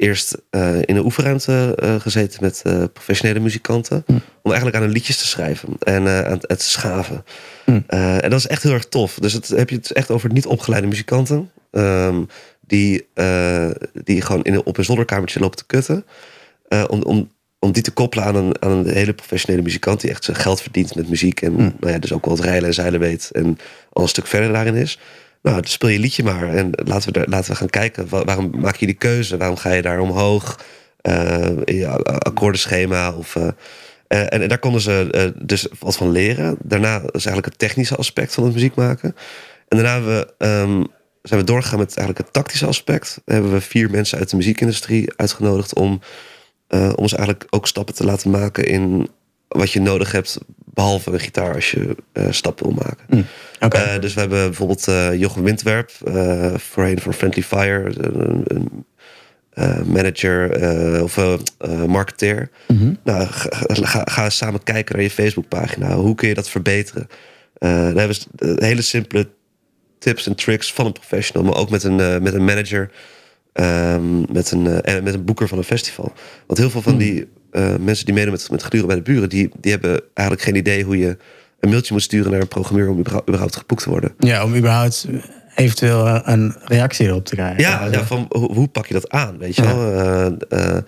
eerst 0.00 0.42
eh, 0.50 0.76
in 0.76 0.96
een 0.96 1.04
oefenruimte 1.04 1.74
eh, 1.76 2.00
gezeten 2.00 2.38
met 2.42 2.62
eh, 2.64 2.84
professionele 2.92 3.40
muzikanten. 3.40 4.04
Om 4.42 4.50
eigenlijk 4.50 4.76
aan 4.76 4.82
hun 4.82 4.92
liedjes 4.92 5.16
te 5.16 5.26
schrijven 5.26 5.68
en 5.78 6.08
aan 6.08 6.32
het, 6.32 6.44
het 6.48 6.62
schaven. 6.62 7.24
Eh, 7.86 8.24
en 8.24 8.30
dat 8.30 8.38
is 8.38 8.46
echt 8.46 8.62
heel 8.62 8.72
erg 8.72 8.88
tof. 8.88 9.14
Dus 9.14 9.32
het 9.32 9.48
heb 9.48 9.70
je 9.70 9.76
het 9.76 9.92
echt 9.92 10.10
over 10.10 10.32
niet 10.32 10.46
opgeleide 10.46 10.86
muzikanten. 10.86 11.50
ehm, 11.70 12.22
die, 12.60 13.08
die 14.04 14.20
gewoon 14.22 14.42
in, 14.42 14.64
op 14.64 14.78
een 14.78 14.84
zolderkamertje 14.84 15.40
lopen 15.40 15.58
te 15.58 15.66
kutten. 15.66 16.04
Om, 16.88 17.02
om, 17.02 17.30
om 17.58 17.72
die 17.72 17.82
te 17.82 17.90
koppelen 17.90 18.24
aan 18.24 18.34
een, 18.34 18.62
aan 18.62 18.70
een 18.70 18.88
hele 18.88 19.12
professionele 19.12 19.62
muzikant 19.62 20.00
die 20.00 20.10
echt 20.10 20.24
zijn 20.24 20.36
geld 20.36 20.62
verdient 20.62 20.94
met 20.94 21.08
muziek. 21.08 21.42
En 21.42 21.56
nou 21.56 21.92
ja, 21.92 21.98
dus 21.98 22.12
ook 22.12 22.24
wel 22.24 22.34
het 22.34 22.44
rijlen 22.44 22.66
en 22.68 22.74
zeilen 22.74 23.00
weet. 23.00 23.30
En 23.32 23.58
al 23.92 24.02
een 24.02 24.08
stuk 24.08 24.26
verder 24.26 24.52
daarin 24.52 24.74
is. 24.74 24.98
Nou, 25.42 25.56
dan 25.56 25.64
speel 25.64 25.88
je 25.88 25.98
liedje 25.98 26.22
maar. 26.22 26.54
En 26.54 26.70
laten 26.84 27.12
we, 27.12 27.24
laten 27.28 27.50
we 27.50 27.56
gaan 27.56 27.70
kijken. 27.70 28.08
Wa- 28.08 28.24
waarom 28.24 28.50
maak 28.60 28.76
je 28.76 28.86
die 28.86 28.94
keuze? 28.94 29.36
Waarom 29.36 29.56
ga 29.56 29.72
je 29.72 29.82
daar 29.82 30.00
omhoog? 30.00 30.58
Eh, 31.00 31.48
in 31.64 31.86
akkoordenschema 32.04 33.12
of... 33.12 33.36
eh, 33.36 33.48
eh, 34.06 34.32
en, 34.32 34.48
daar 34.48 34.58
konden 34.58 34.80
ze 34.80 35.32
dus 35.42 35.66
wat 35.78 35.96
van 35.96 36.10
leren. 36.10 36.56
Daarna 36.62 36.96
is 36.96 37.10
eigenlijk 37.12 37.46
het 37.46 37.58
technische 37.58 37.96
aspect 37.96 38.34
van 38.34 38.44
het 38.44 38.52
muziek 38.52 38.74
maken. 38.74 39.14
En 39.68 39.76
daarna 39.76 39.92
hebben 39.92 40.16
we, 40.16 40.34
ehm, 40.38 40.84
zijn 41.22 41.40
we 41.40 41.46
doorgegaan 41.46 41.78
met 41.78 41.96
eigenlijk 41.96 42.18
het 42.18 42.32
tactische 42.32 42.66
aspect. 42.66 43.20
Hebben 43.24 43.52
we 43.52 43.60
vier 43.60 43.90
mensen 43.90 44.18
uit 44.18 44.30
de 44.30 44.36
muziekindustrie 44.36 45.12
uitgenodigd 45.16 45.74
om, 45.74 46.00
om 46.68 46.92
ons 46.94 47.12
eigenlijk 47.14 47.46
ook 47.50 47.66
stappen 47.66 47.94
te 47.94 48.04
laten 48.04 48.30
maken 48.30 48.64
in 48.66 49.08
wat 49.48 49.70
je 49.70 49.80
nodig 49.80 50.12
hebt, 50.12 50.38
behalve 50.74 51.12
een 51.12 51.20
gitaar 51.20 51.54
als 51.54 51.70
je 51.70 51.96
eh 52.12 52.26
stappen 52.30 52.66
wil 52.66 52.74
maken. 52.74 53.26
Oké. 53.60 53.76
Eh, 53.76 54.00
dus 54.00 54.14
we 54.14 54.20
hebben 54.20 54.44
bijvoorbeeld 54.44 54.88
eh 54.88 55.14
Jochem 55.14 55.42
Windwerp, 55.42 55.90
voorheen 56.56 57.00
voor 57.00 57.12
Friendly 57.12 57.42
Fire, 57.42 57.92
een, 57.96 58.44
een 58.46 58.84
manager 59.86 61.02
of 61.02 61.18
marketeer. 61.86 62.50
Nou, 63.04 63.26
ga, 63.30 64.04
ga, 64.04 64.30
samen 64.30 64.62
kijken 64.62 64.94
naar 64.94 65.04
je 65.04 65.10
Facebookpagina. 65.10 65.94
Hoe 65.94 66.14
kun 66.14 66.28
je 66.28 66.34
dat 66.34 66.48
verbeteren? 66.48 67.08
Dan 67.58 67.96
hebben 67.96 68.14
ze 68.14 68.56
hele 68.58 68.82
simpele 68.82 69.28
tips 69.98 70.26
en 70.26 70.34
tricks 70.34 70.72
van 70.72 70.86
een 70.86 70.92
professional, 70.92 71.44
maar 71.44 71.60
ook 71.60 71.70
met 71.70 71.82
een, 71.82 72.22
met 72.22 72.34
een 72.34 72.44
manager, 72.44 72.90
ehm, 73.52 74.32
met, 74.32 74.50
een, 74.50 74.82
en 74.82 75.04
met 75.04 75.14
een 75.14 75.24
boeker 75.24 75.48
van 75.48 75.58
een 75.58 75.64
festival. 75.64 76.12
Want 76.46 76.58
heel 76.58 76.70
veel 76.70 76.82
van 76.82 76.96
die 76.96 77.28
eh, 77.52 77.74
mensen 77.80 78.04
die 78.04 78.14
meedoen 78.14 78.32
met, 78.32 78.50
met 78.50 78.62
geduren 78.62 78.86
bij 78.86 78.96
de 78.96 79.02
buren, 79.02 79.28
die, 79.28 79.50
die 79.60 79.70
hebben 79.72 80.00
eigenlijk 80.14 80.46
geen 80.48 80.56
idee 80.56 80.84
hoe 80.84 80.98
je 80.98 81.16
een 81.60 81.68
mailtje 81.70 81.92
moet 81.92 82.02
sturen 82.02 82.30
naar 82.30 82.40
een 82.40 82.48
programmeur 82.48 82.88
om 82.88 82.98
überhaupt, 82.98 83.56
geboekt 83.56 83.82
te 83.82 83.90
worden. 83.90 84.14
Ja, 84.18 84.44
om 84.44 84.54
überhaupt 84.56 85.06
eventueel 85.54 86.20
een 86.28 86.56
reactie 86.64 87.06
erop 87.06 87.24
te 87.24 87.34
krijgen. 87.34 87.60
Ja, 87.62 87.84
ja 87.90 88.04
van 88.04 88.26
hoe, 88.28 88.52
hoe 88.52 88.68
pak 88.68 88.86
je 88.86 88.94
dat 88.94 89.10
aan? 89.10 89.38
Weet 89.38 89.56
je 89.56 89.62
wel? 89.62 89.92
Eh, 89.92 90.26
eh, 90.48 90.82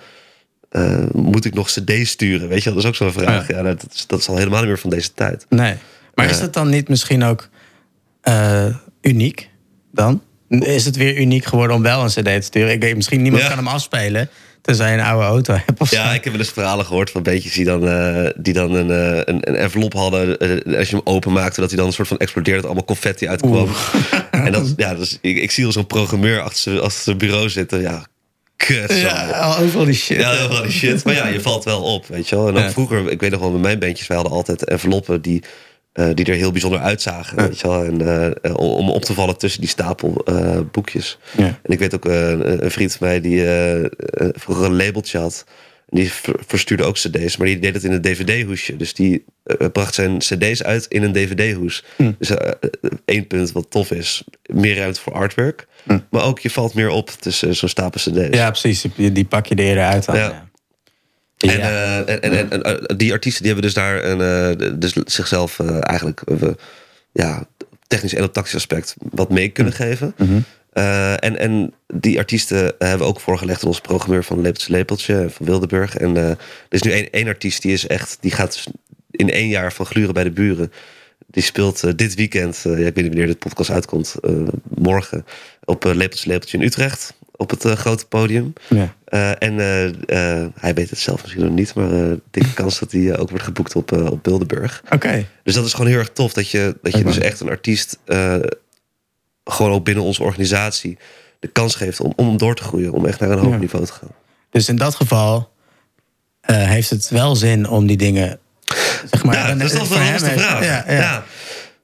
eh, 0.71 1.11
moet 1.13 1.45
ik 1.45 1.55
nog 1.55 1.71
CD 1.71 2.07
sturen? 2.07 2.49
Weet 2.49 2.59
je 2.63 2.65
wel? 2.65 2.75
Dat 2.75 2.83
is 2.83 2.89
ook 2.89 2.95
zo'n 2.97 3.23
vraag. 3.23 3.49
Ja. 3.49 3.63
dat, 3.63 3.87
is, 3.95 4.07
dat 4.07 4.19
is 4.19 4.29
al 4.29 4.37
helemaal 4.37 4.59
niet 4.61 4.69
meer 4.69 4.79
van 4.79 4.91
deze 4.91 5.15
tijd. 5.15 5.47
Nee. 5.49 5.75
Maar 6.15 6.27
is 6.31 6.35
Eh. 6.37 6.41
dat 6.41 6.53
dan 6.53 6.69
niet 6.69 6.89
misschien 6.89 7.23
ook 7.23 7.49
eh, 8.21 8.67
uniek 9.01 9.51
dan? 9.93 10.23
Is 10.49 10.85
het 10.85 10.97
weer 10.97 11.17
uniek 11.19 11.45
geworden 11.45 11.77
om 11.77 11.83
wel 11.83 12.01
een 12.03 12.09
cd 12.09 12.25
te 12.25 12.41
sturen? 12.41 12.73
Ik 12.73 12.83
weet, 12.83 12.97
misschien 12.97 13.23
niemand 13.23 13.43
kan 13.47 13.57
hem 13.57 13.69
afspelen, 13.69 14.29
tenzij 14.63 14.93
je 14.93 14.99
een 14.99 15.05
oude 15.05 15.25
auto 15.27 15.55
hebt 15.67 15.81
of 15.81 15.91
Ja, 15.91 16.09
zo. 16.09 16.15
ik 16.15 16.25
heb 16.25 16.33
wel 16.33 16.43
eens 16.43 16.53
verhalen 16.53 16.85
gehoord 16.87 17.11
van 17.11 17.23
beetjes 17.23 17.53
die 17.53 17.65
dan, 17.65 17.89
eh, 17.89 18.31
die 18.37 18.53
dan 18.53 18.75
een, 18.75 18.91
eh, 18.91 19.17
een, 19.35 19.49
een 19.49 19.57
envelop 19.57 19.93
hadden. 19.93 20.39
eh, 20.39 20.79
als 20.79 20.89
je 20.91 20.97
hem 20.97 21.05
openmaakte, 21.07 21.61
dat 21.61 21.69
hij 21.69 21.79
dan 21.79 21.87
een 21.87 21.93
soort 21.93 22.09
van 22.09 22.19
explodeerde. 22.19 22.61
Dat 22.61 22.67
allemaal 22.71 22.87
confetti 22.87 23.29
uitkwam. 23.29 23.69
En 24.31 24.53
dat, 24.53 24.73
ja, 24.77 24.95
dus 24.95 25.19
ik, 25.21 25.37
ik 25.37 25.51
zie 25.51 25.67
al 25.67 25.73
zo'n 25.73 25.87
programmeur 25.87 26.41
achter 26.41 26.59
zijn, 26.59 26.81
achter 26.81 27.03
zijn 27.03 27.19
bureau 27.19 27.49
zitten. 27.49 27.81
Ja, 27.81 28.07
kut. 28.57 28.91
zo. 28.91 28.97
Ja, 28.97 29.31
al 29.31 29.57
overal 29.59 29.85
die 29.85 29.95
shit. 29.95 30.19
Ja, 30.21 30.35
veel 30.35 30.63
die 30.63 30.71
shit. 30.71 31.05
Maar 31.05 31.15
ja, 31.15 31.27
je 31.27 31.41
valt 31.41 31.65
wel 31.65 31.83
op, 31.83 32.07
weet 32.07 32.29
je 32.29 32.37
wel. 32.37 32.49
En 32.49 32.55
Ja. 32.55 32.71
vroeger, 32.71 33.11
ik 33.11 33.21
weet 33.21 33.31
nog 33.31 33.41
wel, 33.41 33.51
met 33.51 33.61
mijn 33.61 33.79
bandjes, 33.79 34.07
wij 34.07 34.17
hadden 34.17 34.37
altijd 34.37 34.65
enveloppen 34.65 35.23
die, 35.23 35.43
eh, 35.93 36.07
die 36.15 36.25
er 36.25 36.35
heel 36.35 36.51
bijzonder 36.53 36.81
uitzagen, 36.81 37.37
weet 37.37 37.61
je 37.61 37.69
wel. 37.69 37.85
En 37.85 38.01
eh, 38.01 38.27
eh, 38.43 38.57
om 38.57 38.91
op 38.91 39.05
te 39.05 39.13
vallen 39.15 39.39
tussen 39.39 39.61
die 39.61 39.71
stapel 39.71 40.23
eh, 40.25 40.61
boekjes. 40.73 41.19
Ja. 41.37 41.45
En 41.45 41.73
ik 41.73 41.79
weet 41.79 41.95
ook 41.95 42.05
een, 42.05 42.65
een 42.65 42.71
vriend 42.71 42.95
van 42.95 43.07
mij 43.07 43.21
die 43.21 43.45
vroeger 44.33 44.65
een 44.65 44.77
labeltje 44.77 45.19
had. 45.19 45.45
Die 45.89 46.13
ver- 46.13 46.41
verstuurde 46.47 46.83
ook 46.85 46.95
cd's, 46.95 47.37
maar 47.37 47.47
die 47.47 47.59
deed 47.59 47.75
het 47.75 47.85
in 47.85 47.93
een 47.93 48.03
dvd-hoesje. 48.03 48.77
Dus 48.77 48.95
die 48.95 49.25
bracht 49.73 49.95
zijn 49.95 50.19
cd's 50.19 50.63
uit 50.63 50.87
in 50.89 51.03
een 51.03 51.13
dvd-hoes. 51.13 51.85
Dus 52.19 52.31
eh, 52.31 52.49
eh, 52.61 52.91
één 53.05 53.27
punt 53.27 53.53
wat 53.53 53.67
tof 53.71 53.91
is, 53.91 54.25
meer 54.47 54.77
ruimte 54.77 55.01
voor 55.01 55.13
artwork. 55.13 55.67
Maar 56.11 56.25
ook 56.25 56.39
je 56.39 56.51
valt 56.51 56.75
meer 56.75 56.89
op 56.89 57.11
tussen 57.11 57.57
zo'n 57.57 57.69
stapel 57.69 58.01
cd's. 58.01 58.37
Ja, 58.37 58.51
precies. 58.51 58.85
Die, 58.97 59.13
die 59.13 59.25
pak 59.25 59.47
je 59.47 59.55
er 59.55 59.65
eerder 59.65 59.85
uit 59.85 60.05
dan. 60.05 60.17
Ja. 60.17 60.49
Ja. 61.43 61.53
En, 61.53 61.59
Ja. 61.59 62.05
eh, 62.05 62.15
en, 62.15 62.23
en, 62.23 62.51
en, 62.51 62.63
eh, 62.63 62.97
die 62.97 63.13
artiesten 63.13 63.43
die 63.43 63.53
hebben 63.53 63.71
dus 63.73 63.81
daar 63.83 64.05
een, 64.05 64.21
eh, 64.61 64.71
dus 64.79 64.93
zichzelf 65.05 65.59
eh, 65.59 65.79
eigenlijk 65.81 66.21
eh, 66.21 66.49
ja, 67.13 67.47
technisch 67.87 68.15
en 68.15 68.25
op 68.25 68.33
tactisch 68.33 68.55
aspect 68.55 68.95
wat 69.11 69.31
mee 69.31 69.49
kunnen 69.49 69.73
geven. 69.73 70.15
Eh, 70.73 71.25
en, 71.25 71.39
en 71.39 71.73
die 71.95 72.19
artiesten 72.19 72.59
hebben 72.79 72.99
we 72.99 73.05
ook 73.05 73.21
voorgelegd 73.21 73.63
aan 73.63 73.69
onze 73.69 73.81
programmeur 73.81 74.25
van 74.25 74.41
Lepeltje 74.41 74.73
Lepeltje 74.73 75.27
van 75.31 75.47
Wildeburg. 75.47 75.97
En 75.97 76.17
eh, 76.17 76.29
er 76.29 76.37
is 76.69 76.83
nu 76.83 76.91
één, 76.91 77.11
één 77.11 77.27
artiest 77.27 77.63
die 77.63 77.73
is 77.73 77.87
echt, 77.87 78.17
die 78.21 78.31
gaat 78.31 78.53
dus 78.53 78.67
in 79.11 79.31
één 79.31 79.49
jaar 79.49 79.73
van 79.73 79.87
gluren 79.87 80.15
bij 80.15 80.25
de 80.25 80.31
buren. 80.31 80.73
Die 81.27 81.43
speelt 81.43 81.83
eh, 81.85 81.91
dit 81.97 82.15
weekend, 82.15 82.63
eh, 82.67 82.73
ja, 82.73 82.87
ik 82.87 82.95
weet 82.95 82.97
niet 82.97 83.07
wanneer 83.07 83.27
dit 83.27 83.39
podcast 83.39 83.71
uitkomt, 83.71 84.15
eh, 84.23 84.33
morgen 84.75 85.27
op 85.65 85.85
uh, 85.85 85.95
Lepeltje 85.95 86.29
Lepeltje 86.29 86.59
in 86.59 86.65
Utrecht. 86.65 87.15
Op 87.43 87.51
het 87.51 87.65
eh, 87.65 87.73
grote 87.73 88.07
podium. 88.07 88.53
Ja. 88.69 88.95
Eh, 89.05 89.31
en 89.31 89.59
eh, 90.07 90.47
hij 90.61 90.75
weet 90.75 90.91
het 90.91 90.99
zelf 90.99 91.23
misschien 91.23 91.45
nog 91.45 91.55
niet, 91.55 91.75
maar 91.75 91.89
dikke 92.31 92.53
kans 92.61 92.79
dat 92.79 92.93
hij 92.93 93.19
ook 93.19 93.29
wordt 93.31 93.45
geboekt 93.45 93.77
op, 93.77 93.93
op 93.93 94.23
Bilderburg. 94.23 94.83
Oké. 94.91 95.27
Dus 95.43 95.55
dat 95.55 95.65
is 95.65 95.73
gewoon 95.73 95.91
heel 95.91 95.99
erg 95.99 96.11
tof 96.13 96.33
dat 96.33 96.51
je, 96.51 96.77
dat 96.83 96.93
je 96.93 97.05
dus 97.05 97.19
echt 97.19 97.41
een 97.41 97.49
artiest, 97.49 97.99
gewoon 99.45 99.73
ook 99.73 99.85
binnen 99.85 100.05
onze 100.05 100.23
organisatie, 100.23 100.99
de 101.41 101.49
kans 101.49 101.75
geeft 101.75 102.01
om, 102.01 102.13
om 102.17 102.37
door 102.37 102.55
te 102.55 102.63
groeien. 102.63 102.93
Om 102.93 103.07
echt 103.07 103.21
naar 103.21 103.31
een 103.31 103.39
hoger 103.39 103.53
Ja. 103.53 103.59
niveau 103.59 103.87
te 103.87 103.93
gaan. 103.93 104.09
Dus 104.51 104.69
in 104.69 104.77
dat 104.77 104.95
geval 104.95 105.53
heeft 106.47 106.91
het 106.91 107.09
wel 107.09 107.37
zin 107.37 107.69
om 107.69 107.87
die 107.87 107.97
dingen. 107.97 108.39
Zeg 109.11 109.25
maar, 109.25 109.35
ja, 109.35 109.55
dat 109.55 109.73
is 109.73 109.79
toch 109.79 109.89
wel 109.89 109.99
heeft- 109.99 110.25
vraag. 110.25 110.65
Ja, 110.65 110.85
Ja, 110.87 110.93
ja. 110.93 111.25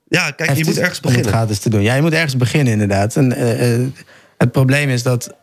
ja. 0.08 0.30
kijk, 0.30 0.50
je 0.50 0.56
moet 0.64 0.66
het 0.66 0.76
ergens 0.78 0.96
het 0.98 1.06
beginnen. 1.06 1.30
gratis 1.32 1.58
te 1.58 1.70
doen. 1.70 1.82
Ja, 1.82 1.94
je 1.94 2.02
moet 2.02 2.12
ergens 2.12 2.36
beginnen 2.36 2.72
inderdaad. 2.72 3.16
En 3.16 3.30
het 4.38 4.52
probleem 4.52 4.88
is 4.88 5.02
dat 5.02 5.34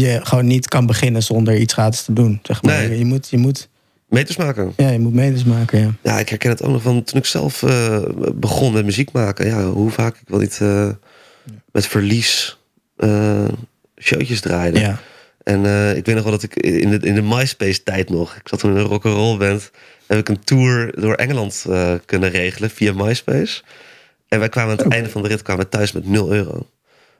je 0.00 0.20
gewoon 0.22 0.46
niet 0.46 0.68
kan 0.68 0.86
beginnen 0.86 1.22
zonder 1.22 1.56
iets 1.56 1.72
gratis 1.72 2.02
te 2.02 2.12
doen. 2.12 2.38
Zeg 2.42 2.62
maar. 2.62 2.88
Nee. 2.88 2.98
je, 2.98 3.04
moet, 3.04 3.28
je, 3.28 3.38
moet, 3.38 3.68
Meters 4.08 4.36
maken. 4.36 4.72
ja, 4.76 4.88
je 4.88 4.98
moet 4.98 5.14
meters 5.14 5.44
maken. 5.44 5.80
Ja. 5.80 5.94
Ja, 6.02 6.18
ik 6.18 6.28
herken 6.28 6.50
het 6.50 6.62
ook 6.62 6.72
nog 6.72 6.82
van 6.82 7.04
toen 7.04 7.18
ik 7.18 7.26
zelf 7.26 7.62
eh, 7.62 8.02
begon 8.34 8.72
met 8.72 8.84
muziek 8.84 9.12
maken. 9.12 9.46
Ja, 9.46 9.64
hoe 9.64 9.90
vaak 9.90 10.16
ik 10.16 10.28
wel 10.28 10.40
niet 10.40 10.58
eh, 10.60 10.88
met 11.72 11.86
verlies 11.86 12.58
eh 12.96 13.48
showtjes 14.00 14.40
draaide. 14.40 14.78
Ja. 14.78 15.00
En 15.42 15.58
ik 15.96 16.06
weet 16.06 16.14
nog 16.14 16.24
wel 16.24 16.32
dat 16.32 16.42
ik 16.42 16.56
in 16.56 16.90
de, 16.90 16.98
in 16.98 17.14
de 17.14 17.22
MySpace-tijd 17.22 18.10
nog... 18.10 18.34
Ik 18.34 18.48
zat 18.48 18.58
toen 18.58 18.70
in 18.70 18.76
een 18.76 18.84
rock'n'roll 18.84 19.36
band. 19.36 19.70
Heb 20.06 20.18
ik 20.18 20.28
een 20.28 20.44
tour 20.44 21.00
door 21.00 21.14
Engeland 21.14 21.64
kunnen 22.04 22.30
regelen 22.30 22.70
via 22.70 22.92
MySpace. 22.92 23.62
En 24.28 24.38
wij 24.38 24.48
kwamen 24.48 24.70
aan 24.70 24.84
het 24.84 24.92
einde 24.92 25.10
van 25.10 25.22
de 25.22 25.28
rit 25.28 25.42
kwamen 25.42 25.64
we 25.64 25.70
thuis 25.70 25.92
met 25.92 26.08
0 26.08 26.32
euro. 26.32 26.66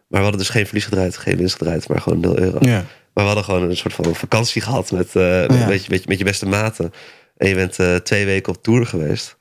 Maar 0.08 0.20
we 0.20 0.26
hadden 0.26 0.38
dus 0.38 0.48
geen 0.48 0.64
verlies 0.66 0.84
gedraaid, 0.84 1.16
geen 1.16 1.36
winst 1.36 1.56
gedraaid, 1.56 1.88
maar 1.88 2.00
gewoon 2.00 2.20
0 2.20 2.38
euro. 2.38 2.58
Ja. 2.60 2.84
Maar 3.12 3.24
we 3.24 3.30
hadden 3.30 3.44
gewoon 3.44 3.62
een 3.62 3.76
soort 3.76 3.94
van 3.94 4.14
vakantie 4.14 4.62
gehad 4.62 4.90
met, 4.90 5.06
eh, 5.16 5.22
met, 5.40 5.66
met, 5.68 5.84
je, 5.84 5.90
met, 5.90 6.00
je, 6.02 6.08
met 6.08 6.18
je 6.18 6.24
beste 6.24 6.46
maten. 6.46 6.92
En 7.36 7.48
je 7.48 7.54
bent 7.54 7.78
eh, 7.78 7.94
twee 7.94 8.24
weken 8.24 8.52
op 8.54 8.62
tour 8.62 8.86
geweest. 8.86 9.36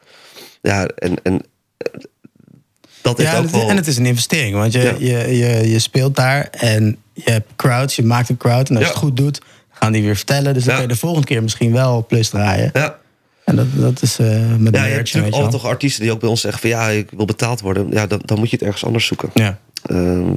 Ja, 0.61 0.85
en, 0.85 1.13
en 1.23 1.41
eh, 1.77 1.87
dat 3.01 3.17
heeft 3.17 3.31
Ja, 3.31 3.37
ook 3.37 3.47
wel... 3.49 3.69
en 3.69 3.75
het 3.75 3.87
is 3.87 3.97
een 3.97 4.05
investering. 4.05 4.55
Want 4.55 4.73
je, 4.73 4.79
Ja. 4.79 4.95
je, 4.99 5.37
je, 5.37 5.69
je 5.69 5.79
speelt 5.79 6.15
daar 6.15 6.47
en 6.51 6.97
je 7.13 7.31
hebt 7.31 7.51
crowds, 7.55 7.95
je 7.95 8.03
maakt 8.03 8.29
een 8.29 8.37
crowd. 8.37 8.69
En 8.69 8.75
als 8.75 8.85
je 8.85 8.91
het 8.91 8.99
goed 8.99 9.17
doet, 9.17 9.41
gaan 9.71 9.91
die 9.91 10.03
weer 10.03 10.15
vertellen. 10.15 10.53
Dus 10.53 10.63
dan 10.63 10.73
kun 10.73 10.83
je 10.83 10.89
de 10.89 10.95
volgende 10.95 11.27
keer 11.27 11.43
misschien 11.43 11.71
wel 11.71 12.05
plus 12.07 12.29
draaien. 12.29 12.69
ja. 12.73 12.99
En 13.45 13.55
dat, 13.55 13.65
dat 13.75 14.01
is 14.01 14.19
eh 14.19 14.55
met 14.57 14.75
Ja, 14.75 14.85
je 14.85 14.93
hebt 14.93 15.03
natuurlijk 15.03 15.33
altijd 15.33 15.51
toch 15.51 15.65
artiesten 15.65 16.03
die 16.03 16.11
ook 16.11 16.19
bij 16.19 16.29
ons 16.29 16.41
zeggen 16.41 16.61
van 16.61 16.69
ja, 16.69 16.89
ik 16.89 17.09
wil 17.15 17.25
betaald 17.25 17.61
worden. 17.61 17.87
Ja, 17.91 18.07
dan, 18.07 18.21
dan 18.25 18.39
moet 18.39 18.49
je 18.49 18.55
het 18.55 18.65
ergens 18.65 18.85
anders 18.85 19.05
zoeken. 19.05 19.29
Ja. 19.33 19.59
Ehm, 19.85 20.33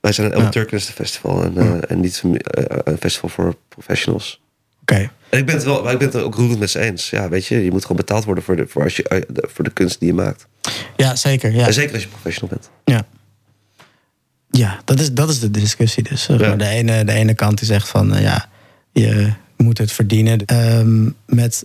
wij 0.00 0.12
zijn 0.12 0.26
een 0.26 0.32
El 0.32 0.62
Ja. 0.68 0.78
Festival 0.78 1.44
en, 1.44 1.56
eh, 1.56 1.90
en 1.90 2.00
niet 2.00 2.20
een, 2.24 2.36
eh, 2.36 2.78
een 2.84 2.98
festival 2.98 3.28
voor 3.28 3.56
professionals. 3.68 4.40
Oké. 4.80 5.10
En 5.28 5.38
ik 5.38 5.46
ben 5.46 5.54
het 5.54 5.64
wel, 5.64 5.82
maar 5.82 5.92
ik 5.92 5.98
ben 5.98 6.06
het 6.06 6.16
er 6.16 6.22
ook 6.22 6.34
roerend 6.34 6.58
met 6.58 6.70
ze 6.70 6.78
eens. 6.78 7.10
Ja, 7.10 7.28
weet 7.28 7.46
je, 7.46 7.64
je 7.64 7.70
moet 7.70 7.82
gewoon 7.82 7.96
betaald 7.96 8.24
worden 8.24 8.44
voor 8.44 8.56
de, 8.56 8.66
voor 8.66 8.82
als 8.82 8.96
je, 8.96 9.02
eh, 9.02 9.20
voor 9.34 9.64
de 9.64 9.70
kunst 9.70 9.98
die 9.98 10.08
je 10.08 10.14
maakt. 10.14 10.46
Ja, 10.96 11.16
zeker. 11.16 11.52
Ja. 11.52 11.66
En 11.66 11.72
zeker 11.72 11.92
als 11.92 12.02
je 12.02 12.08
professional 12.08 12.48
bent. 12.48 12.70
Ja, 12.84 13.06
ja 14.50 14.80
dat, 14.84 15.00
is, 15.00 15.12
dat 15.12 15.28
is 15.28 15.40
de 15.40 15.50
discussie 15.50 16.02
dus. 16.02 16.26
Ja. 16.26 16.56
De, 16.56 16.66
ene, 16.66 17.04
de 17.04 17.12
ene 17.12 17.34
kant 17.34 17.58
die 17.58 17.66
zegt 17.66 17.88
van 17.88 18.14
eh, 18.14 18.22
ja, 18.22 18.48
je 18.92 19.32
moet 19.56 19.78
het 19.78 19.92
verdienen. 19.92 20.44
Ehm, 20.46 21.10
met 21.26 21.64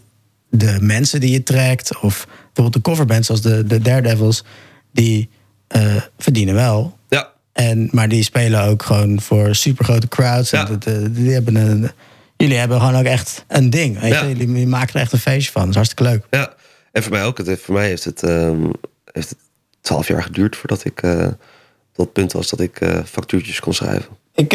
de 0.58 0.78
mensen 0.82 1.20
die 1.20 1.32
je 1.32 1.44
trekt, 1.44 1.98
of 2.02 2.28
bijvoorbeeld 2.44 2.74
de 2.74 2.82
coverbands 2.89 3.26
zoals 3.28 3.41
de, 3.41 3.63
de 3.65 3.80
Daredevils, 3.80 4.44
die 4.91 5.30
eh, 5.68 5.96
verdienen 6.18 6.54
wel. 6.56 6.98
Ja, 7.10 7.30
En, 7.54 7.88
maar 7.91 8.10
die 8.10 8.24
spelen 8.24 8.63
ook 8.63 8.84
gewoon 8.84 9.22
voor 9.22 9.56
supergrote 9.56 10.08
crowds. 10.08 10.52
En 10.52 10.60
Ja. 10.60 10.65
dat, 10.65 10.86
eh, 10.86 10.94
die 11.12 11.32
hebben 11.32 11.56
een, 11.56 11.91
jullie 12.38 12.58
hebben 12.58 12.80
gewoon 12.80 12.96
ook 12.96 13.06
echt 13.06 13.46
een 13.48 13.70
ding. 13.70 14.00
Weet 14.00 14.12
Ja. 14.12 14.22
je? 14.22 14.28
Jullie, 14.28 14.48
jullie 14.48 14.68
maken 14.68 14.94
er 14.96 15.02
echt 15.02 15.12
een 15.13 15.20
feestje 15.20 15.52
van. 15.52 15.62
Dat 15.62 15.70
is 15.70 15.76
hartstikke 15.76 16.04
leuk. 16.12 16.26
ja. 16.30 16.54
En 16.91 17.04
voor 17.04 17.12
mij 17.12 17.24
ook. 17.24 17.38
Het, 17.38 17.60
voor 17.62 17.74
mij 17.74 17.88
heeft 17.88 18.04
het, 18.04 18.24
ehm, 18.24 18.63
heeft 19.12 19.30
het 19.30 19.38
twaalf 19.82 20.08
jaar 20.08 20.24
geduurd 20.24 20.56
voordat 20.56 20.86
ik 20.86 20.96
tot 21.94 22.06
het 22.06 22.13
punt 22.13 22.32
was 22.32 22.50
dat 22.50 22.60
ik 22.60 22.80
factuurtjes 23.06 23.60
kon 23.60 23.74
schrijven. 23.74 24.06
Ik, 24.34 24.54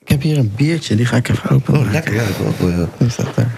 ik 0.00 0.08
heb 0.08 0.22
hier 0.22 0.38
een 0.38 0.52
biertje, 0.56 0.96
die 0.96 1.06
ga 1.06 1.16
ik 1.16 1.28
even 1.28 1.50
openen. 1.50 1.80
Oh, 1.80 1.90
lekker. 1.92 2.14
Ja, 2.14 2.22
ik 2.22 2.36
wil 2.36 2.46
ook 2.46 2.58
wel, 2.58 2.68
ja. 2.70 2.88
Hoe 2.98 3.08
staat 3.10 3.34
daar? 3.34 3.54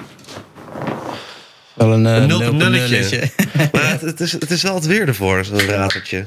Wel 1.81 1.93
een, 1.93 2.07
eh, 2.07 2.14
Een 2.16 2.27
nul- 2.29 2.38
nul- 2.38 2.53
nulletje. 2.53 2.88
nulletje. 2.99 3.31
Maar 3.73 3.90
het, 3.90 4.01
het, 4.01 4.21
is, 4.21 4.33
het 4.33 4.51
is 4.51 4.62
wel 4.62 4.75
het 4.75 4.87
weer 4.87 5.09
ervoor, 5.09 5.45
zo'n 5.45 5.61
rateltje. 5.61 6.27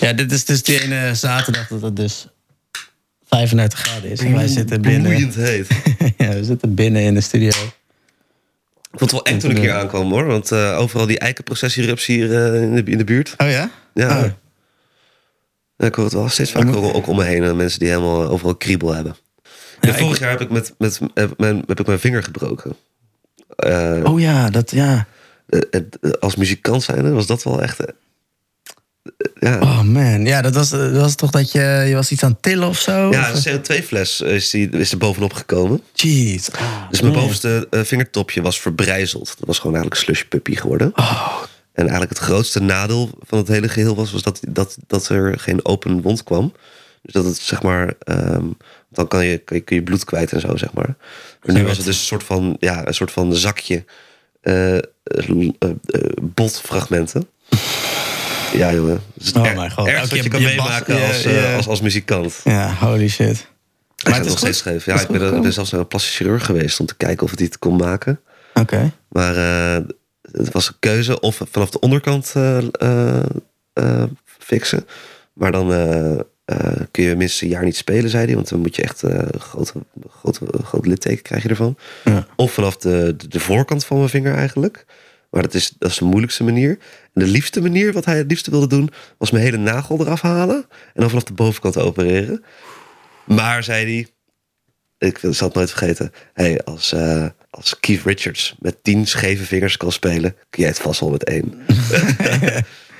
ja, 0.00 0.12
dit 0.12 0.32
is 0.32 0.44
dus 0.44 0.62
die 0.62 0.82
ene 0.82 1.14
zaterdag 1.14 1.68
dat 1.68 1.82
het 1.82 1.96
dus 1.96 2.26
35 3.28 3.78
graden 3.78 4.10
is. 4.10 4.20
En 4.20 4.32
wij 4.34 4.46
zitten 4.48 4.80
binnen. 4.82 5.10
Heet. 5.32 5.66
ja, 6.18 6.28
we 6.28 6.44
zitten 6.44 6.74
binnen 6.74 7.02
in 7.02 7.14
de 7.14 7.20
studio. 7.20 7.48
Ik 7.48 8.98
vond 8.98 9.00
het 9.00 9.12
wel 9.12 9.24
eng 9.24 9.38
toen 9.38 9.50
ik 9.50 9.56
hier 9.56 9.72
aankwam 9.72 10.10
hoor. 10.10 10.24
Want 10.24 10.52
eh, 10.52 10.78
overal 10.78 11.06
die 11.06 11.18
eikenprocessierups 11.18 12.06
hier 12.06 12.44
eh, 12.54 12.62
in, 12.62 12.74
de, 12.74 12.82
in 12.90 12.98
de 12.98 13.04
buurt. 13.04 13.34
Oh 13.36 13.50
ja? 13.50 13.70
Ja. 13.94 14.18
Oh. 14.24 14.30
Ja, 15.76 15.86
ik 15.86 15.94
hoor 15.94 16.04
het 16.04 16.14
wel 16.14 16.28
steeds 16.28 16.50
vaker 16.50 16.76
ook, 16.76 16.94
ook 16.94 17.06
om 17.06 17.16
me 17.16 17.24
heen. 17.24 17.56
Mensen 17.56 17.78
die 17.78 17.88
helemaal 17.88 18.28
overal 18.28 18.54
kriebel 18.56 18.94
hebben. 18.94 19.16
Ja, 19.80 19.94
vorig 19.94 20.14
ik- 20.14 20.20
jaar 20.20 20.30
heb 20.30 20.40
ik, 20.40 20.50
met, 20.50 20.74
met, 20.78 21.00
heb, 21.14 21.34
mijn, 21.38 21.62
heb 21.66 21.80
ik 21.80 21.86
mijn 21.86 21.98
vinger 21.98 22.22
gebroken. 22.22 22.76
Eh, 23.56 24.00
Oh 24.04 24.20
ja, 24.20 24.50
dat 24.50 24.70
ja. 24.70 25.06
eh, 25.48 25.60
eh, 25.70 26.10
als 26.20 26.36
muzikant 26.36 26.82
zijnde 26.82 27.10
was 27.10 27.26
dat 27.26 27.42
wel 27.42 27.62
echt... 27.62 27.78
ja, 29.40 29.58
Oh 29.60 29.80
man, 29.82 30.24
ja, 30.24 30.42
dat 30.42 30.54
was, 30.54 30.70
dat 30.70 30.92
was 30.92 31.14
toch 31.14 31.30
dat 31.30 31.52
je, 31.52 31.84
je 31.88 31.94
was 31.94 32.10
iets 32.10 32.22
aan 32.24 32.30
het 32.30 32.42
tillen 32.42 32.68
of 32.68 32.78
zo? 32.78 33.10
ja 33.10 33.32
Of- 33.32 33.44
een 33.44 33.60
CO2-fles 33.60 34.20
is, 34.20 34.50
die, 34.50 34.68
is 34.70 34.92
er 34.92 34.98
bovenop 34.98 35.32
gekomen. 35.32 35.82
Jeez. 35.92 36.48
Ah, 36.50 36.90
Dus 36.90 37.00
mijn 37.00 37.12
man. 37.12 37.22
bovenste 37.22 37.66
vingertopje 37.70 38.42
was 38.42 38.60
verbrijzeld. 38.60 39.34
Dat 39.38 39.46
was 39.46 39.58
gewoon 39.58 39.74
eigenlijk 39.76 40.04
slush 40.04 40.22
puppy 40.22 40.54
geworden. 40.54 40.92
Oh, 40.94 41.42
En 41.72 41.82
eigenlijk 41.82 42.10
het 42.10 42.18
grootste 42.28 42.60
nadeel 42.60 43.10
van 43.20 43.38
het 43.38 43.48
hele 43.48 43.68
geheel 43.68 43.94
was, 43.94 44.12
was 44.12 44.22
dat, 44.22 44.40
dat, 44.48 44.76
dat 44.86 45.08
er 45.08 45.38
geen 45.38 45.64
open 45.64 46.00
wond 46.02 46.22
kwam. 46.24 46.52
Dus 47.02 47.12
dat 47.12 47.24
het 47.24 47.36
zeg 47.36 47.62
maar, 47.62 47.94
ehm, 47.98 48.44
dan 48.92 49.08
kan 49.08 49.26
je, 49.26 49.38
kun 49.38 49.56
je, 49.56 49.62
kun 49.62 49.76
je 49.76 49.82
bloed 49.82 50.04
kwijt 50.04 50.32
en 50.32 50.40
zo, 50.40 50.56
zeg 50.56 50.72
maar. 50.72 50.94
Maar 51.44 51.54
nu 51.56 51.64
was 51.64 51.76
het 51.76 51.86
dus 51.86 51.96
een 51.98 52.04
soort 52.04 52.22
van, 52.24 52.56
ja, 52.60 52.86
een 52.86 52.94
soort 52.94 53.10
van 53.12 53.34
zakje 53.34 53.84
eh, 54.40 54.76
eh, 54.76 54.82
eh, 55.58 55.70
botfragmenten. 56.22 57.28
Ja, 58.52 58.72
jongen. 58.72 59.00
Is 59.18 59.26
het 59.26 59.36
Oh 59.36 59.46
er- 59.46 59.54
mijn 59.56 59.70
god. 59.70 59.90
wat 59.92 60.10
je 60.10 60.28
kan 60.28 60.42
meemaken 60.42 60.98
bas- 60.98 61.26
als, 61.26 61.54
als, 61.56 61.66
als 61.68 61.80
muzikant. 61.80 62.40
ja, 62.44 62.74
holy 62.74 63.08
shit. 63.08 63.26
Hij 63.26 63.36
het 63.96 64.12
gaat 64.14 64.20
is 64.24 64.28
nog 64.30 64.38
steeds 64.38 64.58
scheef. 64.58 64.84
Ja, 64.84 64.92
ik 65.00 65.06
ben, 65.06 65.14
ik 65.14 65.20
ben 65.20 65.28
gekomen? 65.28 65.52
zelfs 65.52 65.70
naar 65.70 65.80
een 65.80 65.86
plastisch 65.86 66.16
chirurg 66.16 66.44
geweest 66.46 66.80
om 66.80 66.86
te 66.86 66.96
kijken 66.96 67.24
of 67.24 67.30
het 67.30 67.40
iets 67.40 67.58
kon 67.58 67.76
maken. 67.76 68.20
Oké. 68.54 68.92
Maar 69.08 69.34
het 70.32 70.52
was 70.52 70.68
een 70.68 70.74
keuze 70.78 71.20
of 71.20 71.40
vanaf 71.50 71.70
de 71.70 71.80
onderkant 71.80 72.32
fixen. 74.38 74.86
Maar 75.32 75.52
dan 75.52 75.66
kun 76.90 77.04
je 77.04 77.16
minstens 77.16 77.40
een 77.40 77.48
jaar 77.48 77.64
niet 77.64 77.76
spelen, 77.76 78.10
zei 78.10 78.24
hij. 78.24 78.34
Want 78.34 78.48
dan 78.48 78.60
moet 78.60 78.76
je 78.76 78.82
echt 78.82 79.02
eh, 79.02 79.18
een 79.30 79.40
grote, 79.40 79.72
grote, 80.08 80.46
groot 80.62 80.86
litteken 80.86 81.22
krijg 81.22 81.42
je 81.42 81.48
ervan. 81.48 81.76
Ja. 82.04 82.26
Of 82.36 82.52
vanaf 82.52 82.76
de, 82.76 83.14
de, 83.16 83.28
de 83.28 83.40
voorkant 83.40 83.84
van 83.84 83.96
mijn 83.96 84.08
vinger 84.08 84.34
eigenlijk. 84.34 84.84
Maar 85.30 85.42
dat 85.42 85.54
is, 85.54 85.72
dat 85.78 85.90
is 85.90 85.98
de 85.98 86.04
moeilijkste 86.04 86.44
manier. 86.44 86.70
En 87.02 87.24
de 87.24 87.26
liefste 87.26 87.60
manier, 87.60 87.92
wat 87.92 88.04
hij 88.04 88.16
het 88.16 88.28
liefste 88.30 88.50
wilde 88.50 88.66
doen... 88.66 88.90
was 89.18 89.30
mijn 89.30 89.44
hele 89.44 89.56
nagel 89.56 90.00
eraf 90.00 90.20
halen. 90.20 90.56
En 90.94 91.00
dan 91.00 91.08
vanaf 91.08 91.24
de 91.24 91.32
bovenkant 91.32 91.78
opereren. 91.78 92.44
Maar, 93.24 93.62
zei 93.62 93.94
hij... 93.94 94.06
Ik 95.08 95.18
zal 95.20 95.46
het 95.46 95.56
nooit 95.56 95.70
vergeten. 95.70 96.12
Hey, 96.32 96.60
als, 96.64 96.92
eh, 96.92 97.26
als 97.50 97.80
Keith 97.80 98.04
Richards 98.04 98.56
met 98.58 98.84
tien 98.84 99.06
scheve 99.06 99.44
vingers 99.44 99.76
kan 99.76 99.92
spelen... 99.92 100.36
kun 100.50 100.62
jij 100.62 100.68
het 100.68 100.80
vast 100.80 101.00
wel 101.00 101.10
met 101.10 101.24
één. 101.24 101.54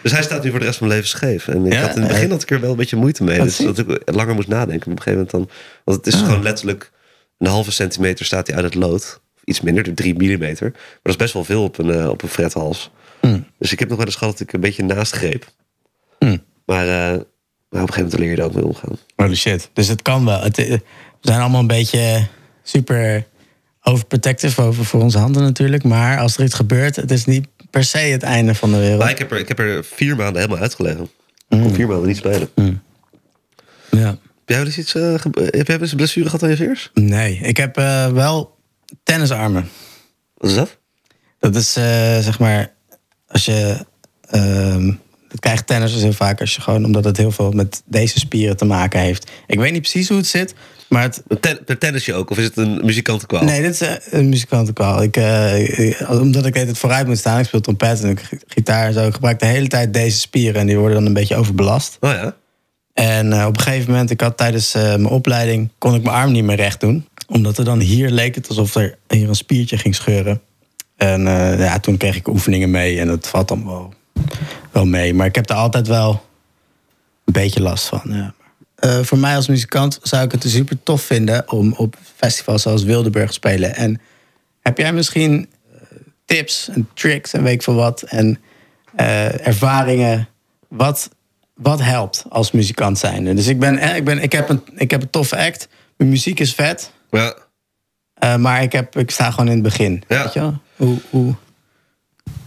dus 0.03 0.12
hij 0.12 0.23
staat 0.23 0.45
nu 0.45 0.51
voor 0.51 0.59
de 0.59 0.65
rest 0.65 0.79
van 0.79 0.87
mijn 0.87 0.99
leven 1.01 1.19
scheef. 1.19 1.49
En 1.49 1.67
ik 1.67 1.73
Ja, 1.73 1.81
had 1.81 1.97
in 1.97 2.03
het 2.03 2.11
begin 2.11 2.31
had 2.31 2.43
ik 2.43 2.51
er 2.51 2.61
wel 2.61 2.71
een 2.71 2.77
beetje 2.77 2.97
moeite 2.97 3.25
mee. 3.25 3.38
Dus 3.43 3.57
dat 3.57 3.79
ik 3.79 4.03
langer 4.05 4.35
moest 4.35 4.49
nadenken. 4.49 4.91
Op 4.91 4.97
een 4.97 5.03
gegeven 5.03 5.12
moment 5.12 5.31
dan... 5.31 5.49
Want 5.85 5.99
het 6.05 6.15
is 6.15 6.21
Ah. 6.21 6.27
gewoon 6.27 6.43
letterlijk... 6.43 6.91
Een 7.38 7.47
halve 7.49 7.73
centimeter 7.73 8.25
staat 8.25 8.47
hij 8.47 8.57
uit 8.57 8.65
het 8.65 8.75
lood. 8.75 9.21
Iets 9.45 9.61
minder, 9.61 9.83
de 9.83 9.95
drie 9.95 10.15
millimeter. 10.17 10.71
Maar 10.73 10.99
dat 11.03 11.12
is 11.12 11.17
best 11.17 11.33
wel 11.33 11.45
veel 11.45 11.62
op 11.62 11.79
een, 11.79 11.91
eh, 11.91 12.09
op 12.09 12.23
een 12.23 12.29
frethals. 12.29 12.91
Hmm. 13.21 13.47
Dus 13.59 13.73
ik 13.73 13.79
heb 13.79 13.88
nog 13.88 13.97
wel 13.97 14.07
eens 14.07 14.17
gehad 14.17 14.33
dat 14.38 14.49
ik 14.49 14.53
een 14.53 14.61
beetje 14.61 14.85
naast 14.85 15.12
greep. 15.12 15.47
Maar, 16.67 16.87
eh, 16.87 17.19
maar 17.69 17.83
op 17.83 17.88
een 17.88 17.95
gegeven 17.95 18.03
moment 18.03 18.19
leer 18.19 18.31
je 18.31 18.37
er 18.37 18.45
ook 18.45 18.55
mee 18.55 18.65
omgaan. 18.67 18.99
Holy 19.17 19.35
shit. 19.35 19.71
Dus 19.73 19.88
het 19.88 20.03
kan 20.03 20.25
wel. 20.25 20.41
Het, 20.41 20.59
eh, 20.59 20.69
we 20.71 20.81
zijn 21.21 21.41
allemaal 21.41 21.61
een 21.61 21.67
beetje 21.67 22.27
super 22.62 23.27
overprotective 23.83 24.62
over 24.62 24.85
voor 24.85 25.01
onze 25.01 25.19
handen 25.19 25.43
natuurlijk. 25.43 25.85
Maar 25.85 26.19
als 26.19 26.37
er 26.37 26.45
iets 26.45 26.55
gebeurt, 26.55 26.97
het 26.97 27.11
is 27.11 27.25
niet 27.25 27.47
per 27.73 27.85
se 27.85 27.99
het 27.99 28.23
einde 28.23 28.55
van 28.55 28.71
de 28.71 28.79
wereld. 28.79 28.99
Maar 28.99 29.11
ik 29.11 29.19
heb 29.19 29.31
er, 29.33 29.39
ik 29.39 29.49
heb 29.49 29.59
er 29.59 29.85
vier 29.85 30.17
maanden 30.17 30.41
helemaal 30.43 30.63
uitgelegen. 30.63 31.03
Ik 31.49 31.61
kon 31.61 31.75
vier 31.75 31.87
maanden 31.87 32.07
niet 32.07 32.17
spelen. 32.17 32.49
Ja. 33.91 34.09
Heb 34.09 34.19
jij 34.45 34.57
wel 34.57 34.67
eens 34.67 34.79
iets... 34.79 34.91
ge- 34.93 35.49
heb 35.51 35.67
jij 35.67 35.79
eens 35.79 35.91
een 35.91 35.97
blessure 35.97 36.27
gehad 36.27 36.43
aan 36.43 36.51
je 36.51 36.57
vingers? 36.57 36.91
Nee, 36.95 37.37
ik 37.43 37.57
heb 37.57 37.77
eh, 37.77 38.07
wel 38.09 38.59
tennisarmen. 39.03 39.69
Wat 40.35 40.51
is 40.51 40.57
dat? 40.57 40.79
Dat 41.39 41.55
is 41.57 41.73
zeg 42.25 42.39
maar, 42.39 42.73
als 43.29 43.45
je. 43.45 43.87
Dat 45.33 45.40
krijgt 45.40 45.66
tennissers 45.66 46.03
heel 46.03 46.12
vaak 46.12 46.40
als 46.40 46.55
je 46.55 46.61
gewoon, 46.61 46.85
omdat 46.85 47.05
het 47.05 47.16
heel 47.16 47.31
veel 47.31 47.51
met 47.51 47.83
deze 47.87 48.18
spieren 48.18 48.57
te 48.57 48.64
maken 48.64 49.01
heeft. 49.01 49.31
Ik 49.47 49.59
weet 49.59 49.73
niet 49.73 49.81
precies 49.81 50.09
hoe 50.09 50.16
het 50.16 50.27
zit, 50.27 50.55
maar 50.88 51.03
het. 51.03 51.23
Per 51.64 51.79
tennis 51.79 52.05
je 52.05 52.14
ook? 52.14 52.31
Of 52.31 52.38
is 52.38 52.45
het 52.45 52.57
een 52.57 52.81
muzikantenkwaal? 52.85 53.45
Nee, 53.45 53.62
dit 53.62 53.73
is 53.73 53.81
eh, 53.81 53.92
een 54.11 54.29
muzikantenkwaal. 54.29 55.03
Ik, 55.03 55.16
eh, 55.16 55.79
ik- 55.88 56.09
omdat 56.09 56.47
ik 56.47 56.55
het 56.55 56.79
vooruit 56.79 57.07
moet 57.07 57.18
staan, 57.18 57.38
ik 57.38 57.47
speel 57.47 57.61
trompet 57.61 58.03
en 58.03 58.18
gitaar 58.47 58.87
en 58.87 58.92
zo. 58.92 59.07
Ik 59.07 59.14
gebruik 59.14 59.38
de 59.40 59.47
hele 59.47 59.68
tijd 59.68 59.92
deze 59.95 60.18
spieren 60.18 60.61
en 60.61 60.66
die 60.66 60.77
worden 60.79 60.97
dan 60.97 61.07
een 61.07 61.12
beetje 61.12 61.37
overbelast. 61.37 61.97
Oh 62.01 62.11
ja? 62.11 62.37
En 62.95 63.33
eh, 63.33 63.47
op 63.47 63.57
een 63.57 63.62
gegeven 63.62 63.90
moment, 63.90 64.11
ik 64.11 64.21
had 64.21 64.37
tijdens 64.37 64.75
eh, 64.75 64.83
mijn 64.83 65.07
opleiding, 65.07 65.68
kon 65.79 65.95
ik 65.95 66.03
mijn 66.03 66.16
arm 66.16 66.33
niet 66.33 66.45
meer 66.45 66.57
recht 66.57 66.81
doen. 66.81 67.07
Omdat 67.29 67.59
er 67.59 67.64
dan 67.64 67.81
hier 67.81 68.11
leek 68.11 68.35
het 68.35 68.49
alsof 68.49 68.75
er 68.75 68.99
hier 69.09 69.29
een 69.29 69.35
spiertje 69.35 69.79
ging 69.79 69.95
scheuren. 69.95 70.40
En 70.97 71.27
eh, 71.27 71.59
ja, 71.59 71.79
toen 71.81 71.97
kreeg 71.97 72.16
ik 72.16 72.29
oefeningen 72.29 72.71
mee 72.71 73.01
en 73.01 73.09
het 73.09 73.27
valt 73.27 73.49
dan 73.49 73.92
wel, 74.73 74.85
mee. 74.85 75.15
Maar 75.15 75.27
ik 75.27 75.35
heb 75.35 75.51
er 75.51 75.57
altijd 75.57 75.87
wel 75.87 76.27
een 77.25 77.33
beetje 77.33 77.63
last 77.63 77.87
van. 77.87 78.03
Ja. 78.05 78.35
Eh, 78.75 78.99
voor 79.03 79.19
mij 79.19 79.37
als 79.37 79.49
muzikant 79.49 79.99
zou 80.03 80.25
ik 80.25 80.33
het 80.33 80.45
super 80.47 80.83
tof 80.83 81.03
vinden 81.03 81.51
om 81.51 81.73
op 81.73 81.97
festivals 82.17 82.63
zoals 82.63 82.83
Wildeburg 82.83 83.27
te 83.27 83.33
spelen. 83.33 83.75
En 83.75 84.01
heb 84.61 84.79
jij 84.79 84.93
misschien 84.93 85.49
eh, 85.73 85.81
tips 86.25 86.69
en 86.69 86.89
tricks 86.95 87.33
en 87.33 87.43
weet 87.43 87.53
ik 87.53 87.63
veel 87.63 87.75
wat 87.75 88.03
en 88.03 88.41
eh, 88.97 89.47
ervaringen 89.47 90.29
wat, 90.69 91.11
wat 91.55 91.81
helpt 91.81 92.25
als 92.29 92.51
muzikant 92.51 92.99
zijn? 92.99 93.25
Dus 93.37 93.47
ik, 93.47 93.59
ben, 93.59 93.97
ik, 93.97 94.05
ben, 94.05 94.23
ik, 94.23 94.33
heb 94.33 94.49
een, 94.49 94.63
ik 94.75 94.91
heb 94.91 95.03
een 95.03 95.11
toffe 95.11 95.37
act, 95.37 95.69
mijn 95.97 96.11
muziek 96.11 96.41
is 96.41 96.55
vet, 96.55 96.93
Ja, 97.11 97.35
eh, 98.23 98.37
maar 98.37 98.63
ik, 98.63 98.73
heb, 98.73 98.97
ik 98.97 99.11
sta 99.11 99.31
gewoon 99.31 99.47
in 99.47 99.53
het 99.53 99.63
begin. 99.63 100.03
Ja. 100.09 100.23
Weet 100.23 100.33
je 100.33 100.41
wel? 100.41 100.61
Hoe, 100.77 100.99
hoe, 101.11 101.35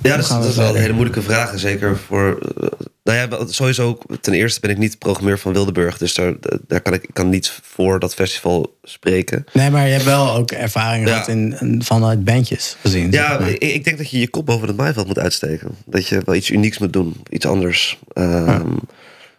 ja 0.09 0.15
dat, 0.15 0.25
is, 0.25 0.31
gaan 0.31 0.37
we 0.39 0.43
dat 0.43 0.51
is 0.53 0.57
wel 0.59 0.75
een 0.75 0.81
hele 0.81 0.93
moeilijke 0.93 1.21
vraag. 1.21 1.59
Zeker 1.59 1.97
voor. 1.97 2.39
eh, 2.61 2.67
nou 3.03 3.17
ja, 3.29 3.45
sowieso. 3.47 3.97
Ten 4.21 4.33
eerste 4.33 4.59
ben 4.59 4.69
ik 4.69 4.77
niet 4.77 4.99
programmeur 4.99 5.39
van 5.39 5.53
Wildeburg. 5.53 5.97
Dus 5.97 6.13
daar, 6.13 6.33
daar 6.67 6.81
kan 6.81 6.93
ik, 6.93 7.03
ik 7.03 7.13
kan 7.13 7.29
niet 7.29 7.59
voor 7.63 7.99
dat 7.99 8.13
festival 8.13 8.77
spreken. 8.83 9.45
Nee, 9.53 9.69
maar 9.69 9.85
je 9.85 9.91
hebt 9.91 10.03
wel 10.03 10.35
ook 10.35 10.51
ervaring 10.51 11.07
gehad 11.07 11.27
in, 11.27 11.57
in- 11.59 11.83
vanuit 11.83 12.23
bandjes 12.23 12.77
gezien. 12.81 13.11
zeg 13.13 13.21
Ja, 13.21 13.39
maar. 13.39 13.49
ik, 13.49 13.57
ik 13.57 13.83
denk 13.83 13.97
dat 13.97 14.09
je 14.09 14.19
je 14.19 14.29
kop 14.29 14.45
boven 14.45 14.67
het 14.67 14.77
maaiveld 14.77 15.07
moet 15.07 15.19
uitsteken. 15.19 15.69
Dat 15.85 16.07
je 16.07 16.21
wel 16.25 16.35
iets 16.35 16.49
unieks 16.49 16.77
moet 16.77 16.93
doen. 16.93 17.15
Iets 17.29 17.45
anders. 17.45 17.99
Ehm, 18.13 18.71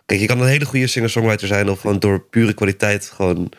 Kijk, 0.07 0.20
je 0.20 0.26
kan 0.26 0.40
een 0.40 0.46
hele 0.48 0.64
goede 0.64 0.87
singer-songwriter 0.87 1.46
zijn... 1.46 1.70
of 1.70 1.81
gewoon 1.81 1.98
door 1.98 2.20
pure 2.20 2.52
kwaliteit 2.52 3.11
gewoon 3.14 3.52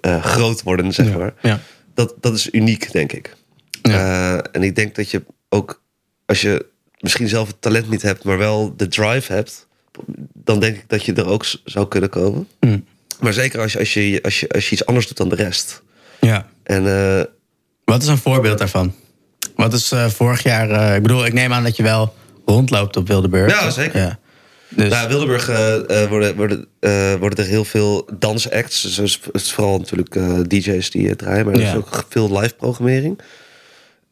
eh, 0.00 0.24
groot 0.24 0.62
worden, 0.62 0.92
zeg 0.92 1.16
maar. 1.16 1.34
ja. 1.42 1.60
Dat, 1.94 2.14
dat 2.20 2.34
is 2.34 2.48
uniek, 2.52 2.92
denk 2.92 3.12
ik. 3.12 3.36
Ja. 3.82 3.92
Eh, 4.38 4.44
en 4.52 4.62
ik 4.62 4.76
denk 4.76 4.94
dat 4.94 5.10
je 5.10 5.22
ook... 5.48 5.81
als 6.32 6.40
je 6.40 6.66
misschien 7.00 7.28
zelf 7.28 7.46
het 7.48 7.60
talent 7.62 7.90
niet 7.90 8.02
hebt... 8.02 8.24
maar 8.24 8.38
wel 8.38 8.74
de 8.76 8.88
drive 8.88 9.32
hebt... 9.32 9.66
dan 10.34 10.60
denk 10.60 10.76
ik 10.76 10.84
dat 10.86 11.04
je 11.04 11.12
er 11.12 11.26
ook 11.26 11.44
zou 11.64 11.88
kunnen 11.88 12.10
komen. 12.10 12.48
Mm. 12.60 12.84
Maar 13.20 13.32
zeker 13.32 13.60
als 13.60 13.72
je, 13.72 13.78
als, 13.78 13.92
je, 13.94 14.18
als, 14.22 14.40
je, 14.40 14.48
als 14.48 14.66
je 14.68 14.72
iets 14.72 14.86
anders 14.86 15.06
doet 15.06 15.16
dan 15.16 15.28
de 15.28 15.34
rest. 15.34 15.82
ja. 16.20 16.46
En 16.62 16.86
eh, 16.86 17.24
Wat 17.84 18.02
is 18.02 18.08
een 18.08 18.18
voorbeeld 18.18 18.58
daarvan? 18.58 18.94
Wat 19.56 19.72
is 19.72 19.92
eh, 19.92 20.06
vorig 20.08 20.42
jaar... 20.42 20.70
eh, 20.70 20.96
ik 20.96 21.02
bedoel, 21.02 21.26
ik 21.26 21.32
neem 21.32 21.52
aan 21.52 21.62
dat 21.62 21.76
je 21.76 21.82
wel 21.82 22.14
rondloopt 22.46 22.96
op 22.96 23.08
Wildeburg. 23.08 23.50
Ja, 23.60 23.70
zeker. 23.70 24.00
Ja. 24.00 24.18
Dus, 24.68 24.90
Nou, 24.90 25.08
Wildeburg 25.08 25.46
worden, 26.08 26.36
worden, 26.36 26.66
worden 27.18 27.44
er 27.44 27.50
heel 27.50 27.64
veel 27.64 28.08
dansacts. 28.18 28.82
Dus 28.82 28.96
het 29.22 29.34
is- 29.42 29.52
vooral 29.52 29.78
natuurlijk 29.78 30.12
DJ's 30.48 30.90
die 30.90 31.08
het 31.08 31.18
draaien, 31.18 31.44
maar 31.44 31.54
er 31.54 31.60
is 31.60 31.74
ook 31.74 32.06
veel 32.08 32.38
live 32.40 32.54
programmering. 32.54 33.20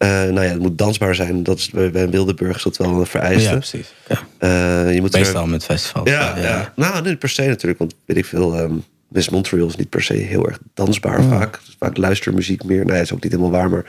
Eh, 0.01 0.07
nou 0.09 0.33
ja, 0.41 0.51
het 0.51 0.59
moet 0.59 0.77
dansbaar 0.77 1.15
zijn. 1.15 1.43
Dat 1.43 1.57
is 1.57 1.69
bij, 1.69 1.91
bij 1.91 2.09
Wildeburg 2.09 2.55
is 2.55 2.63
dat 2.63 2.77
wel 2.77 2.99
een 2.99 3.05
vereiste. 3.05 3.49
ja, 3.49 3.55
precies. 3.55 3.93
Ja. 4.07 4.19
Eh, 4.37 4.93
je 4.93 5.01
moet 5.01 5.13
er- 5.13 5.19
Meestal 5.19 5.45
met 5.47 5.65
festivals. 5.65 6.09
ja, 6.09 6.37
ja. 6.37 6.73
nou 6.75 7.07
niet 7.07 7.19
per 7.19 7.29
se 7.29 7.45
natuurlijk, 7.45 7.79
want 7.79 7.93
weet 8.05 8.17
ik 8.17 8.25
veel. 8.25 8.81
Miss 9.07 9.29
Montreal 9.29 9.67
is 9.67 9.75
niet 9.75 9.89
per 9.89 10.03
se 10.03 10.13
heel 10.13 10.47
erg 10.47 10.59
dansbaar 10.73 11.23
vaak. 11.23 11.55
Het 11.55 11.67
is 11.67 11.75
vaak 11.79 11.97
luistermuziek 11.97 12.63
meer. 12.63 12.85
Nee, 12.85 12.95
dat 12.95 13.03
is 13.03 13.13
ook 13.13 13.23
niet 13.23 13.31
helemaal 13.31 13.51
waar, 13.51 13.69
maar. 13.69 13.85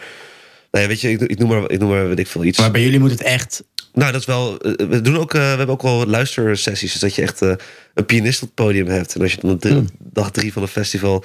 Nou 0.70 0.85
ja, 0.85 0.90
weet 0.90 1.01
je, 1.01 1.11
ik, 1.11 1.20
ik 1.20 1.38
noem 1.38 1.48
maar, 1.48 1.70
ik 1.70 1.79
noem 1.79 1.88
maar 1.88 2.09
weet 2.09 2.18
ik 2.18 2.27
veel 2.27 2.44
iets. 2.44 2.59
Maar 2.59 2.70
bij 2.70 2.83
jullie 2.83 2.98
moet 2.98 3.11
het 3.11 3.22
echt... 3.22 3.62
Nou, 3.92 4.12
dat 4.12 4.20
is 4.20 4.27
wel. 4.27 4.59
eh, 4.61 4.87
We, 4.88 5.01
doen 5.01 5.18
ook, 5.18 5.33
we 5.33 5.38
hebben 5.38 5.68
ook 5.68 5.83
wel 5.83 6.07
luistersessies. 6.07 6.92
Dus 6.92 7.01
dat 7.01 7.14
je 7.14 7.22
echt 7.22 7.40
een 7.40 8.07
pianist 8.07 8.42
op 8.42 8.46
het 8.46 8.66
podium 8.66 8.87
hebt. 8.87 9.14
En 9.14 9.20
als 9.22 9.33
je 9.33 9.38
dan 9.40 9.51
op 9.51 9.61
drie- 9.61 9.85
dag 9.98 10.31
drie 10.31 10.53
van 10.53 10.62
een 10.62 10.68
festival. 10.68 11.25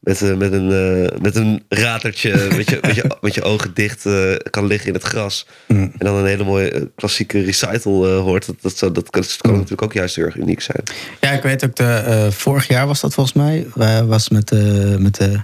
Met, 0.00 0.22
eh, 0.22 0.34
met, 0.34 0.52
een, 0.52 0.70
eh, 0.70 1.18
met 1.20 1.36
een 1.36 1.64
ratertje. 1.68 2.30
met, 2.56 2.70
je, 2.70 2.78
met, 2.82 2.94
je, 2.94 3.04
met 3.20 3.34
je 3.34 3.42
ogen 3.42 3.70
dicht 3.74 4.06
eh, 4.06 4.34
kan 4.50 4.66
liggen 4.66 4.88
in 4.88 4.94
het 4.94 5.02
gras. 5.02 5.46
En 5.66 5.92
dan 5.98 6.14
een 6.14 6.26
hele 6.26 6.44
mooie 6.44 6.90
klassieke 6.94 7.40
recital 7.40 8.06
hoort. 8.06 8.46
Dat, 8.46 8.78
dat, 8.78 8.94
dat 8.94 9.10
kan, 9.10 9.22
dat 9.22 9.36
kan 9.40 9.52
natuurlijk 9.52 9.82
ook 9.82 9.92
juist 9.92 10.16
heel 10.16 10.24
erg 10.24 10.36
uniek 10.36 10.60
zijn. 10.60 10.82
Ja, 11.20 11.30
ik 11.30 11.42
weet 11.42 11.64
ook, 11.64 11.76
de, 11.76 12.28
vorig 12.30 12.68
jaar 12.68 12.86
was 12.86 13.00
dat 13.00 13.14
volgens 13.14 13.36
mij. 13.36 13.66
Was 14.06 14.28
met 14.28 14.48
de, 14.48 14.96
met 14.98 15.14
de 15.14 15.40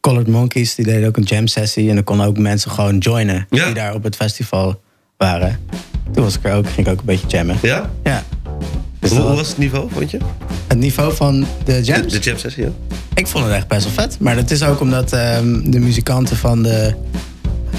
Colored 0.00 0.28
Monkeys. 0.28 0.74
Die 0.74 0.84
deden 0.84 1.08
ook 1.08 1.16
een 1.16 1.22
jam 1.22 1.46
sessie. 1.46 1.88
En 1.88 1.94
dan 1.94 2.04
konden 2.04 2.26
ook 2.26 2.38
mensen 2.38 2.70
gewoon 2.70 2.98
joinen. 2.98 3.46
Ja. 3.50 3.64
Die 3.64 3.74
daar 3.74 3.94
op 3.94 4.02
het 4.02 4.16
festival 4.16 4.82
waren. 5.16 5.60
Toen 6.12 6.24
was 6.24 6.36
ik 6.36 6.44
er 6.44 6.54
ook, 6.54 6.68
ging 6.68 6.86
ik 6.86 6.92
ook 6.92 6.98
een 6.98 7.04
beetje 7.04 7.26
jammen. 7.26 7.58
Ja? 7.62 7.90
Ja. 8.02 8.24
Dus 9.08 9.18
Hoe, 9.18 9.34
was 9.34 9.48
het 9.48 9.58
niveau, 9.58 9.88
vond 9.92 10.10
je? 10.10 10.18
het 10.66 10.78
niveau 10.78 11.14
van 11.14 11.40
de 11.40 11.46
De, 11.64 11.82
jams? 11.82 12.12
de 12.12 12.18
jam 12.18 12.38
sessie, 12.38 12.64
ja. 12.64 12.70
Ik 13.14 13.26
vond 13.26 13.44
het 13.44 13.52
echt 13.54 13.68
best 13.68 13.84
wel 13.84 13.92
vet. 13.92 14.16
Maar 14.20 14.36
dat 14.36 14.50
is 14.50 14.62
ook 14.62 14.80
omdat 14.80 15.12
ehm, 15.12 15.70
de 15.70 15.78
muzikanten 15.78 16.36
van 16.36 16.62
de, 16.62 16.94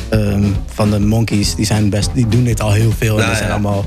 ehm, 0.10 0.44
van 0.66 0.92
de 0.92 1.00
Monkeys, 1.00 1.56
die, 1.56 1.66
zijn 1.66 1.90
best, 1.90 2.10
die 2.14 2.28
doen 2.28 2.44
dit 2.44 2.62
al 2.62 2.72
heel 2.72 2.92
veel. 2.98 3.10
en 3.14 3.16
Nou, 3.16 3.28
die 3.28 3.36
zijn 3.38 3.48
ja. 3.48 3.54
allemaal 3.54 3.86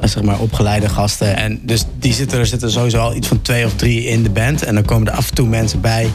eh, 0.00 0.08
zeg 0.08 0.22
maar, 0.22 0.38
opgeleide 0.40 0.88
gasten. 0.88 1.36
En 1.36 1.60
dus 1.62 1.84
die 1.98 2.12
zitten, 2.12 2.38
er 2.38 2.46
zitten 2.46 2.70
sowieso 2.70 2.98
al 2.98 3.14
iets 3.14 3.28
van 3.28 3.42
twee 3.42 3.64
of 3.64 3.74
drie 3.76 4.04
in 4.06 4.22
de 4.22 4.30
band. 4.30 4.62
En 4.64 4.74
dan 4.74 4.84
komen 4.84 5.06
er 5.08 5.14
af 5.14 5.28
en 5.28 5.34
toe 5.34 5.48
mensen 5.48 5.80
bij. 5.80 6.10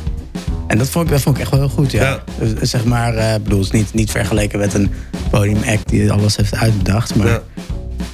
En 0.67 0.77
dat 0.77 0.89
vond 0.89 1.05
ik, 1.05 1.12
dat 1.12 1.21
vond 1.21 1.36
ik 1.36 1.41
echt 1.41 1.51
wel 1.51 1.60
heel 1.60 1.69
goed, 1.69 1.91
ja. 1.91 2.03
Ja. 2.03 2.23
Dus, 2.60 2.69
zeg 2.69 2.86
maar, 2.86 3.15
eh, 3.15 3.34
ik 3.36 3.43
bedoel, 3.43 3.60
het 3.60 3.73
is 3.73 3.79
niet, 3.79 3.93
niet 3.93 4.12
vergeleken 4.12 4.60
met 4.60 4.73
een 4.73 4.91
podiumact 5.29 5.89
die 5.89 6.12
alles 6.12 6.36
heeft 6.36 6.55
uitbedacht. 6.55 7.15
Maar 7.15 7.27
Ja. 7.27 7.41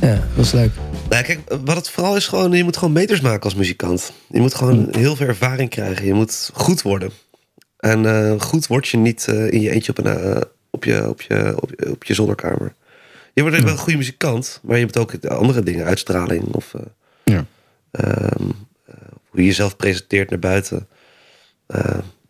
ja, 0.01 0.07
dat 0.13 0.19
was 0.35 0.51
leuk. 0.51 0.71
Nou, 1.09 1.23
kijk, 1.23 1.39
wat 1.65 1.75
het 1.75 1.89
vooral 1.89 2.15
is 2.15 2.27
gewoon, 2.27 2.51
je 2.51 2.63
moet 2.63 2.77
gewoon 2.77 2.93
meters 2.93 3.21
maken 3.21 3.43
als 3.43 3.55
muzikant. 3.55 4.11
Je 4.29 4.39
moet 4.39 4.55
gewoon 4.55 4.87
heel 4.91 5.15
veel 5.15 5.27
ervaring 5.27 5.69
krijgen. 5.69 6.05
Je 6.05 6.13
moet 6.13 6.49
goed 6.53 6.81
worden. 6.81 7.11
En 7.77 8.05
eh, 8.05 8.39
goed 8.41 8.67
word 8.67 8.87
je 8.87 8.97
niet 8.97 9.27
eh, 9.27 9.51
in 9.51 9.61
je 9.61 9.69
eentje 9.71 9.91
op, 9.91 9.97
een, 9.97 10.17
eh, 10.17 10.41
op, 10.69 10.83
je, 10.83 11.09
op, 11.09 11.21
je, 11.21 11.53
op, 11.61 11.69
je, 11.77 11.91
op 11.91 12.03
je 12.03 12.13
zolderkamer. 12.13 12.73
Je 13.33 13.41
wordt 13.41 13.61
wel 13.63 13.71
een 13.71 13.77
goede 13.77 13.97
muzikant, 13.97 14.59
maar 14.63 14.77
je 14.77 14.83
hebt 14.83 14.97
ook 14.97 15.21
de 15.21 15.29
andere 15.29 15.63
dingen, 15.63 15.85
uitstraling 15.85 16.43
of 16.53 16.73
Ja. 17.23 17.45
ehm, 17.91 18.49
eh, 18.85 18.93
hoe 19.29 19.39
je 19.41 19.45
jezelf 19.45 19.75
presenteert 19.75 20.29
naar 20.29 20.39
buiten. 20.39 20.87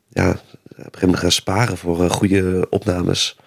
Ja, 0.09 0.29
op 0.29 0.37
een 0.77 0.83
gegeven 0.83 0.99
moment 1.01 1.19
gaan 1.19 1.31
sparen 1.31 1.77
voor 1.77 2.09
goede 2.09 2.67
opnames. 2.69 3.37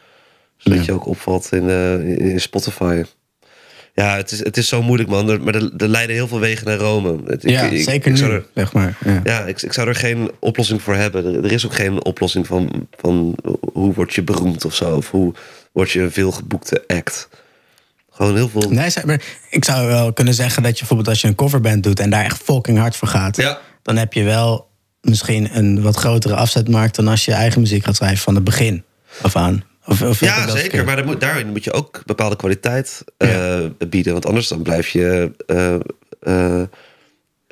Zodat 0.56 0.78
Ja. 0.78 0.84
je 0.84 0.92
ook 0.92 1.06
opvalt 1.06 1.52
in, 1.52 1.68
in 1.68 2.18
in 2.18 2.40
Spotify. 2.40 3.02
Ja, 3.98 4.16
het 4.16 4.30
is, 4.30 4.38
het 4.38 4.56
is 4.56 4.68
zo 4.68 4.82
moeilijk, 4.82 5.08
man. 5.08 5.28
Er- 5.30 5.40
Maar 5.42 5.54
er, 5.54 5.70
er 5.76 5.88
leiden 5.88 6.16
heel 6.16 6.28
veel 6.28 6.38
wegen 6.40 6.66
naar 6.66 6.76
Rome. 6.76 7.18
Het- 7.26 7.42
ja, 7.42 7.62
ik- 7.62 7.82
zeker 7.82 8.12
ik 8.12 8.20
nu, 8.20 8.30
er- 8.30 8.44
zeg 8.54 8.72
maar. 8.72 8.98
Ja. 9.04 9.20
ja, 9.24 9.40
ik, 9.44 9.62
ik 9.62 9.72
zou 9.72 9.88
er 9.88 9.94
geen 9.94 10.30
oplossing 10.40 10.82
voor 10.82 10.94
hebben. 10.94 11.24
Er, 11.24 11.44
er 11.44 11.52
is 11.52 11.66
ook 11.66 11.74
geen 11.74 12.04
oplossing 12.04 12.46
van, 12.46 12.86
van 12.96 13.36
hoe 13.72 13.94
word 13.94 14.14
je 14.14 14.22
beroemd 14.22 14.64
of 14.64 14.74
zo. 14.74 14.96
Of 14.96 15.10
hoe 15.10 15.34
word 15.72 15.90
je 15.90 16.00
een 16.00 16.10
veelgeboekte 16.12 16.84
act. 16.86 17.28
Gewoon 18.10 18.34
heel 18.34 18.48
veel... 18.48 18.70
Nee, 18.70 18.90
maar, 19.04 19.22
ik 19.50 19.64
zou 19.64 19.86
wel 19.86 20.12
kunnen 20.12 20.34
zeggen 20.34 20.62
dat 20.62 20.72
je 20.72 20.78
bijvoorbeeld 20.78 21.08
als 21.08 21.20
je 21.20 21.28
een 21.28 21.34
coverband 21.34 21.82
doet 21.82 22.00
en 22.00 22.10
daar 22.10 22.24
echt 22.24 22.42
fucking 22.42 22.78
hard 22.78 22.96
voor 22.96 23.08
gaat, 23.08 23.36
Ja. 23.36 23.58
dan 23.82 23.96
heb 23.96 24.12
je 24.12 24.22
wel 24.22 24.68
misschien 25.00 25.48
een 25.56 25.82
wat 25.82 25.96
grotere 25.96 26.34
afzetmarkt 26.34 26.96
dan 26.96 27.08
als 27.08 27.24
je 27.24 27.32
eigen 27.32 27.60
muziek 27.60 27.84
gaat 27.84 27.96
schrijven 27.96 28.18
van 28.18 28.34
het 28.34 28.44
begin 28.44 28.84
af 29.22 29.36
aan. 29.36 29.64
Of, 29.88 30.02
of 30.02 30.20
Ja, 30.20 30.48
zeker. 30.48 30.84
Maar 30.84 30.96
daar 30.96 31.04
moet, 31.04 31.20
daarin 31.20 31.48
moet 31.48 31.64
je 31.64 31.72
ook 31.72 32.02
bepaalde 32.06 32.36
kwaliteit 32.36 33.04
eh, 33.16 33.64
bieden. 33.88 34.12
Want 34.12 34.26
anders 34.26 34.48
dan 34.48 34.62
blijf 34.62 34.88
je 34.88 35.30
eh, 35.46 35.74
eh, 36.20 36.66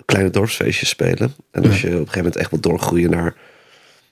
kleine 0.05 0.31
dorpsfeestjes 0.31 0.89
spelen. 0.89 1.35
En 1.51 1.67
als 1.67 1.81
je 1.81 1.87
op 1.87 1.93
een 1.93 1.99
gegeven 1.99 2.17
moment 2.17 2.37
echt 2.37 2.51
wil 2.51 2.61
doorgroeien 2.61 3.11
naar... 3.11 3.35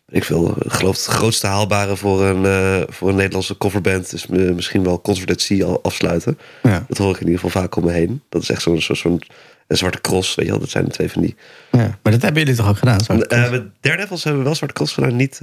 Ik 0.08 0.24
ik 0.64 0.72
geloof 0.72 0.96
het 0.96 1.04
grootste 1.14 1.46
haalbare 1.46 1.96
voor 1.96 2.22
een, 2.24 2.86
voor 2.88 3.08
een 3.08 3.14
Nederlandse 3.16 3.58
coverband... 3.58 4.12
is 4.12 4.26
mi- 4.26 4.52
misschien 4.52 4.84
wel 4.84 5.00
Concert 5.00 5.30
at 5.30 5.40
Sea 5.40 5.66
afsluiten. 5.82 6.38
Ja. 6.62 6.84
Dat 6.88 6.98
hoor 6.98 7.14
ik 7.14 7.20
in 7.20 7.26
ieder 7.26 7.40
geval 7.40 7.62
vaak 7.62 7.76
om 7.76 7.84
me 7.84 7.92
heen. 7.92 8.22
Dat 8.28 8.42
is 8.42 8.50
echt 8.50 8.62
zo'n 8.62 8.80
zo'n 8.82 8.96
zo'n- 8.96 9.22
een 9.66 9.76
zwarte 9.76 10.00
cross, 10.00 10.34
weet 10.34 10.46
je 10.46 10.50
wel. 10.50 10.60
Dat 10.60 10.70
zijn 10.70 10.88
twee 10.88 11.10
van 11.10 11.22
die... 11.22 11.36
Ja, 11.70 11.98
maar 12.02 12.12
dat 12.12 12.22
hebben 12.22 12.42
jullie 12.42 12.56
toch 12.56 12.68
ook 12.68 12.78
gedaan? 12.78 13.04
Cross? 13.04 13.50
met 13.50 13.62
Daredevils 13.80 14.24
hebben 14.24 14.42
we 14.42 14.48
wel 14.48 14.56
zwarte 14.56 14.74
cross 14.74 14.92
gedaan, 14.92 15.16
niet 15.16 15.38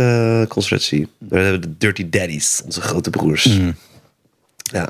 at 0.49 0.81
Sea. 0.81 1.05
Daar 1.19 1.41
hebben 1.43 1.61
we 1.61 1.67
de 1.67 1.77
Dirty 1.77 2.09
Daddies, 2.09 2.61
onze 2.65 2.81
grote 2.81 3.09
broers. 3.09 3.45
Mm. 3.45 3.75
Ja. 4.71 4.89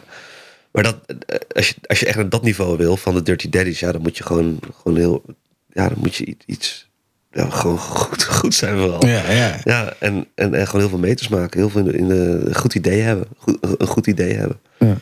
Maar 0.72 0.84
dat, 0.84 0.98
eh, 1.06 1.38
als, 1.56 1.67
je, 1.67 1.76
als 1.88 2.00
je 2.00 2.06
echt 2.06 2.15
naar 2.15 2.30
dat 2.30 2.44
niveau 2.44 2.78
wil 2.78 2.98
van 2.98 3.13
de 3.13 3.24
Dirty 3.24 3.50
Daddies, 3.50 3.80
ja, 3.80 3.91
dan 3.91 4.02
moet 4.02 4.17
je 4.17 4.24
gewoon, 4.24 4.60
gewoon 4.82 4.98
heel. 4.98 5.24
Ja, 5.74 5.88
dan 5.88 5.98
moet 6.00 6.15
je 6.15 6.36
iets. 6.46 6.89
Ja, 7.32 7.50
gewoon 7.50 7.78
goed, 7.78 8.24
goed 8.24 8.54
zijn 8.54 8.78
vooral. 8.78 9.06
ja, 9.06 9.32
ja. 9.32 9.60
Ja, 9.63 9.94
en, 10.00 10.28
en, 10.36 10.54
en 10.54 10.65
gewoon 10.65 10.82
heel 10.82 10.89
veel 10.89 11.00
meters 11.00 11.28
maken. 11.28 11.60
Heel 11.60 11.70
veel 11.70 11.82
in 11.82 11.91
de, 11.91 11.98
in 11.98 12.08
de 12.08 12.41
een 12.46 12.56
goed 12.56 12.76
idee 12.76 13.02
hebben. 13.02 13.28
Goed, 13.38 13.58
een 13.62 13.88
goed 13.88 14.08
idee 14.08 14.34
hebben. 14.34 14.60
Ja. 14.80 14.98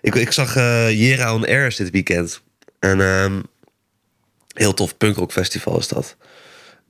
Ik, 0.00 0.14
ik 0.14 0.32
zag 0.32 0.54
Jera 0.90 1.34
on 1.34 1.46
Air 1.46 1.74
dit 1.76 1.90
weekend. 1.90 2.42
En 2.78 3.00
ehm, 3.00 3.40
heel 4.54 4.74
tof 4.74 4.96
punkrock 4.96 5.32
festival 5.32 5.78
is 5.78 5.88
dat. 5.88 6.16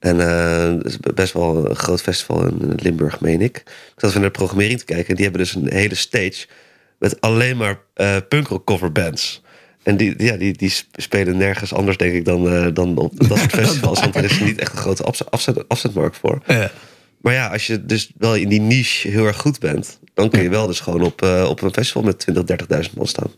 En 0.05 0.21
eh, 0.21 0.73
is 0.83 0.99
best 1.15 1.33
wel 1.33 1.71
een 1.71 1.77
groot 1.77 2.03
festival 2.03 2.47
in 2.47 2.75
Limburg, 2.77 3.21
meen 3.21 3.41
ik. 3.41 3.57
Ik 3.57 3.93
zat 3.97 4.11
even 4.11 4.21
naar 4.21 4.33
de 4.33 4.39
programmering 4.39 4.79
te 4.79 4.85
kijken. 4.85 5.09
En 5.09 5.15
die 5.15 5.25
hebben 5.25 5.43
dus 5.43 5.55
een 5.55 5.73
hele 5.73 5.95
stage 5.95 6.47
met 6.99 7.21
alleen 7.21 7.57
maar 7.57 7.79
eh 7.95 8.17
punkrock 8.29 8.67
coverbands. 8.67 9.43
En 9.83 9.97
die, 9.97 10.15
ja, 10.23 10.37
die, 10.37 10.53
die 10.53 10.73
spelen 10.93 11.37
nergens 11.37 11.75
anders, 11.75 11.97
denk 11.97 12.13
ik, 12.13 12.25
dan, 12.25 12.49
eh, 12.49 12.67
dan 12.73 12.97
op 12.97 13.29
dat 13.29 13.39
soort 13.39 13.53
festivals. 13.63 14.01
want 14.01 14.17
er 14.17 14.25
is 14.25 14.41
niet 14.41 14.59
echt 14.59 14.73
een 14.73 14.79
grote 14.79 15.03
afzet, 15.03 15.31
afzet, 15.31 15.69
afzetmarkt 15.69 16.17
voor. 16.17 16.43
Ja. 16.47 16.71
Maar 17.21 17.33
ja, 17.33 17.49
als 17.49 17.67
je 17.67 17.85
dus 17.85 18.11
wel 18.19 18.35
in 18.35 18.49
die 18.49 18.61
niche 18.61 19.09
heel 19.09 19.27
erg 19.27 19.37
goed 19.37 19.59
bent... 19.59 19.99
dan 20.15 20.31
kun 20.31 20.43
je 20.43 20.49
wel 20.49 20.67
dus 20.67 20.81
gewoon 20.81 21.03
op, 21.03 21.23
op 21.23 21.63
een 21.63 21.73
festival 21.73 22.03
met 22.03 22.19
20, 22.19 22.45
30.000 22.89 22.95
man 22.97 23.07
staan. 23.07 23.31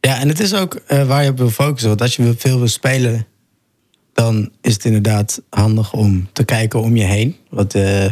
Ja, 0.00 0.20
en 0.20 0.28
het 0.28 0.40
is 0.40 0.54
ook 0.54 0.80
waar 0.86 1.22
je 1.22 1.30
op 1.30 1.38
wil 1.38 1.50
focussen. 1.50 1.88
Want 1.88 2.00
als 2.00 2.16
je 2.16 2.34
veel 2.36 2.58
wil 2.58 2.68
spelen, 2.68 3.26
dan 4.22 4.50
is 4.60 4.72
het 4.72 4.84
inderdaad 4.84 5.42
handig 5.50 5.92
om 5.92 6.28
te 6.32 6.44
kijken 6.44 6.80
om 6.80 6.96
je 6.96 7.04
heen. 7.04 7.36
Wat, 7.48 7.74
eh, 7.74 8.06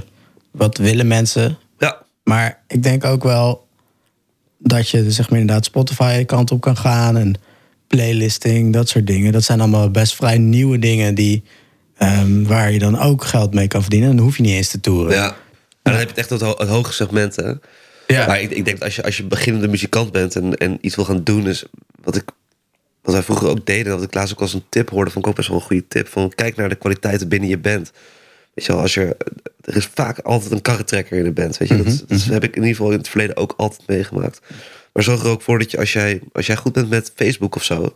wat 0.50 0.76
willen 0.78 1.06
mensen? 1.06 1.58
Ja, 1.78 2.02
Maar 2.24 2.62
ik 2.68 2.82
denk 2.82 3.04
ook 3.04 3.22
wel 3.22 3.66
dat 4.58 4.88
je 4.88 5.10
zeg 5.12 5.30
maar 5.30 5.38
inderdaad 5.38 5.64
Spotify 5.64 6.24
kant 6.24 6.50
op 6.50 6.60
kan 6.60 6.76
gaan 6.76 7.16
en 7.16 7.34
playlisting, 7.86 8.72
dat 8.72 8.88
soort 8.88 9.06
dingen. 9.06 9.32
Dat 9.32 9.44
zijn 9.44 9.60
allemaal 9.60 9.90
best 9.90 10.14
vrij 10.14 10.38
nieuwe 10.38 10.78
dingen 10.78 11.14
die, 11.14 11.42
ehm, 11.96 12.42
waar 12.42 12.72
je 12.72 12.78
dan 12.78 12.98
ook 12.98 13.24
geld 13.24 13.54
mee 13.54 13.66
kan 13.68 13.80
verdienen. 13.80 14.10
En 14.10 14.16
dan 14.16 14.24
hoef 14.24 14.36
je 14.36 14.42
niet 14.42 14.52
eens 14.54 14.68
te 14.70 14.80
toeren. 14.80 15.12
ja. 15.14 15.26
En 15.82 15.94
dan 15.94 16.02
heb 16.02 16.02
je 16.02 16.08
het 16.08 16.30
echt 16.30 16.32
op 16.32 16.38
het, 16.40 16.48
ho- 16.48 16.64
het 16.64 16.68
hoge 16.74 16.92
segment, 16.92 17.36
hè. 17.36 17.52
Ja. 18.06 18.26
Maar 18.26 18.40
ik, 18.40 18.50
ik 18.50 18.64
denk 18.64 18.76
dat 18.78 18.84
als 18.84 18.96
je, 18.96 19.02
als 19.02 19.16
je 19.16 19.24
beginnende 19.24 19.68
muzikant 19.68 20.12
bent 20.12 20.36
en, 20.36 20.56
en 20.56 20.78
iets 20.80 20.96
wil 20.96 21.04
gaan 21.04 21.24
doen, 21.24 21.46
is 21.46 21.64
wat 22.02 22.16
ik. 22.16 22.24
Wat 23.08 23.16
wij 23.16 23.26
vroeger 23.26 23.48
ook 23.48 23.66
deden, 23.66 23.92
dat 23.92 24.02
ik 24.02 24.14
laatst 24.14 24.32
ook 24.32 24.40
als 24.40 24.54
een 24.54 24.64
tip 24.68 24.90
hoorde, 24.90 25.10
vond 25.10 25.24
ik 25.24 25.30
ook 25.30 25.36
best 25.36 25.48
wel 25.48 25.56
een 25.56 25.64
goede 25.64 25.88
tip. 25.88 26.08
Van 26.08 26.32
kijk 26.34 26.56
naar 26.56 26.68
de 26.68 26.74
kwaliteiten 26.74 27.28
binnen 27.28 27.48
je 27.48 27.58
band. 27.58 27.92
Weet 28.54 28.64
je 28.64 28.72
wel, 28.72 28.80
als 28.80 28.94
je, 28.94 29.16
er 29.60 29.76
is 29.76 29.88
vaak 29.94 30.18
altijd 30.18 30.52
een 30.52 30.62
karretrekker 30.62 31.18
in 31.18 31.24
de 31.24 31.32
band. 31.32 31.56
Weet 31.56 31.68
je, 31.68 31.82
dat, 31.82 32.04
dat 32.06 32.24
heb 32.24 32.44
ik 32.44 32.56
in 32.56 32.62
ieder 32.62 32.76
geval 32.76 32.92
in 32.92 32.98
het 32.98 33.08
verleden 33.08 33.36
ook 33.36 33.54
altijd 33.56 33.82
meegemaakt. 33.86 34.40
Maar 34.92 35.02
zorg 35.02 35.22
er 35.22 35.28
ook 35.28 35.42
voor 35.42 35.58
dat 35.58 35.70
je, 35.70 35.78
als 35.78 35.92
jij, 35.92 36.20
als 36.32 36.46
jij 36.46 36.56
goed 36.56 36.72
bent 36.72 36.88
met 36.88 37.12
Facebook 37.14 37.56
of 37.56 37.64
zo, 37.64 37.92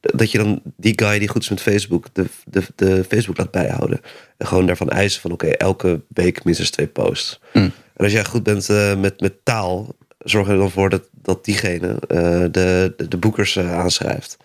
dat 0.00 0.30
je 0.30 0.38
dan 0.38 0.62
die 0.76 0.92
guy 0.96 1.18
die 1.18 1.28
goed 1.28 1.42
is 1.42 1.48
met 1.48 1.60
Facebook, 1.60 2.06
de, 2.12 2.24
de, 2.44 2.62
de 2.74 3.04
Facebook 3.08 3.36
laat 3.36 3.50
bijhouden. 3.50 4.00
En 4.36 4.46
gewoon 4.46 4.66
daarvan 4.66 4.90
eisen 4.90 5.20
van 5.20 5.32
oké, 5.32 5.46
elke 5.46 6.00
week 6.08 6.44
minstens 6.44 6.70
twee 6.70 6.86
posts. 6.86 7.40
En 7.52 8.04
als 8.04 8.12
jij 8.12 8.24
goed 8.24 8.42
bent 8.42 8.68
eh, 8.68 8.96
met, 8.96 9.20
met 9.20 9.34
taal, 9.44 9.96
zorg 10.18 10.48
er 10.48 10.56
dan 10.56 10.70
voor 10.70 10.90
dat, 10.90 11.08
dat 11.12 11.44
diegene 11.44 11.98
eh, 12.08 12.40
de, 12.50 12.94
de, 12.96 13.08
de 13.08 13.16
boekers 13.16 13.56
eh, 13.56 13.78
aanschrijft. 13.78 14.36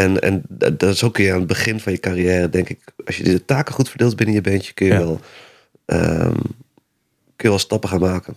En, 0.00 0.20
en 0.20 0.42
dat 0.48 0.82
is 0.82 1.02
ook 1.02 1.20
aan 1.20 1.38
het 1.38 1.46
begin 1.46 1.80
van 1.80 1.92
je 1.92 1.98
carrière, 1.98 2.48
denk 2.48 2.68
ik. 2.68 2.78
Als 3.06 3.16
je 3.16 3.22
de 3.22 3.44
taken 3.44 3.74
goed 3.74 3.88
verdeelt 3.88 4.16
binnen 4.16 4.34
je 4.34 4.40
bandje, 4.40 4.72
kun 4.72 4.86
je, 4.86 4.92
Ja. 4.92 4.98
wel, 4.98 5.20
ehm, 5.86 6.34
kun 7.36 7.48
je 7.48 7.48
wel 7.48 7.58
stappen 7.58 7.88
gaan 7.88 8.00
maken. 8.00 8.36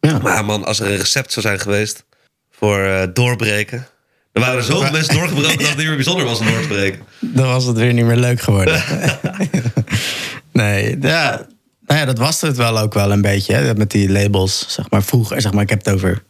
Ja. 0.00 0.18
Maar 0.18 0.44
man, 0.44 0.64
als 0.64 0.80
er 0.80 0.90
een 0.90 0.96
recept 0.96 1.32
zou 1.32 1.46
zijn 1.46 1.60
geweest 1.60 2.04
voor 2.50 2.78
eh, 2.78 3.02
doorbreken. 3.12 3.86
Er 4.32 4.40
waren 4.40 4.56
er 4.56 4.62
zoveel 4.62 4.90
mensen 4.90 5.14
doorgebroken 5.14 5.58
dat 5.58 5.68
het 5.68 5.76
niet 5.76 5.86
meer 5.86 5.94
bijzonder 5.94 6.24
was 6.24 6.38
om 6.38 6.46
door 6.46 6.60
te 6.60 6.68
breken. 6.68 7.02
Dan 7.20 7.46
was 7.46 7.64
het 7.64 7.76
weer 7.76 7.92
niet 7.92 8.04
meer 8.04 8.16
leuk 8.16 8.40
geworden. 8.40 8.82
nee, 10.52 10.96
ja, 11.00 11.46
nou 11.86 12.00
ja, 12.00 12.04
dat 12.06 12.18
was 12.18 12.40
het 12.40 12.56
wel 12.56 12.78
ook 12.78 12.94
wel 12.94 13.12
een 13.12 13.22
beetje. 13.22 13.54
Hè, 13.54 13.74
met 13.74 13.90
die 13.90 14.10
labels, 14.10 14.64
zeg 14.68 14.90
maar 14.90 15.02
vroeger. 15.02 15.40
Zeg 15.40 15.52
maar, 15.52 15.62
ik 15.62 15.70
heb 15.70 15.84
het 15.84 15.94
over 15.94 16.22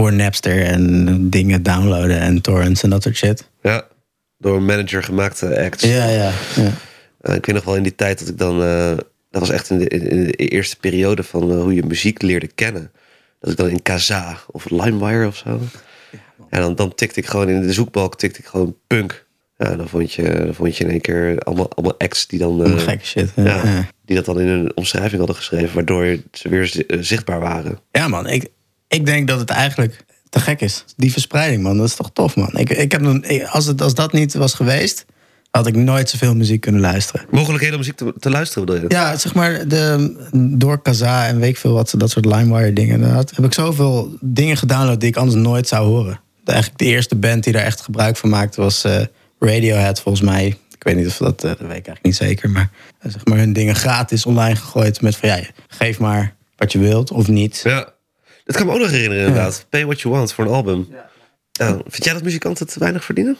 voor 0.00 0.12
Napster 0.12 0.62
en 0.62 1.30
dingen 1.30 1.62
downloaden 1.62 2.20
en 2.20 2.40
torrents 2.40 2.82
en 2.82 2.90
dat 2.90 3.02
soort 3.02 3.16
shit. 3.16 3.48
Ja, 3.62 3.86
door 4.38 4.56
een 4.56 4.64
manager 4.64 5.02
gemaakte 5.02 5.60
acts. 5.64 5.84
Ja, 5.84 6.08
ja. 6.08 6.32
ja. 6.56 6.72
Eh, 7.20 7.34
ik 7.34 7.46
weet 7.46 7.54
nog 7.54 7.64
wel 7.64 7.76
in 7.76 7.82
die 7.82 7.94
tijd 7.94 8.18
dat 8.18 8.28
ik 8.28 8.38
dan... 8.38 8.62
eh, 8.62 8.96
dat 9.30 9.40
was 9.40 9.50
echt 9.50 9.70
in 9.70 9.78
de, 9.78 9.88
in 9.88 10.24
de 10.24 10.32
eerste 10.32 10.76
periode 10.76 11.22
van 11.22 11.50
eh, 11.50 11.60
hoe 11.60 11.74
je 11.74 11.82
muziek 11.82 12.22
leerde 12.22 12.46
kennen. 12.46 12.90
Dat 13.40 13.50
ik 13.50 13.56
dan 13.56 13.68
in 13.68 13.82
Kaza 13.82 14.36
of 14.46 14.70
LimeWire 14.70 15.26
of 15.26 15.36
zo. 15.36 15.60
En 16.48 16.60
dan, 16.60 16.74
dan 16.74 16.94
tikte 16.94 17.20
ik 17.20 17.26
gewoon 17.26 17.48
in 17.48 17.62
de 17.62 17.72
zoekbalk 17.72 18.18
tikte 18.18 18.38
ik 18.38 18.46
gewoon 18.46 18.76
punk. 18.86 19.26
Ja, 19.56 19.76
dan 19.76 19.88
vond 19.88 20.12
je, 20.12 20.22
dan 20.44 20.54
vond 20.54 20.76
je 20.76 20.84
in 20.84 20.90
één 20.90 21.00
keer 21.00 21.38
allemaal, 21.38 21.70
allemaal 21.74 21.98
acts 21.98 22.26
die 22.26 22.38
dan... 22.38 22.60
Allemaal 22.60 22.78
gekke 22.78 23.04
shit. 23.04 23.32
Ja, 23.36 23.44
ja, 23.44 23.64
ja. 23.64 23.86
die 24.04 24.16
dat 24.16 24.24
dan 24.24 24.40
in 24.40 24.46
hun 24.46 24.76
omschrijving 24.76 25.16
hadden 25.18 25.36
geschreven, 25.36 25.74
waardoor 25.74 26.16
ze 26.32 26.48
weer 26.48 26.66
zi- 26.66 26.84
zichtbaar 27.00 27.40
waren. 27.40 27.78
Ja, 27.92 28.08
man. 28.08 28.26
Ik, 28.28 28.48
ik 28.90 29.06
denk 29.06 29.28
dat 29.28 29.38
het 29.38 29.50
eigenlijk 29.50 30.04
te 30.28 30.40
gek 30.40 30.60
is. 30.60 30.84
Die 30.96 31.12
verspreiding, 31.12 31.62
man. 31.62 31.76
Dat 31.76 31.86
is 31.86 31.94
toch 31.94 32.10
tof, 32.12 32.36
man. 32.36 32.50
Ik, 32.58 32.70
ik 32.70 32.92
heb 32.92 33.22
als, 33.50 33.66
het, 33.66 33.82
als 33.82 33.94
dat 33.94 34.12
niet 34.12 34.34
was 34.34 34.54
geweest, 34.54 35.04
had 35.50 35.66
ik 35.66 35.76
nooit 35.76 36.08
zoveel 36.10 36.34
muziek 36.34 36.60
kunnen 36.60 36.80
luisteren. 36.80 37.26
Mogelijkheden 37.30 37.74
om 37.74 37.80
muziek 37.80 37.96
te, 37.96 38.14
te 38.18 38.30
luisteren, 38.30 38.66
bedoel 38.66 38.82
je? 38.82 38.88
Ja, 38.88 39.16
zeg 39.16 39.34
maar, 39.34 39.68
de, 39.68 40.14
door 40.58 40.82
Kaza 40.82 41.26
en 41.26 41.38
weet 41.38 41.48
ik 41.48 41.56
veel 41.56 41.72
wat, 41.72 41.94
dat 41.96 42.10
soort 42.10 42.24
LimeWire 42.24 42.72
dingen. 42.72 43.02
Had- 43.10 43.32
heb 43.36 43.44
ik 43.44 43.52
zoveel 43.54 44.16
dingen 44.20 44.56
gedownload 44.56 45.00
die 45.00 45.08
ik 45.08 45.16
anders 45.16 45.36
nooit 45.42 45.68
zou 45.68 45.86
horen. 45.86 46.20
De, 46.44 46.50
eigenlijk 46.52 46.82
de 46.82 46.86
eerste 46.88 47.16
band 47.16 47.44
die 47.44 47.52
daar 47.52 47.64
echt 47.64 47.80
gebruik 47.80 48.16
van 48.16 48.28
maakte 48.28 48.60
was 48.60 48.84
eh, 48.84 49.00
Radiohead, 49.38 50.00
volgens 50.00 50.24
mij. 50.24 50.46
Ik 50.46 50.82
weet 50.82 50.96
niet 50.96 51.06
of 51.06 51.16
dat, 51.16 51.44
eh, 51.44 51.48
dat 51.50 51.58
weet 51.58 51.66
ik 51.68 51.70
eigenlijk 51.70 52.04
niet 52.04 52.16
zeker. 52.16 52.50
Maar 52.50 52.70
eh, 52.98 53.10
zeg 53.12 53.24
maar 53.24 53.38
hun 53.38 53.52
dingen 53.52 53.74
gratis 53.74 54.26
online 54.26 54.56
gegooid 54.56 55.00
met 55.00 55.16
van 55.16 55.28
ja, 55.28 55.40
geef 55.68 55.98
maar 55.98 56.34
wat 56.56 56.72
je 56.72 56.78
wilt 56.78 57.10
of 57.10 57.28
niet. 57.28 57.60
Ja. 57.64 57.92
Dat 58.50 58.58
kan 58.58 58.66
me 58.68 58.72
ook 58.72 58.80
nog 58.80 58.90
herinneren, 58.90 59.26
inderdaad. 59.26 59.66
Pay 59.68 59.84
what 59.84 60.00
you 60.00 60.14
want 60.14 60.32
voor 60.32 60.44
een 60.44 60.50
album. 60.50 60.88
Ja. 61.52 61.76
vind 61.86 62.04
jij 62.04 62.12
dat 62.12 62.22
muzikanten 62.22 62.66
te 62.66 62.78
weinig 62.78 63.04
verdienen? 63.04 63.36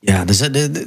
Ja, 0.00 0.24
dus 0.24 0.40
eh, 0.40 0.52
de, 0.52 0.70
de- 0.70 0.86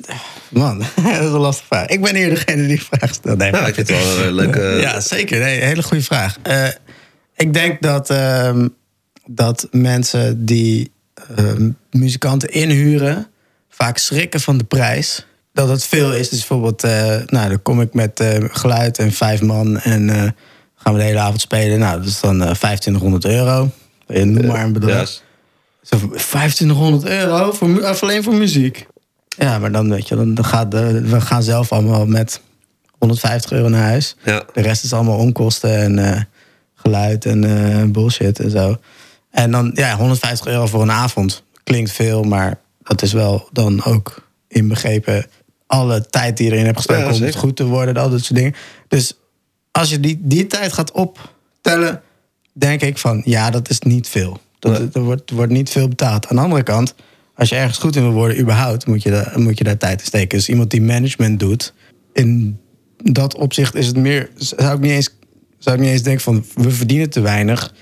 man, 0.50 0.78
dat 0.96 1.06
is 1.06 1.18
een 1.18 1.30
lastige 1.30 1.68
vraag. 1.68 1.88
Ik 1.88 2.02
ben 2.02 2.16
hier 2.16 2.30
degene 2.30 2.68
die 2.68 2.84
vraag 2.84 3.14
stelt. 3.14 3.38
Nee, 3.38 3.52
Nou, 3.52 3.62
maar- 3.62 3.70
ik 3.70 3.76
vind 3.76 3.88
het 3.88 3.98
wel 4.18 4.26
een 4.26 4.34
leuke... 4.34 4.60
Ja, 4.82 5.00
zeker. 5.00 5.40
Nee, 5.40 5.60
hele 5.62 5.84
goede 5.84 6.04
vraag. 6.04 6.38
Eh, 6.42 6.68
ik 7.36 7.54
denk 7.54 7.82
dat, 7.82 8.10
ehm, 8.10 8.68
dat 9.26 9.68
mensen 9.72 10.46
die 10.46 10.92
ehm, 11.36 11.70
muzikanten 11.92 12.50
inhuren... 12.50 13.28
vaak 13.70 13.98
schrikken 13.98 14.40
van 14.40 14.58
de 14.58 14.64
prijs. 14.64 15.26
Dat 15.56 15.70
het 15.70 15.86
veel 15.86 16.14
is. 16.14 16.30
Dus 16.30 16.40
bijvoorbeeld, 16.40 16.84
eh, 16.84 17.18
nou, 17.26 17.50
dan 17.50 17.62
kom 17.62 17.82
ik 17.82 17.94
met 17.94 18.20
eh, 18.20 18.44
geluid 18.48 18.98
en 18.98 19.12
vijf 19.12 19.42
man... 19.42 19.80
en 19.80 20.10
eh, 20.10 20.30
gaan 20.76 20.94
we 20.94 21.00
de 21.00 21.06
hele 21.06 21.20
avond 21.20 21.42
spelen. 21.42 21.80
Nou, 21.80 21.98
dat 21.98 22.08
is 22.08 22.20
dan 22.20 22.42
eh 22.42 22.52
2500 22.52 23.26
euro. 23.26 23.72
Noem 24.08 24.46
maar 24.46 24.64
een 24.64 24.74
bedrag. 24.74 25.10
Ja, 25.10 25.98
Zo, 25.98 25.98
2500 25.98 27.06
euro 27.06 27.52
voor, 27.52 27.86
alleen 27.86 28.24
voor 28.24 28.34
muziek. 28.34 28.88
Ja, 29.28 29.60
maar 29.60 29.72
dan 29.72 29.90
weet 29.90 30.08
je, 30.08 30.16
dan, 30.16 30.34
dan 30.34 30.46
gaat 30.46 30.72
de, 30.72 31.02
we 31.02 31.22
gaan 31.22 31.44
zelf 31.44 31.72
allemaal 31.72 32.06
met 32.06 32.42
150 32.98 33.52
euro 33.52 33.70
naar 33.70 33.84
huis. 33.84 34.16
ja. 34.24 34.44
De 34.54 34.62
rest 34.62 34.84
is 34.84 34.94
allemaal 34.94 35.18
onkosten 35.18 36.00
en 36.00 36.28
geluid 36.76 37.26
en 37.26 37.92
bullshit 37.92 38.40
en 38.40 38.50
zo. 38.50 38.78
En 39.32 39.52
dan, 39.52 39.72
ja, 39.74 39.96
150 39.96 40.48
euro 40.48 40.66
voor 40.66 40.82
een 40.82 40.92
avond. 40.92 41.44
Klinkt 41.64 41.92
veel, 41.92 42.24
maar 42.24 42.60
dat 42.84 43.02
is 43.02 43.14
wel 43.14 43.50
dan 43.52 43.84
ook 43.84 44.28
inbegrepen 44.48 45.26
alle 45.68 46.06
tijd 46.06 46.38
die 46.38 46.46
je 46.46 46.52
erin 46.52 46.66
hebt 46.66 46.78
gestoken 46.78 47.04
Ja, 47.04 47.14
om 47.14 47.22
het 47.22 47.36
goed 47.36 47.56
te 47.56 47.66
worden, 47.66 47.98
al 47.98 48.10
dat 48.10 48.24
soort 48.24 48.40
dingen. 48.40 48.56
Dus 48.88 49.18
als 49.72 49.90
je 49.90 50.00
die, 50.00 50.20
die 50.22 50.48
tijd 50.48 50.74
gaat 50.74 50.92
optellen, 50.92 52.02
denk 52.54 52.82
ik 52.82 52.98
van 52.98 53.22
ja, 53.26 53.50
dat 53.50 53.70
is 53.70 53.80
niet 53.80 54.08
veel. 54.08 54.40
Dat, 54.60 54.80
Nee. 54.80 54.90
Er 54.94 55.02
wordt, 55.02 55.32
wordt 55.32 55.52
niet 55.52 55.70
veel 55.70 55.88
betaald. 55.88 56.28
Aan 56.28 56.36
de 56.36 56.42
andere 56.42 56.64
kant, 56.64 56.96
als 57.36 57.50
je 57.50 57.56
ergens 57.56 57.78
goed 57.78 57.96
in 57.96 58.02
wil 58.02 58.12
worden, 58.12 58.40
überhaupt, 58.40 58.86
moet 58.86 59.04
je, 59.04 59.10
daar, 59.12 59.34
moet 59.40 59.58
je 59.58 59.64
daar 59.64 59.78
tijd 59.78 60.00
in 60.00 60.06
steken. 60.06 60.38
Dus 60.38 60.50
iemand 60.50 60.72
die 60.72 60.82
management 60.82 61.40
doet, 61.40 61.74
in 62.14 62.60
dat 63.04 63.36
opzicht 63.36 63.76
is 63.76 63.88
het 63.88 63.98
meer, 63.98 64.30
zou 64.36 64.76
ik 64.76 64.80
niet 64.80 64.92
eens, 64.92 65.16
zou 65.58 65.76
ik 65.76 65.82
niet 65.82 65.92
eens 65.92 66.04
denken 66.04 66.24
van 66.24 66.46
we 66.56 66.72
verdienen 66.72 67.10
te 67.10 67.22
weinig. 67.22 67.74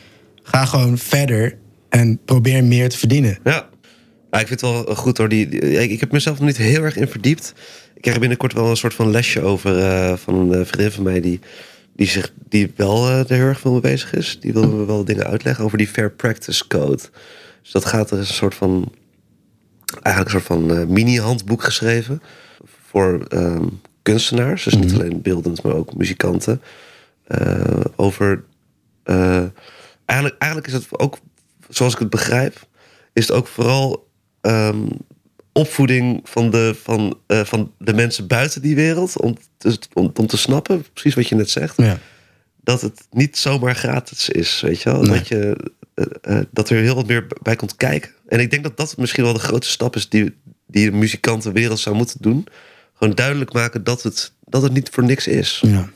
Ga 0.44 0.66
gewoon 0.66 0.98
verder 0.98 1.58
en 1.90 2.20
probeer 2.26 2.64
meer 2.64 2.90
te 2.90 2.98
verdienen. 2.98 3.40
Ja. 3.44 3.70
Ja, 4.34 4.40
ik 4.40 4.48
vind 4.48 4.62
het 4.62 4.70
wel 4.72 4.96
goed 4.96 5.18
hoor. 5.18 5.30
Die, 5.30 5.48
die- 5.48 5.62
ik, 5.90 6.00
heb 6.00 6.12
mezelf 6.12 6.38
nog 6.38 6.48
niet 6.48 6.58
heel 6.58 6.84
erg 6.84 6.96
in 6.96 7.08
verdiept. 7.08 7.54
Ik 7.96 8.02
krijg 8.02 8.20
binnenkort 8.20 8.54
wel 8.54 8.70
een 8.70 8.78
soort 8.78 8.94
van 8.94 9.12
lesje 9.12 9.42
over 9.42 9.80
eh, 9.80 10.18
van 10.18 10.36
een 10.36 10.54
eh, 10.54 10.66
vriendin 10.66 10.92
van 10.92 11.04
mij 11.04 11.22
die, 11.22 11.40
die, 11.96 12.08
zich, 12.08 12.34
die 12.50 12.72
wel 12.76 13.08
eh, 13.08 13.20
er 13.20 13.36
heel 13.36 13.46
erg 13.46 13.60
veel 13.60 13.72
mee 13.72 13.82
bezig 13.82 14.14
is. 14.14 14.40
Die 14.40 14.54
wil 14.54 14.68
me 14.70 14.86
wel 14.86 15.06
dingen 15.06 15.26
uitleggen 15.26 15.66
over 15.66 15.78
die 15.78 15.88
Fair 15.88 16.12
Practice 16.12 16.68
Code. 16.68 17.02
Dus 17.62 17.72
dat 17.72 17.86
gaat 17.86 18.12
er 18.12 18.20
is 18.20 18.28
een 18.30 18.36
soort 18.36 18.56
van 18.56 18.92
eigenlijk 20.02 20.36
een 20.36 20.42
soort 20.42 20.62
van 20.62 20.94
mini-handboek 20.94 21.64
geschreven 21.64 22.22
voor 22.90 23.26
ehm, 23.28 23.66
kunstenaars. 24.02 24.64
Dus 24.64 24.76
niet 24.76 24.94
alleen 24.94 25.22
beeldend, 25.22 25.64
maar 25.64 25.74
ook 25.76 25.96
muzikanten. 25.96 26.62
over 27.96 28.44
eigenlijk, 30.06 30.36
eigenlijk 30.38 30.68
is 30.68 30.74
het 30.74 31.00
ook, 31.00 31.18
zoals 31.70 31.94
ik 31.94 32.00
het 32.00 32.10
begrijp, 32.10 32.68
is 33.14 33.28
het 33.28 33.38
ook 33.38 33.48
vooral 33.48 34.12
ehm, 34.44 34.86
opvoeding 35.52 36.22
van 36.24 36.50
de, 36.50 36.76
van, 36.84 37.18
eh, 37.28 37.44
van 37.44 37.72
de 37.78 37.94
mensen 37.94 38.28
buiten 38.28 38.62
die 38.62 38.76
wereld. 38.76 39.22
Om 39.22 39.38
te, 39.58 39.78
om, 39.94 40.12
om 40.14 40.28
te 40.28 40.38
snappen, 40.38 40.86
precies 40.94 41.16
wat 41.16 41.28
je 41.28 41.36
net 41.36 41.50
zegt, 41.50 41.78
Ja. 41.78 41.98
dat 42.64 42.82
het 42.82 43.08
niet 43.12 43.38
zomaar 43.38 43.76
gratis 43.76 44.30
is. 44.30 44.62
Weet 44.62 44.82
je 44.82 44.90
wel? 44.92 45.02
Nee. 45.02 45.18
Dat, 45.18 45.28
je, 45.28 45.72
eh, 45.94 46.06
eh, 46.22 46.46
dat 46.52 46.70
er 46.70 46.82
heel 46.82 46.96
wat 46.96 47.08
meer 47.08 47.28
bij 47.42 47.56
komt 47.56 47.76
kijken. 47.76 48.12
En 48.28 48.40
ik 48.40 48.52
denk 48.52 48.64
dat 48.64 48.78
dat 48.78 48.98
misschien 48.98 49.24
wel 49.24 49.34
de 49.34 49.40
grootste 49.40 49.74
stap 49.74 49.96
is 49.96 50.10
die, 50.10 50.36
die 50.68 50.92
de 50.92 50.98
muzikantenwereld 50.98 51.80
zou 51.80 51.96
moeten 51.96 52.18
doen. 52.22 52.48
Gewoon 52.94 53.16
duidelijk 53.16 53.54
maken 53.54 53.84
dat 53.84 54.04
het, 54.04 54.32
dat 54.46 54.62
het 54.62 54.74
niet 54.74 54.90
voor 54.92 55.04
niks 55.04 55.28
is. 55.28 55.60
Ja. 55.66 55.90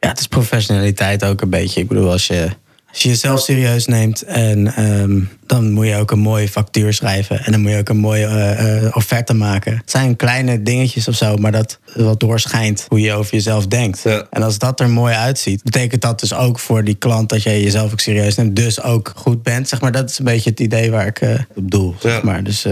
ja, 0.00 0.08
het 0.08 0.18
is 0.18 0.26
professionaliteit 0.26 1.24
ook 1.24 1.40
een 1.40 1.50
beetje. 1.50 1.80
Ik 1.80 1.88
bedoel, 1.88 2.10
als 2.10 2.26
je 2.26 2.48
als 2.92 3.02
je 3.02 3.08
jezelf 3.08 3.40
serieus 3.40 3.86
neemt 3.86 4.22
en 4.22 4.74
ehm, 4.74 5.20
dan 5.46 5.72
moet 5.72 5.86
je 5.86 5.96
ook 5.96 6.10
een 6.10 6.18
mooie 6.18 6.48
factuur 6.48 6.92
schrijven. 6.92 7.44
En 7.44 7.52
dan 7.52 7.60
moet 7.60 7.70
je 7.70 7.78
ook 7.78 7.88
een 7.88 7.96
mooie 7.96 8.26
eh, 8.26 8.76
eh, 8.86 8.96
offerte 8.96 9.34
maken. 9.34 9.76
Het 9.76 9.90
zijn 9.90 10.16
kleine 10.16 10.62
dingetjes 10.62 11.08
of 11.08 11.14
zo, 11.14 11.36
maar 11.36 11.52
dat 11.52 11.78
wat 11.94 12.20
doorschijnt 12.20 12.86
hoe 12.88 13.00
je 13.00 13.12
over 13.12 13.34
jezelf 13.34 13.66
denkt. 13.66 14.02
Ja. 14.02 14.26
En 14.30 14.42
als 14.42 14.58
dat 14.58 14.80
er 14.80 14.90
mooi 14.90 15.14
uitziet, 15.14 15.62
betekent 15.62 16.02
dat 16.02 16.20
dus 16.20 16.34
ook 16.34 16.58
voor 16.58 16.84
die 16.84 16.94
klant 16.94 17.28
dat 17.28 17.42
jij 17.42 17.62
jezelf 17.62 17.92
ook 17.92 18.00
serieus 18.00 18.34
neemt. 18.34 18.56
Dus 18.56 18.82
ook 18.82 19.12
goed 19.16 19.42
bent. 19.42 19.68
Zeg 19.68 19.80
maar, 19.80 19.92
dat 19.92 20.10
is 20.10 20.18
een 20.18 20.24
beetje 20.24 20.50
het 20.50 20.60
idee 20.60 20.90
waar 20.90 21.06
ik 21.06 21.20
eh, 21.20 21.34
op 21.54 21.70
doel. 21.70 21.94
Zeg 22.00 22.22
maar. 22.22 22.44
Dus 22.44 22.66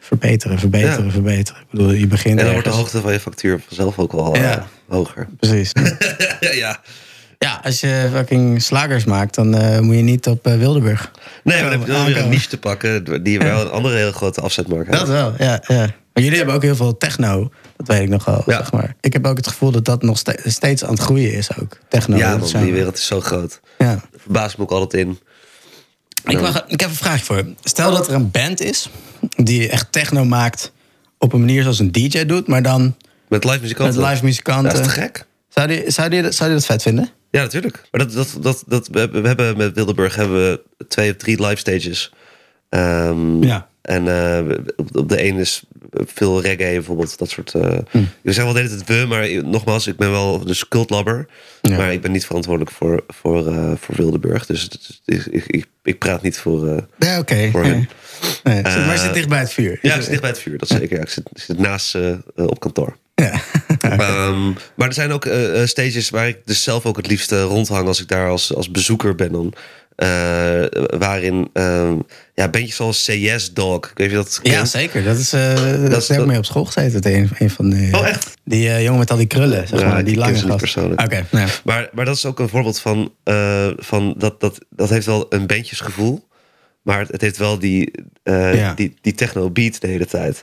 verbeteren, 0.00 0.58
verbeteren, 0.58 1.04
Ja. 1.04 1.10
verbeteren. 1.10 1.60
Ik 1.60 1.70
bedoel, 1.70 1.90
je 1.90 2.06
begint 2.06 2.38
En 2.38 2.44
dan 2.44 2.52
wordt 2.52 2.68
de 2.68 2.74
hoogte 2.74 3.00
van 3.00 3.12
je 3.12 3.20
factuur 3.20 3.60
vanzelf 3.66 3.98
ook 3.98 4.12
wel 4.12 4.36
hoger. 4.88 5.28
Precies. 5.40 5.72
ja. 6.64 6.80
Ja, 7.44 7.60
als 7.64 7.80
je 7.80 8.08
fucking 8.12 8.62
slagers 8.62 9.04
maakt, 9.04 9.34
dan 9.34 9.54
eh, 9.54 9.78
moet 9.80 9.94
je 9.96 10.02
niet 10.02 10.26
op 10.26 10.46
eh, 10.46 10.56
Wildeburg. 10.56 11.10
Nee, 11.44 11.62
maar 11.62 11.70
dan 11.70 11.78
heb 11.80 11.88
je 11.88 11.94
wel 11.94 12.04
weer 12.04 12.16
een 12.16 12.28
niche 12.28 12.48
te 12.48 12.58
pakken 12.58 13.22
die 13.22 13.38
wel 13.38 13.60
een 13.60 13.70
andere 13.70 13.96
hele 13.96 14.12
grote 14.12 14.40
afzetmarkt 14.40 14.86
heeft. 14.86 14.98
Dat 14.98 15.08
wel, 15.08 15.34
ja, 15.38 15.62
ja. 15.66 15.86
Maar 16.12 16.22
jullie 16.22 16.36
hebben 16.38 16.54
ook 16.54 16.62
heel 16.62 16.76
veel 16.76 16.96
techno. 16.96 17.50
Dat 17.76 17.86
weet 17.88 18.00
ik 18.02 18.08
nog 18.08 18.24
wel, 18.24 18.42
Ja. 18.46 18.56
zeg 18.56 18.72
maar. 18.72 18.94
Ik 19.00 19.12
heb 19.12 19.26
ook 19.26 19.36
het 19.36 19.46
gevoel 19.46 19.70
dat 19.70 19.84
dat 19.84 20.02
nog 20.02 20.18
ste- 20.18 20.40
steeds 20.44 20.84
aan 20.84 20.90
het 20.90 21.00
groeien 21.02 21.32
is 21.32 21.48
ook. 21.60 21.78
Techno. 21.88 22.16
Ja, 22.16 22.44
zijn- 22.44 22.64
die 22.64 22.72
wereld 22.72 22.96
is 22.96 23.06
zo 23.06 23.20
groot. 23.20 23.60
Ja. 23.78 24.00
Verbaas 24.16 24.56
me 24.56 24.62
ook 24.62 24.70
altijd 24.70 25.06
in. 25.06 25.18
Ik, 26.24 26.40
ik 26.66 26.80
heb 26.80 26.88
een 26.90 26.94
vraagje 26.96 27.24
voor 27.24 27.36
je. 27.36 27.54
Stel 27.62 27.90
dat 27.92 28.08
er 28.08 28.14
een 28.14 28.30
band 28.30 28.60
is 28.60 28.88
die 29.36 29.68
echt 29.68 29.92
techno 29.92 30.24
maakt 30.24 30.72
op 31.18 31.32
een 31.32 31.40
manier 31.40 31.62
zoals 31.62 31.78
een 31.78 31.92
DJ 31.92 32.24
doet, 32.24 32.46
maar 32.46 32.62
dan 32.62 32.96
Met 33.28 33.44
live 33.44 33.54
met 33.54 33.62
muzikanten. 33.62 34.02
live 34.04 34.24
muzikanten. 34.24 34.72
Dat 34.74 34.80
is 34.86 34.92
te 34.94 35.00
gek. 35.00 35.26
Zou 35.48 35.72
je 35.72 35.84
zou 35.86 36.08
die, 36.08 36.30
zou 36.30 36.48
die 36.48 36.58
dat 36.58 36.66
vet 36.66 36.82
vinden? 36.82 37.10
Ja, 37.34 37.42
natuurlijk. 37.42 37.82
Maar 37.90 38.00
dat, 38.06 38.12
dat, 38.12 38.36
dat, 38.40 38.64
dat, 38.66 38.88
we, 38.88 38.98
hebben- 39.22 39.56
met 39.56 39.74
Wildeburg 39.74 40.14
hebben 40.16 40.36
we 40.50 40.60
twee 40.88 41.10
of 41.10 41.16
drie 41.16 41.42
live 41.42 41.56
stages. 41.56 42.12
Ehm, 42.68 43.42
Ja. 43.42 43.68
En 43.82 44.08
eh, 44.08 44.56
op, 44.76 45.08
de 45.08 45.16
ene 45.16 45.40
is 45.40 45.62
veel 45.92 46.40
reggae 46.42 46.72
bijvoorbeeld, 46.72 47.18
dat 47.18 47.28
soort... 47.30 47.54
eh 47.54 47.62
Hm. 47.90 47.98
We 48.22 48.32
zeggen 48.32 48.44
wel 48.44 48.52
de 48.52 48.58
hele 48.60 48.76
tijd 48.84 49.00
we, 49.00 49.06
maar 49.06 49.44
nogmaals, 49.44 49.86
ik 49.86 49.96
ben 49.96 50.10
wel 50.10 50.44
dus 50.44 50.68
cultlabber. 50.68 51.26
Ja. 51.62 51.76
Maar 51.76 51.92
ik 51.92 52.00
ben 52.00 52.12
niet 52.12 52.26
verantwoordelijk 52.26 52.76
voor, 52.76 53.04
voor, 53.08 53.46
eh, 53.46 53.72
voor 53.80 53.94
Wildeburg. 53.96 54.46
Dus 54.46 54.62
het 54.62 55.00
ik, 55.04 55.44
ik, 55.46 55.66
ik 55.82 55.98
praat 55.98 56.22
niet 56.22 56.38
voor... 56.38 56.68
eh, 56.68 56.82
Ja. 56.98 57.50
Voor 57.50 57.62
Nee. 57.62 58.62
maar 58.62 58.98
zit 58.98 59.14
dicht 59.14 59.28
bij 59.28 59.38
het 59.38 59.52
vuur. 59.52 59.78
ja, 59.82 59.94
ik 59.94 60.00
zit 60.00 60.08
dicht 60.10 60.20
bij 60.20 60.30
het 60.30 60.38
vuur, 60.38 60.58
dat 60.58 60.68
zeker. 60.68 60.96
Ja, 60.96 61.02
ik, 61.02 61.08
zit, 61.08 61.30
zit 61.34 61.58
naast 61.58 61.96
op 62.34 62.60
kantoor. 62.60 62.96
Ja. 63.14 63.40
Ehm, 64.08 64.46
maar 64.76 64.88
er 64.88 64.94
zijn 64.94 65.12
ook 65.12 65.24
eh, 65.24 65.60
eh, 65.62 65.68
stages 65.68 66.10
waar 66.10 66.28
ik 66.28 66.38
dus 66.44 66.62
zelf 66.62 66.86
ook 66.86 66.96
het 66.96 67.06
liefst 67.06 67.32
eh, 67.32 67.42
rondhang 67.42 67.86
als 67.86 68.00
ik 68.00 68.08
daar 68.08 68.28
als, 68.28 68.54
als 68.54 68.70
bezoeker 68.70 69.14
ben 69.14 69.32
dan. 69.32 69.54
Waarin 70.98 71.50
ehm 71.52 71.98
ja, 72.34 72.48
bandjes 72.48 72.76
zoals 72.76 73.04
CS 73.10 73.52
Dog, 73.52 73.90
ik 73.90 73.98
weet 73.98 74.10
je 74.10 74.16
dat 74.16 74.40
Ja, 74.42 74.64
zeker. 74.64 75.04
Dat 75.04 75.18
is, 75.18 75.32
eh 75.32 75.54
dat 75.90 76.10
is- 76.10 76.24
mee 76.24 76.38
op 76.38 76.44
school 76.44 76.64
gezeten. 76.64 77.14
Een, 77.14 77.30
een 77.38 77.50
van 77.50 77.70
die, 77.70 77.94
Oh, 77.98 78.06
echt? 78.08 78.34
Die 78.44 78.82
jongen 78.82 78.98
met 78.98 79.10
al 79.10 79.16
die 79.16 79.26
krullen, 79.26 79.68
zeg 79.68 79.80
Ja, 79.80 79.88
maar. 79.88 80.04
die 80.04 80.16
lange 80.16 80.38
gast. 80.38 80.56
persoonlijk. 80.56 81.00
Oké, 81.00 81.26
nou 81.30 81.46
ja. 81.46 81.52
Maar, 81.64 81.88
maar 81.92 82.04
dat 82.04 82.16
is 82.16 82.26
ook 82.26 82.38
een 82.38 82.48
voorbeeld 82.48 82.80
van, 82.80 83.12
van 83.76 84.14
dat, 84.18 84.40
dat, 84.40 84.58
dat 84.70 84.88
heeft 84.88 85.06
wel 85.06 85.26
een 85.28 85.46
bandjesgevoel. 85.46 86.26
Maar 86.82 86.98
het, 86.98 87.08
het 87.12 87.20
heeft 87.20 87.36
wel 87.36 87.58
die, 87.58 87.90
Ja. 88.24 88.74
die, 88.74 88.94
die 89.00 89.14
techno 89.14 89.50
beat 89.50 89.80
de 89.80 89.86
hele 89.86 90.06
tijd. 90.06 90.42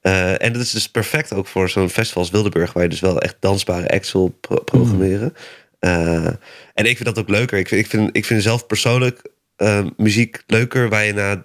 Eh, 0.00 0.42
en 0.42 0.52
dat 0.52 0.62
is 0.62 0.70
dus 0.70 0.88
perfect 0.88 1.32
ook 1.32 1.46
voor 1.46 1.68
zo'n 1.70 1.90
festival 1.90 2.22
als 2.22 2.30
Wildeburg, 2.30 2.72
waar 2.72 2.82
je 2.82 2.88
dus 2.88 3.00
wel 3.00 3.20
echt 3.20 3.36
dansbare 3.40 3.88
acts 3.88 4.12
wil 4.12 4.28
pro- 4.40 4.60
programmeren. 4.64 5.34
Eh, 5.78 6.26
en 6.74 6.84
ik 6.84 6.96
vind 6.96 7.04
dat 7.04 7.18
ook 7.18 7.28
leuker. 7.28 7.58
Ik 7.58 7.68
vind, 7.68 7.80
ik 7.84 7.90
vind, 7.90 8.16
ik 8.16 8.24
vind 8.24 8.42
zelf 8.42 8.66
persoonlijk 8.66 9.22
eh, 9.56 9.86
muziek 9.96 10.42
leuker 10.46 10.88
waar 10.88 11.04
je 11.04 11.12
na 11.12 11.42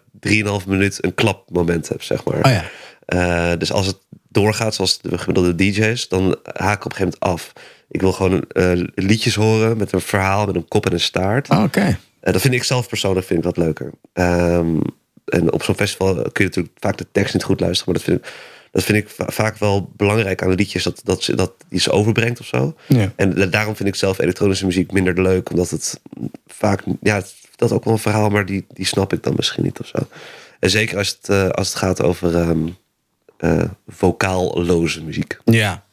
3,5 0.61 0.67
minuut 0.67 1.03
een 1.03 1.13
klapmoment 1.13 1.89
hebt, 1.89 2.03
zeg 2.05 2.23
maar. 2.23 2.45
Oh 2.45 2.51
ja. 2.51 3.55
Dus 3.55 3.71
als 3.71 3.85
het 3.87 3.97
doorgaat 4.29 4.75
zoals 4.75 5.01
de 5.01 5.17
gemiddelde 5.17 5.55
DJ's, 5.55 6.07
dan 6.07 6.37
haak 6.53 6.75
ik 6.77 6.85
op 6.85 6.91
een 6.91 6.97
gegeven 6.97 7.17
moment 7.19 7.19
af. 7.19 7.53
Ik 7.89 8.01
wil 8.01 8.11
gewoon 8.11 8.45
liedjes 8.95 9.35
horen 9.35 9.77
met 9.77 9.91
een 9.91 10.01
verhaal, 10.01 10.45
met 10.45 10.55
een 10.55 10.67
kop 10.67 10.85
en 10.85 10.93
een 10.93 10.99
staart. 10.99 11.49
Oh, 11.49 11.63
Oké. 11.63 11.97
Eh, 12.19 12.33
dat 12.33 12.41
vind 12.41 12.53
ik 12.53 12.63
zelf 12.63 12.87
persoonlijk 12.87 13.25
vind 13.25 13.39
ik 13.39 13.45
wat 13.45 13.57
leuker. 13.57 13.91
Ehm, 14.13 14.77
en 15.33 15.51
op 15.51 15.63
zo'n 15.63 15.75
festival 15.75 16.13
kun 16.13 16.31
je 16.33 16.43
natuurlijk 16.43 16.75
vaak 16.79 16.97
de 16.97 17.05
tekst 17.11 17.33
niet 17.33 17.43
goed 17.43 17.59
luisteren, 17.59 17.93
maar 17.93 18.01
dat 18.03 18.11
vind 18.13 18.25
ik, 18.25 18.33
dat 18.71 18.83
vind 18.83 18.97
ik 18.97 19.09
va- 19.09 19.31
vaak 19.31 19.57
wel 19.57 19.91
belangrijk 19.95 20.41
aan 20.43 20.49
de 20.49 20.55
liedjes, 20.55 20.83
dat, 20.83 21.01
dat, 21.03 21.29
dat 21.35 21.51
die 21.69 21.79
ze 21.79 21.91
overbrengt 21.91 22.39
of 22.39 22.45
zo. 22.45 22.75
Ja. 22.87 23.11
En 23.15 23.33
da- 23.35 23.45
daarom 23.45 23.75
vind 23.75 23.89
ik 23.89 23.95
zelf 23.95 24.19
elektronische 24.19 24.65
muziek 24.65 24.91
minder 24.91 25.21
leuk, 25.21 25.49
omdat 25.49 25.69
het 25.69 25.99
vaak, 26.47 26.83
ja, 27.01 27.15
het 27.15 27.33
vertelt 27.47 27.71
ook 27.71 27.83
wel 27.83 27.93
een 27.93 27.99
verhaal, 27.99 28.29
maar 28.29 28.45
die, 28.45 28.65
die 28.73 28.85
snap 28.85 29.13
ik 29.13 29.23
dan 29.23 29.33
misschien 29.35 29.63
niet 29.63 29.79
of 29.79 29.87
zo. 29.87 29.97
En 30.59 30.69
zeker 30.69 30.97
als 30.97 31.09
het, 31.19 31.29
eh, 31.29 31.49
als 31.49 31.67
het 31.67 31.77
gaat 31.77 32.01
over 32.01 32.55
eh, 33.37 33.63
vocaalloze 33.87 35.03
muziek. 35.03 35.37
Ja, 35.45 35.83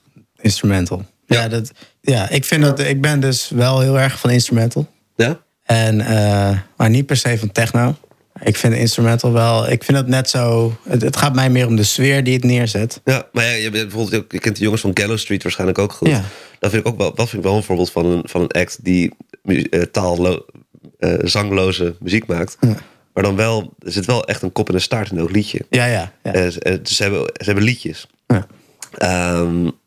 instrumental. 0.41 1.05
Ja. 1.27 1.41
Ja. 1.41 1.49
dat, 1.49 1.71
ja, 2.01 2.29
ik 2.29 2.45
vind 2.45 2.63
dat 2.63 2.79
ik 2.81 3.01
ben 3.01 3.21
dus 3.21 3.49
wel 3.49 3.81
heel 3.81 3.99
erg 3.99 4.19
van 4.19 4.31
instrumental. 4.31 4.87
Ja? 5.17 5.41
En, 5.65 6.01
eh, 6.01 6.59
maar 6.77 6.91
niet 6.91 7.07
per 7.07 7.17
se 7.17 7.39
van 7.39 7.53
techno. 7.53 7.97
Ik 8.45 8.57
vind 8.57 8.75
instrumental 8.75 9.33
wel. 9.33 9.71
Ik 9.71 9.85
vind 9.85 9.99
het 9.99 10.07
net 10.07 10.31
zo. 10.31 10.77
Het, 10.89 11.03
het 11.03 11.17
gaat 11.17 11.35
mij 11.35 11.51
meer 11.51 11.67
om 11.67 11.77
de 11.77 11.83
sfeer 11.83 12.25
die 12.25 12.35
het 12.35 12.45
neerzet. 12.45 13.01
Ja, 13.05 13.27
maar 13.33 13.45
ja, 13.45 13.51
je, 13.51 13.71
bent 13.71 13.89
bijvoorbeeld, 13.89 14.23
ook- 14.23 14.33
je 14.33 14.39
kent 14.39 14.57
de 14.57 14.63
jongens 14.63 14.83
van 14.83 14.91
Gallow 14.95 15.19
Street 15.19 15.43
waarschijnlijk 15.43 15.79
ook 15.79 15.93
goed. 15.93 16.09
Ja. 16.09 16.23
Dat 16.59 16.71
vind 16.71 16.87
ik 16.87 16.93
ook 16.93 16.99
wel, 16.99 17.15
dat 17.15 17.29
vind 17.29 17.43
ik 17.43 17.49
wel 17.49 17.57
een 17.57 17.63
voorbeeld 17.63 17.91
van 17.91 18.07
een, 18.07 18.23
van 18.25 18.41
een 18.41 18.49
act 18.51 18.79
die 18.85 19.13
mu- 19.43 19.63
eh, 19.71 19.83
taallo, 19.83 20.45
eh, 20.99 21.15
zangloze 21.23 21.95
muziek 22.01 22.27
maakt. 22.27 22.57
Maar 23.15 23.23
dan 23.23 23.37
wel, 23.37 23.75
er 23.79 23.93
zit 23.93 24.05
wel 24.07 24.25
echt 24.25 24.43
een 24.43 24.53
kop 24.53 24.69
en 24.69 24.75
een 24.75 24.81
staart 24.81 25.11
in 25.11 25.19
elk 25.19 25.31
liedje. 25.31 25.61
Ja, 25.71 25.85
ja. 25.85 26.13
ja. 26.23 26.33
Eh, 26.33 26.49
ze- 26.51 26.81
ze 26.83 27.03
hebben, 27.03 27.21
ze 27.25 27.45
hebben 27.45 27.65
liedjes. 27.65 28.07
Ja. 28.27 28.47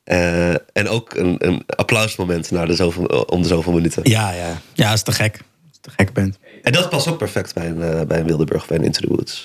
Eh, 0.03 0.49
en 0.73 0.87
ook 0.89 1.13
een, 1.15 1.35
een 1.39 1.63
applausmoment 1.65 2.51
na 2.51 2.65
de 2.65 2.75
zoveel, 2.75 3.05
om 3.05 3.41
de 3.41 3.47
zoveel 3.47 3.73
minuten. 3.73 4.01
Ja, 4.09 4.31
ja. 4.31 4.61
Ja, 4.73 4.93
is 4.93 5.01
te 5.03 5.11
gek. 5.11 5.39
Te 5.83 5.89
gek 5.97 6.13
bent. 6.13 6.37
En 6.61 6.71
dat 6.71 6.89
past 6.89 7.07
ook 7.07 7.17
perfect 7.17 7.53
bij 7.53 7.67
een, 7.67 7.81
eh, 7.81 8.01
bij 8.01 8.19
een 8.19 8.25
Wildeburg, 8.25 8.67
bij 8.67 8.77
een 8.77 8.83
Into 8.83 9.01
the 9.01 9.07
Woods. 9.07 9.43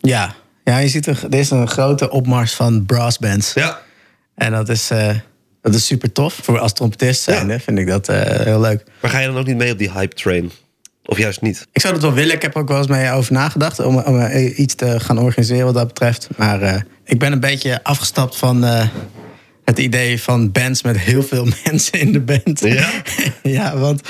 Ja. 0.00 0.34
Ja, 0.64 0.78
je 0.78 0.88
ziet 0.88 1.06
er, 1.06 1.22
er 1.30 1.38
is 1.38 1.50
een 1.50 1.68
grote 1.68 2.10
opmars 2.10 2.54
van 2.54 2.86
brassbands. 2.86 3.52
Ja, 3.52 3.80
En 4.34 4.52
dat 4.52 4.68
is, 4.68 4.90
eh, 4.90 5.10
dat 5.62 5.74
is 5.74 5.86
super 5.86 6.12
tof. 6.12 6.38
Voor 6.42 6.58
als 6.58 6.72
trompetist 6.72 7.22
zijnde 7.22 7.60
vind 7.60 7.78
ik 7.78 7.86
dat 7.86 8.08
eh, 8.08 8.40
heel 8.40 8.60
leuk. 8.60 8.84
maar 9.00 9.10
ga 9.10 9.18
je 9.18 9.26
dan 9.26 9.36
ook 9.36 9.46
niet 9.46 9.56
mee 9.56 9.72
op 9.72 9.78
die 9.78 9.90
hype 9.90 10.14
train? 10.14 10.50
Of 11.04 11.18
juist 11.18 11.40
niet? 11.40 11.66
Ik 11.72 11.80
zou 11.80 11.92
dat 11.94 12.02
wel 12.02 12.12
willen. 12.12 12.34
Ik 12.34 12.42
heb 12.42 12.54
er 12.54 12.60
ook 12.60 12.68
wel 12.68 12.78
eens 12.78 12.86
mee 12.86 13.10
over 13.10 13.32
nagedacht 13.32 13.78
om, 13.78 13.98
om 13.98 14.28
iets 14.56 14.74
te 14.74 15.00
gaan 15.00 15.18
organiseren 15.18 15.64
wat 15.64 15.74
dat 15.74 15.86
betreft. 15.86 16.28
Maar 16.36 16.86
ik 17.04 17.18
ben 17.18 17.32
een 17.32 17.40
beetje 17.40 17.82
afgestapt 17.82 18.36
van 18.36 18.62
het 19.64 19.78
idee 19.78 20.22
van 20.22 20.52
bands 20.52 20.82
met 20.82 20.98
heel 20.98 21.22
veel 21.22 21.46
mensen 21.64 22.00
in 22.00 22.12
de 22.12 22.20
band. 22.20 22.60
Ja? 22.60 22.90
ja, 23.42 23.76
want 23.76 24.00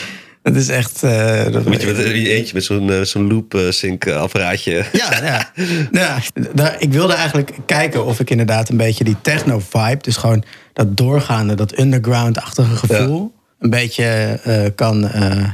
het 0.44 0.56
is 0.56 0.68
echt. 0.68 1.02
eh, 1.02 1.52
dat- 1.52 1.64
Moet 1.64 1.80
je 1.80 1.86
met 1.86 1.96
je 1.96 2.28
eentje 2.34 2.54
met 2.54 2.64
zo'n 2.64 2.90
eh, 2.90 3.00
zo'n 3.00 3.28
loop 3.32 3.54
eh, 3.54 3.70
sync 3.70 4.08
apparaatje. 4.08 4.84
Ja, 4.92 5.24
ja. 5.24 5.50
ja 6.00 6.18
daar, 6.54 6.76
ik 6.78 6.92
wilde 6.92 7.12
eigenlijk 7.14 7.50
kijken 7.66 8.04
of 8.04 8.20
ik 8.20 8.30
inderdaad 8.30 8.68
een 8.68 8.76
beetje 8.76 9.04
die 9.04 9.16
techno-vibe, 9.22 9.98
dus 10.02 10.16
gewoon 10.16 10.44
dat 10.72 10.96
doorgaande, 10.96 11.54
dat 11.54 11.78
underground-achtige 11.78 12.76
gevoel, 12.76 13.32
een 13.58 13.70
beetje 13.70 14.04
eh, 14.44 14.64
kan 14.74 15.08
eh, 15.08 15.48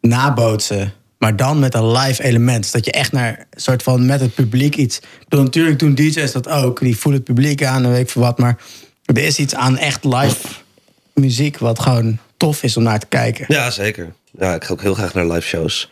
nabootsen. 0.00 0.92
Maar 1.18 1.36
dan 1.36 1.58
met 1.58 1.74
een 1.74 1.90
live 1.92 2.22
element. 2.22 2.62
Dus 2.62 2.70
dat 2.72 2.84
je 2.84 2.92
echt 2.92 3.12
naar 3.12 3.46
een 3.50 3.60
soort 3.60 3.82
van 3.82 4.06
met 4.06 4.20
het 4.20 4.34
publiek 4.34 4.76
iets. 4.76 4.96
Ik 4.98 5.28
bedoel, 5.28 5.44
natuurlijk 5.44 5.78
doen 5.78 5.94
DJ's 5.94 6.32
dat 6.32 6.48
ook. 6.48 6.80
Die 6.80 6.96
voelen 6.96 7.20
het 7.24 7.34
publiek 7.34 7.64
aan 7.64 7.84
en 7.84 7.90
weet 7.90 8.00
ik 8.00 8.10
veel 8.10 8.22
wat. 8.22 8.38
Maar 8.38 8.56
er 9.04 9.18
is 9.18 9.38
iets 9.38 9.54
aan 9.54 9.78
echt 9.78 10.04
live 10.04 10.36
muziek 11.20 11.58
wat 11.58 11.78
gewoon 11.80 12.18
tof 12.36 12.62
is 12.62 12.76
om 12.76 12.82
naar 12.82 12.98
te 12.98 13.06
kijken. 13.06 13.44
Ja, 13.48 13.70
zeker. 13.70 14.12
Ja, 14.38 14.54
ik 14.54 14.64
ga 14.64 14.72
ook 14.72 14.82
heel 14.82 14.94
graag 14.94 15.14
naar 15.14 15.26
live 15.26 15.46
shows. 15.46 15.90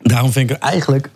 Daarom 0.00 0.32
vind 0.32 0.50
ik 0.50 0.56
eigenlijk, 0.56 1.08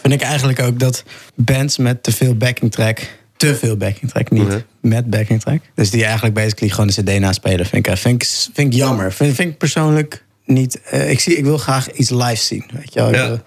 vind 0.00 0.12
ik 0.14 0.20
eigenlijk 0.22 0.60
ook 0.60 0.78
dat 0.78 1.04
bands 1.34 1.78
met 1.78 2.02
te 2.02 2.12
veel 2.12 2.34
backing 2.34 2.72
track, 2.72 2.98
te 3.36 3.54
veel 3.54 3.76
backing 3.76 4.10
track, 4.10 4.30
niet 4.30 4.42
Mhm. 4.48 4.58
met 4.80 5.10
backing 5.10 5.40
track. 5.40 5.60
Dus 5.74 5.90
die 5.90 6.04
eigenlijk 6.04 6.34
basically 6.34 6.70
gewoon 6.72 6.86
de 6.86 7.02
CD 7.02 7.18
naspelen, 7.20 7.66
vind 7.66 7.86
ik, 7.86 7.96
vind 7.96 8.22
ik, 8.22 8.28
vind 8.54 8.72
ik 8.72 8.78
jammer. 8.78 9.12
Vind, 9.12 9.34
vind 9.34 9.50
ik 9.50 9.58
persoonlijk 9.58 10.24
niet. 10.44 10.80
eh, 10.82 11.10
ik, 11.10 11.20
zie, 11.20 11.36
ik 11.36 11.44
wil 11.44 11.58
graag 11.58 11.90
iets 11.92 12.10
live 12.10 12.36
zien. 12.36 12.64
Weet 12.72 12.92
je 12.92 13.00
wel? 13.00 13.08
Ik 13.08 13.14
Ja. 13.14 13.26
wil- 13.28 13.40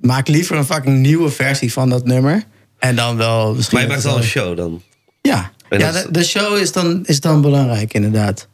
maak 0.00 0.28
liever 0.28 0.56
een 0.56 0.64
fucking 0.64 0.98
nieuwe 0.98 1.30
versie 1.30 1.72
van 1.72 1.88
dat 1.88 2.04
nummer. 2.04 2.42
En 2.78 2.96
dan 2.96 3.16
wel 3.16 3.54
misschien. 3.54 3.76
Maar 3.78 3.86
je 3.86 3.92
maakt 3.92 4.02
wel 4.04 4.16
een 4.16 4.22
show 4.22 4.56
dan. 4.56 4.82
Ja, 5.22 5.50
ja 5.70 5.92
de, 5.92 6.06
de 6.10 6.24
show 6.24 6.56
is 6.56 6.72
dan, 6.72 7.06
is 7.06 7.20
dan 7.20 7.40
belangrijk, 7.40 7.94
inderdaad. 7.94 8.48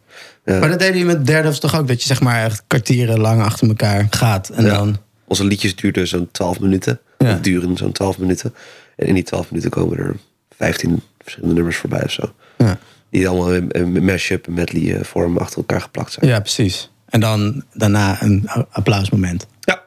Ja. 0.45 0.59
Maar 0.59 0.69
dat 0.69 0.79
deden 0.79 1.01
we 1.01 1.07
met 1.07 1.27
derde 1.27 1.49
of 1.49 1.59
toch 1.59 1.79
ook, 1.79 1.89
dat 1.89 2.01
je 2.01 2.07
zeg 2.07 2.21
maar 2.21 2.45
echt 2.45 2.63
kwartieren 2.67 3.21
lang 3.21 3.43
achter 3.43 3.69
elkaar 3.69 4.07
gaat. 4.11 4.49
En 4.49 4.65
Ja. 4.65 4.75
dan. 4.75 4.97
Onze 5.27 5.45
liedjes 5.45 5.77
duurden 5.77 6.09
zo'n 6.09 6.29
12 6.33 6.61
minuten. 6.61 7.01
Ja. 7.19 7.33
Of 7.35 7.41
duren 7.41 7.77
zo'n 7.77 7.93
12 7.93 8.19
minuten. 8.19 8.55
En 8.97 9.07
in 9.07 9.15
die 9.15 9.23
12 9.23 9.51
minuten 9.51 9.71
komen 9.71 9.99
er 9.99 10.17
15 10.57 11.03
verschillende 11.23 11.55
nummers 11.55 11.77
voorbij 11.77 12.05
of 12.05 12.11
zo. 12.11 12.33
Ja. 12.59 12.79
Die 13.11 13.29
allemaal 13.29 13.53
in 13.55 14.05
mashup 14.05 14.47
en 14.47 14.53
medley 14.55 14.95
eh, 14.97 15.05
vorm 15.05 15.39
achter 15.39 15.57
elkaar 15.59 15.81
geplakt 15.81 16.13
zijn. 16.13 16.27
Ja, 16.27 16.41
precies. 16.41 16.91
En 17.09 17.21
dan 17.21 17.65
daarna 17.73 18.23
een 18.23 18.49
applausmoment. 18.71 19.47
Ja. 19.61 19.83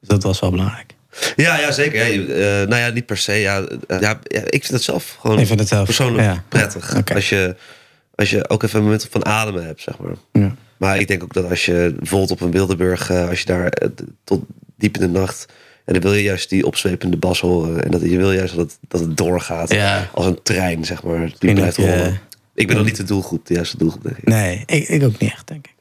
Dus 0.00 0.08
dat 0.08 0.22
was 0.22 0.40
wel 0.40 0.50
belangrijk. 0.50 0.94
Ja, 1.36 1.58
ja 1.58 1.70
zeker. 1.72 1.98
Ja, 1.98 2.04
je- 2.04 2.34
eh, 2.62 2.68
nou 2.68 2.82
ja, 2.82 2.88
niet 2.88 3.06
per 3.06 3.16
se. 3.18 3.32
Ja, 3.32 3.60
eh, 3.86 4.00
ja, 4.00 4.18
ja, 4.22 4.40
ik 4.40 4.50
vind 4.64 4.68
het 4.68 4.82
zelf 4.82 5.16
gewoon 5.20 5.46
zelf, 5.66 5.84
persoonlijk 5.84 6.40
prettig. 6.48 7.14
Als, 7.14 7.28
je, 7.28 7.56
als 8.18 8.30
je 8.30 8.48
ook 8.48 8.62
even 8.62 8.78
een 8.78 8.84
moment 8.84 9.06
van 9.10 9.24
ademen 9.26 9.66
hebt, 9.66 9.80
zeg 9.80 9.98
maar. 9.98 10.12
Ja. 10.32 10.54
Maar 10.76 10.98
ik 10.98 11.08
denk 11.08 11.22
ook 11.22 11.32
dat 11.34 11.50
als 11.50 11.64
je 11.64 11.94
bijvoorbeeld 11.98 12.30
op 12.30 12.40
een 12.40 12.50
Wildeburg, 12.50 13.10
eh, 13.10 13.28
als 13.28 13.38
je 13.38 13.46
daar 13.46 13.66
eh, 13.68 13.88
tot 14.24 14.42
diep 14.76 14.94
in 14.94 15.00
de 15.12 15.18
nacht. 15.18 15.46
En 15.84 15.92
dan 15.94 16.02
wil 16.02 16.14
je 16.14 16.22
juist 16.22 16.48
die 16.48 16.66
opzwepende 16.66 17.16
bas 17.16 17.40
horen. 17.40 17.84
En 17.84 17.90
dat, 17.90 18.00
je 18.02 18.16
wil 18.16 18.32
juist 18.32 18.56
dat 18.56 18.64
het, 18.64 18.78
dat 18.88 19.00
het 19.00 19.16
doorgaat. 19.16 19.72
Ja. 19.72 20.08
Als 20.14 20.26
een 20.26 20.42
trein, 20.42 20.84
zeg 20.84 21.02
maar. 21.02 21.32
Die 21.38 21.54
blijft 21.54 21.76
je- 21.76 21.90
rollen. 21.96 22.20
Ik 22.54 22.66
ben 22.66 22.76
nog 22.76 22.84
niet 22.84 22.96
de 22.96 23.02
doelgroep, 23.04 23.46
de 23.46 23.54
juiste 23.54 23.78
doelgroep, 23.78 24.02
denk 24.02 24.16
ik. 24.16 24.24
Nee, 24.26 24.62
ik, 24.66 24.88
ik 24.88 25.02
ook 25.02 25.18
niet 25.18 25.30
echt, 25.32 25.46
denk 25.46 25.66
ik. 25.66 25.74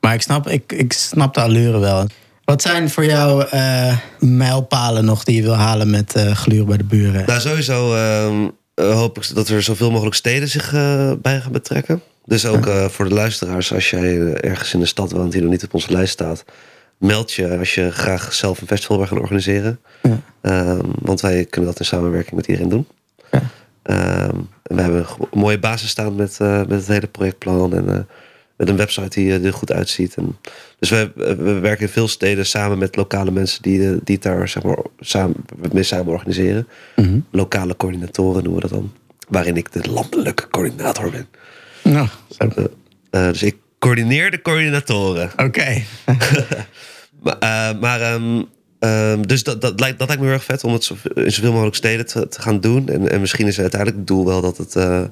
Maar 0.00 0.14
ik 0.14 0.22
snap, 0.22 0.48
ik, 0.48 0.72
ik 0.72 0.92
snap 0.92 1.34
de 1.34 1.40
allure 1.40 1.78
wel. 1.78 2.06
Wat 2.44 2.62
zijn 2.62 2.90
voor 2.90 3.04
jou 3.04 3.44
eh, 3.50 3.96
mijlpalen 4.18 5.04
nog 5.04 5.24
die 5.24 5.36
je 5.36 5.42
wil 5.42 5.54
halen 5.56 5.90
met 5.90 6.14
eh 6.14 6.34
gluur 6.34 6.64
bij 6.64 6.76
de 6.76 6.84
buren? 6.84 7.26
Nou, 7.26 7.40
sowieso 7.40 7.94
ehm, 7.94 8.42
eh, 8.42 8.48
hoop 8.74 9.16
ik 9.16 9.34
dat 9.34 9.48
er 9.48 9.62
zoveel 9.62 9.90
mogelijk 9.90 10.16
steden 10.16 10.48
zich 10.48 10.74
eh, 10.74 11.12
bij 11.22 11.40
gaan 11.40 11.52
betrekken. 11.52 12.02
Dus 12.24 12.46
ook 12.46 12.66
eh, 12.66 12.84
voor 12.84 13.08
de 13.08 13.14
luisteraars, 13.14 13.72
als 13.72 13.90
jij 13.90 14.20
eh, 14.20 14.50
ergens 14.50 14.74
in 14.74 14.80
de 14.80 14.86
stad 14.86 15.10
woont 15.10 15.32
die 15.32 15.40
nog 15.40 15.50
niet 15.50 15.64
op 15.64 15.74
onze 15.74 15.92
lijst 15.92 16.12
staat, 16.12 16.44
meld 16.98 17.32
je 17.32 17.58
als 17.58 17.74
je 17.74 17.90
graag 17.90 18.34
zelf 18.34 18.60
een 18.60 18.66
festival 18.66 18.96
wil 18.96 19.06
gaan 19.06 19.20
organiseren. 19.20 19.80
Ja. 20.02 20.20
Ehm, 20.40 20.86
want 21.00 21.20
wij 21.20 21.44
kunnen 21.44 21.70
dat 21.70 21.78
in 21.78 21.86
samenwerking 21.86 22.36
met 22.36 22.46
iedereen 22.46 22.68
doen. 22.68 22.86
Ja. 23.30 23.42
Ehm, 23.82 24.36
en 24.62 24.76
we 24.76 24.82
hebben 24.82 25.06
een 25.18 25.38
mooie 25.38 25.58
basis 25.58 25.90
staan 25.90 26.14
met, 26.14 26.40
eh, 26.40 26.58
met 26.58 26.70
het 26.70 26.86
hele 26.86 27.06
projectplan 27.06 27.74
en 27.74 27.88
eh, 27.88 28.00
met 28.60 28.68
een 28.68 28.76
website 28.76 29.20
die 29.20 29.32
eh, 29.32 29.44
er 29.44 29.52
goed 29.52 29.72
uitziet. 29.72 30.14
En, 30.14 30.36
dus 30.78 30.90
we, 30.90 31.10
we 31.14 31.58
werken 31.58 31.86
in 31.86 31.92
veel 31.92 32.08
steden 32.08 32.46
samen 32.46 32.78
met 32.78 32.96
lokale 32.96 33.30
mensen 33.30 33.62
die, 33.62 33.88
eh, 33.88 33.96
die 34.04 34.14
het 34.14 34.22
daar 34.22 34.48
zeg 34.48 34.62
maar, 34.62 34.78
samen, 35.00 35.36
mee 35.72 35.82
samen 35.82 36.12
organiseren. 36.12 36.68
Mhm. 36.96 37.18
Lokale 37.30 37.76
coördinatoren 37.76 38.42
noemen 38.42 38.62
we 38.62 38.68
dat 38.68 38.78
dan. 38.78 38.92
Waarin 39.28 39.56
ik 39.56 39.72
de 39.72 39.90
landelijke 39.90 40.48
coördinator 40.48 41.10
ben. 41.10 41.28
Nou. 41.82 42.08
Eh, 42.36 42.64
eh, 43.10 43.28
dus 43.28 43.42
ik 43.42 43.56
coördineer 43.78 44.30
de 44.30 44.42
coördinatoren. 44.42 45.30
Oké. 45.36 45.82
Maar, 47.22 47.38
eh, 47.38 47.80
maar 47.80 48.00
ehm, 48.00 48.42
ehm, 48.78 49.22
dus 49.22 49.42
dat, 49.42 49.60
dat, 49.60 49.80
lijkt, 49.80 49.98
dat 49.98 50.06
lijkt 50.06 50.22
me 50.22 50.28
heel 50.28 50.38
erg 50.38 50.46
vet 50.46 50.64
om 50.64 50.72
het 50.72 50.90
in 51.14 51.32
zoveel 51.32 51.52
mogelijk 51.52 51.76
steden 51.76 52.06
te, 52.06 52.28
te 52.28 52.42
gaan 52.42 52.60
doen. 52.60 52.88
En, 52.88 53.10
en 53.10 53.20
misschien 53.20 53.46
is 53.46 53.60
uiteindelijk 53.60 54.00
het 54.00 54.08
doel 54.08 54.26
wel 54.26 54.40
dat 54.40 54.56
het, 54.56 54.76
eh, 54.76 55.02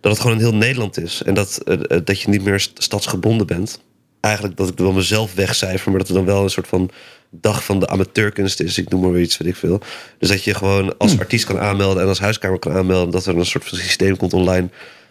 dat 0.00 0.12
het 0.12 0.20
gewoon 0.20 0.36
in 0.36 0.42
heel 0.42 0.54
Nederland 0.54 0.98
is. 0.98 1.22
En 1.22 1.34
dat, 1.34 1.60
eh, 1.64 1.74
eh, 1.88 2.00
dat 2.04 2.20
je 2.20 2.28
niet 2.28 2.44
meer 2.44 2.60
st- 2.60 2.82
stadsgebonden 2.82 3.46
bent. 3.46 3.80
Eigenlijk 4.20 4.56
dat 4.56 4.68
ik 4.68 4.78
wel 4.78 4.92
mezelf 4.92 5.34
wegcijfer, 5.34 5.90
maar 5.90 5.98
dat 5.98 6.08
er 6.08 6.14
dan 6.14 6.24
wel 6.24 6.42
een 6.42 6.50
soort 6.50 6.68
van 6.68 6.90
dag 7.30 7.64
van 7.64 7.80
de 7.80 7.88
amateurkunst 7.88 8.60
is. 8.60 8.78
Ik 8.78 8.88
noem 8.88 9.00
maar 9.00 9.12
weer 9.12 9.22
iets, 9.22 9.36
weet 9.38 9.48
ik 9.48 9.56
veel. 9.56 9.80
Dus 10.18 10.28
dat 10.28 10.44
je 10.44 10.54
gewoon 10.54 10.98
als 10.98 11.18
artiest 11.18 11.44
kan 11.44 11.58
aanmelden 11.58 12.02
en 12.02 12.08
als 12.08 12.18
huiskamer 12.20 12.58
kan 12.58 12.72
aanmelden. 12.72 13.10
Dat 13.10 13.26
er 13.26 13.36
een 13.36 13.46
soort 13.46 13.64
van 13.68 13.78
systeem 13.78 14.16
komt 14.16 14.32
online 14.32 14.68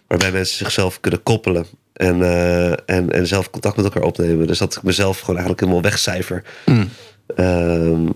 waarbij 0.07 0.31
mensen 0.31 0.57
zichzelf 0.57 0.99
kunnen 0.99 1.23
koppelen. 1.23 1.65
En, 1.93 2.21
eh, 2.23 2.69
en, 2.71 3.11
en 3.11 3.27
zelf 3.27 3.49
contact 3.49 3.75
met 3.75 3.85
elkaar 3.85 4.03
opnemen. 4.03 4.47
Dus 4.47 4.57
dat 4.57 4.75
ik 4.75 4.83
mezelf 4.83 5.19
gewoon 5.19 5.35
eigenlijk 5.35 5.59
helemaal 5.59 5.81
wegcijfer. 5.81 6.43
Ehm, 7.35 8.05
Zou 8.05 8.13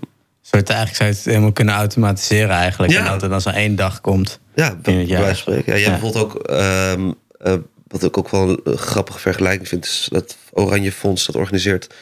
het 0.50 0.68
eigenlijk 0.70 0.96
zou 0.96 1.08
je 1.08 1.14
het 1.16 1.24
helemaal 1.24 1.52
kunnen 1.52 1.74
automatiseren 1.74 2.50
eigenlijk. 2.56 2.92
Ja. 2.92 2.98
En 2.98 3.04
dat 3.04 3.22
er 3.22 3.28
dan 3.28 3.40
zo'n 3.40 3.52
één 3.52 3.76
dag 3.76 4.00
komt. 4.00 4.40
ja, 4.54 4.76
In 4.82 4.98
het 4.98 5.08
jaar. 5.08 5.36
spreken. 5.36 5.64
Ja, 5.66 5.72
hebt 5.72 5.84
Ja. 5.84 5.90
bijvoorbeeld 5.90 6.24
ook... 6.24 6.42
ehm, 6.46 7.10
eh, 7.40 7.54
wat 7.88 8.02
ik 8.04 8.18
ook 8.18 8.30
wel 8.30 8.60
een 8.64 8.78
grappige 8.78 9.18
vergelijking 9.18 9.68
vind... 9.68 9.84
is 9.84 10.08
dat 10.10 10.36
Oranje 10.50 10.92
Fonds 10.92 11.26
dat 11.26 11.36
organiseert... 11.36 11.94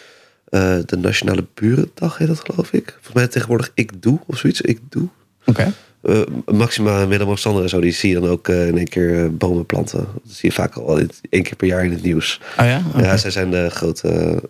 eh, 0.48 0.76
de 0.86 0.96
Nationale 0.96 1.44
Burendag 1.54 2.18
heet 2.18 2.28
dat, 2.28 2.40
geloof 2.44 2.72
ik. 2.72 2.90
Volgens 2.92 3.14
mij 3.14 3.26
tegenwoordig 3.28 3.70
Ik 3.74 4.02
Doe 4.02 4.18
of 4.26 4.38
zoiets. 4.38 4.60
Ik 4.60 4.78
Doe. 4.88 5.08
Oké. 5.46 5.72
Eh, 6.02 6.20
Maxima 6.46 7.00
en 7.00 7.08
Willem-Alexander 7.08 7.62
en 7.62 7.68
zo, 7.68 7.80
die 7.80 7.92
zie 7.92 8.08
je 8.14 8.20
dan 8.20 8.28
ook 8.30 8.48
in 8.48 8.76
één 8.76 8.88
keer 8.88 9.36
bomen 9.36 9.66
planten. 9.66 9.98
Dat 9.98 10.32
zie 10.32 10.48
je 10.48 10.54
vaak 10.54 10.74
al 10.74 10.98
één 11.30 11.42
keer 11.42 11.56
per 11.56 11.66
jaar 11.66 11.84
in 11.84 11.90
het 11.92 12.02
nieuws. 12.02 12.40
Oh 12.58 12.66
ja? 12.66 12.82
Oké. 12.94 13.02
Ja, 13.04 13.16
zij 13.16 13.30
zijn 13.30 13.50
de 13.50 13.70
grote 13.70 14.42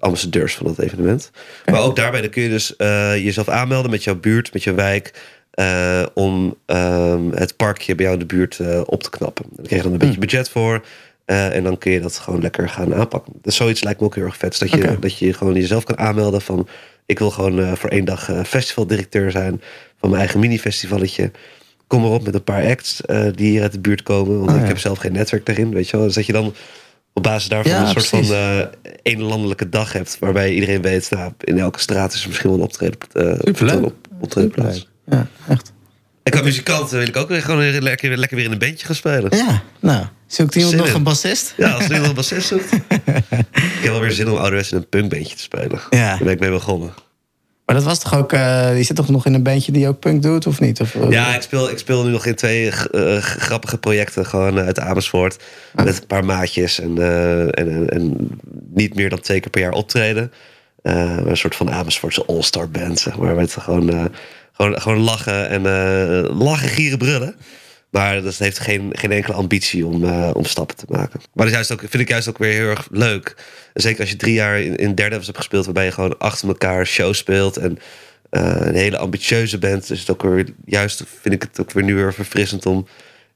ambassadeurs 0.00 0.54
van 0.54 0.66
dat 0.66 0.78
evenement. 0.78 1.30
Maar 1.66 1.80
ook 1.80 1.96
daarbij 1.96 2.20
dan 2.20 2.30
kun 2.30 2.42
je 2.42 2.48
dus 2.48 2.76
eh, 2.76 3.14
jezelf 3.24 3.48
aanmelden 3.48 3.90
met 3.90 4.04
jouw 4.04 4.14
buurt, 4.20 4.52
met 4.52 4.62
jouw 4.62 4.74
wijk. 4.74 5.12
eh, 5.50 6.02
om 6.14 6.54
ehm, 6.66 7.30
het 7.30 7.56
parkje 7.56 7.94
bij 7.94 8.04
jou 8.04 8.18
in 8.20 8.26
de 8.28 8.34
buurt 8.34 8.58
eh, 8.58 8.80
op 8.86 9.02
te 9.02 9.10
knappen. 9.10 9.44
Daar 9.50 9.66
krijg 9.66 9.82
je 9.82 9.88
dan 9.90 9.92
een 10.00 10.06
beetje 10.06 10.20
budget 10.20 10.48
voor. 10.48 10.84
en 11.24 11.64
dan 11.64 11.78
kun 11.78 11.92
je 11.92 12.00
dat 12.00 12.18
gewoon 12.18 12.40
lekker 12.40 12.68
gaan 12.68 12.94
aanpakken. 12.94 13.32
Dus 13.42 13.56
zoiets 13.56 13.82
lijkt 13.82 14.00
me 14.00 14.06
ook 14.06 14.14
heel 14.14 14.24
erg 14.24 14.36
vet. 14.36 14.50
Dus 14.50 14.70
dat 14.70 14.70
je, 14.80 14.96
dat 15.00 15.18
je 15.18 15.32
gewoon 15.32 15.54
jezelf 15.54 15.84
kan 15.84 15.98
aanmelden 15.98 16.40
van... 16.40 16.68
ik 17.06 17.18
wil 17.18 17.30
gewoon 17.30 17.76
voor 17.76 17.90
één 17.90 18.04
dag 18.04 18.30
festivaldirecteur 18.44 19.30
zijn... 19.30 19.60
van 20.00 20.08
mijn 20.10 20.20
eigen 20.22 20.40
mini-festivalletje. 20.40 21.30
Kom 21.86 22.04
erop 22.04 22.24
met 22.24 22.34
een 22.34 22.44
paar 22.44 22.66
acts 22.66 23.00
die 23.34 23.50
hier 23.50 23.62
uit 23.62 23.72
de 23.72 23.80
buurt 23.80 24.02
komen. 24.02 24.36
Want 24.38 24.50
Oh, 24.50 24.54
ik 24.56 24.62
ja. 24.62 24.66
heb 24.68 24.78
zelf 24.78 24.98
geen 24.98 25.12
netwerk 25.12 25.46
daarin, 25.46 25.70
weet 25.70 25.88
je 25.88 25.96
wel. 25.96 26.06
Dus 26.06 26.14
dat 26.14 26.26
je 26.26 26.32
dan 26.32 26.54
op 27.20 27.26
basis 27.26 27.48
daarvan 27.48 27.72
Ja, 27.72 27.80
een 27.80 27.86
soort 27.86 28.08
precies. 28.08 28.28
van 28.28 28.36
eh 28.36 28.58
één 29.02 29.22
landelijke 29.22 29.68
dag 29.68 29.92
hebt. 29.92 30.16
Waarbij 30.20 30.52
iedereen 30.54 30.82
weet, 30.82 31.10
nou, 31.10 31.32
in 31.40 31.58
elke 31.58 31.80
straat 31.80 32.12
is 32.12 32.22
er 32.22 32.28
misschien 32.28 32.50
wel 32.50 32.58
een 32.58 32.64
optreden, 32.64 32.98
eh 33.12 33.54
een 33.66 33.84
op, 33.84 33.94
optredenplaats. 34.20 34.88
Ja, 35.06 35.26
echt. 35.48 35.72
En 36.22 36.32
qua 36.32 36.42
muzikant 36.42 36.90
wil 36.90 37.00
ik 37.00 37.16
ook 37.16 37.28
weer 37.28 37.42
gewoon 37.42 37.58
weer 37.58 37.80
lekker, 37.80 38.16
lekker 38.16 38.36
weer 38.36 38.46
in 38.46 38.52
een 38.52 38.58
bandje 38.58 38.86
gaan 38.86 38.94
spelen. 38.94 39.36
Ja, 39.36 39.62
nou. 39.80 40.04
Zoekt 40.26 40.54
iemand 40.54 40.72
Zin 40.72 40.82
nog 40.82 40.88
in. 40.90 40.94
een 40.94 41.02
bassist? 41.02 41.54
Ja, 41.56 41.70
als 41.70 41.84
iemand 41.84 42.06
een 42.06 42.14
bassist 42.14 42.46
zoekt. 42.46 42.72
ik 43.68 43.80
heb 43.82 43.90
wel 43.92 44.00
weer 44.00 44.10
zin 44.10 44.28
om 44.30 44.36
ouderwets 44.36 44.72
in 44.72 44.76
een 44.78 44.88
punkbandje 44.88 45.36
te 45.36 45.42
spelen. 45.42 45.80
Ja. 45.90 46.08
Daar 46.08 46.18
ben 46.24 46.32
ik 46.32 46.40
mee 46.40 46.50
begonnen. 46.50 46.92
Maar 47.70 47.78
dat 47.78 47.88
was 47.88 47.98
toch 47.98 48.14
ook... 48.14 48.32
eh 48.32 48.76
je 48.76 48.82
zit 48.82 48.96
toch 48.96 49.08
nog 49.08 49.26
in 49.26 49.34
een 49.34 49.42
bandje 49.42 49.72
die 49.72 49.88
ook 49.88 49.98
punk 49.98 50.22
doet, 50.22 50.46
of 50.46 50.60
niet? 50.60 50.80
Of, 50.80 50.94
eh, 50.94 51.10
Ja, 51.10 51.34
ik 51.34 51.42
speel, 51.42 51.70
ik 51.70 51.78
speel 51.78 52.04
nu 52.04 52.10
nog 52.10 52.26
in 52.26 52.34
twee 52.34 52.70
eh, 52.70 53.16
grappige 53.16 53.78
projecten. 53.78 54.26
Gewoon 54.26 54.58
eh, 54.58 54.66
uit 54.66 54.78
Amersfoort. 54.78 55.36
Met 55.74 55.86
een 56.00 56.06
paar 56.06 56.24
maatjes. 56.24 56.80
En, 56.80 56.98
eh, 56.98 57.40
en, 57.40 57.88
en, 57.90 58.30
niet 58.74 58.94
meer 58.94 59.08
dan 59.10 59.20
twee 59.20 59.40
keer 59.40 59.50
per 59.50 59.60
jaar 59.60 59.72
optreden. 59.72 60.32
Eh, 60.82 61.16
een 61.24 61.36
soort 61.36 61.56
van 61.56 61.70
Amersfoortse 61.70 62.24
all-star 62.26 62.70
band, 62.70 62.98
zeg 63.00 63.16
maar. 63.16 63.34
Met 63.34 63.52
gewoon, 63.52 63.90
eh, 63.90 64.04
gewoon, 64.52 64.80
gewoon 64.80 64.98
lachen 64.98 65.48
en 65.48 65.66
eh, 65.66 66.38
lachen, 66.38 66.68
gieren, 66.68 66.98
brullen. 66.98 67.34
Maar 67.90 68.22
dat 68.22 68.36
heeft 68.36 68.58
geen, 68.58 68.88
geen 68.92 69.12
enkele 69.12 69.34
ambitie 69.34 69.86
om, 69.86 70.04
eh, 70.04 70.30
om 70.32 70.44
stappen 70.44 70.76
te 70.76 70.84
maken. 70.88 71.20
Maar 71.20 71.28
dat 71.34 71.46
is 71.46 71.52
juist 71.52 71.72
ook, 71.72 71.80
vind 71.80 71.94
ik 72.02 72.08
juist 72.08 72.28
ook 72.28 72.38
weer 72.38 72.52
heel 72.52 72.68
erg 72.68 72.88
leuk. 72.90 73.34
Zeker 73.74 74.00
als 74.00 74.10
je 74.10 74.16
drie 74.16 74.34
jaar 74.34 74.60
in, 74.60 74.76
in 74.76 74.94
derde 74.94 75.14
hebt 75.16 75.36
gespeeld... 75.36 75.64
waarbij 75.64 75.84
je 75.84 75.92
gewoon 75.92 76.18
achter 76.18 76.48
elkaar 76.48 76.86
shows 76.86 77.18
speelt... 77.18 77.56
en 77.56 77.78
eh, 78.30 78.56
een 78.60 78.74
hele 78.74 78.98
ambitieuze 78.98 79.58
band. 79.58 79.88
Dus 79.88 80.00
het 80.00 80.10
ook 80.10 80.22
weer, 80.22 80.46
juist 80.64 81.04
vind 81.20 81.34
ik 81.34 81.42
het 81.42 81.60
ook 81.60 81.72
weer 81.72 81.84
nu 81.84 81.94
weer 81.94 82.14
verfrissend 82.14 82.66
om 82.66 82.86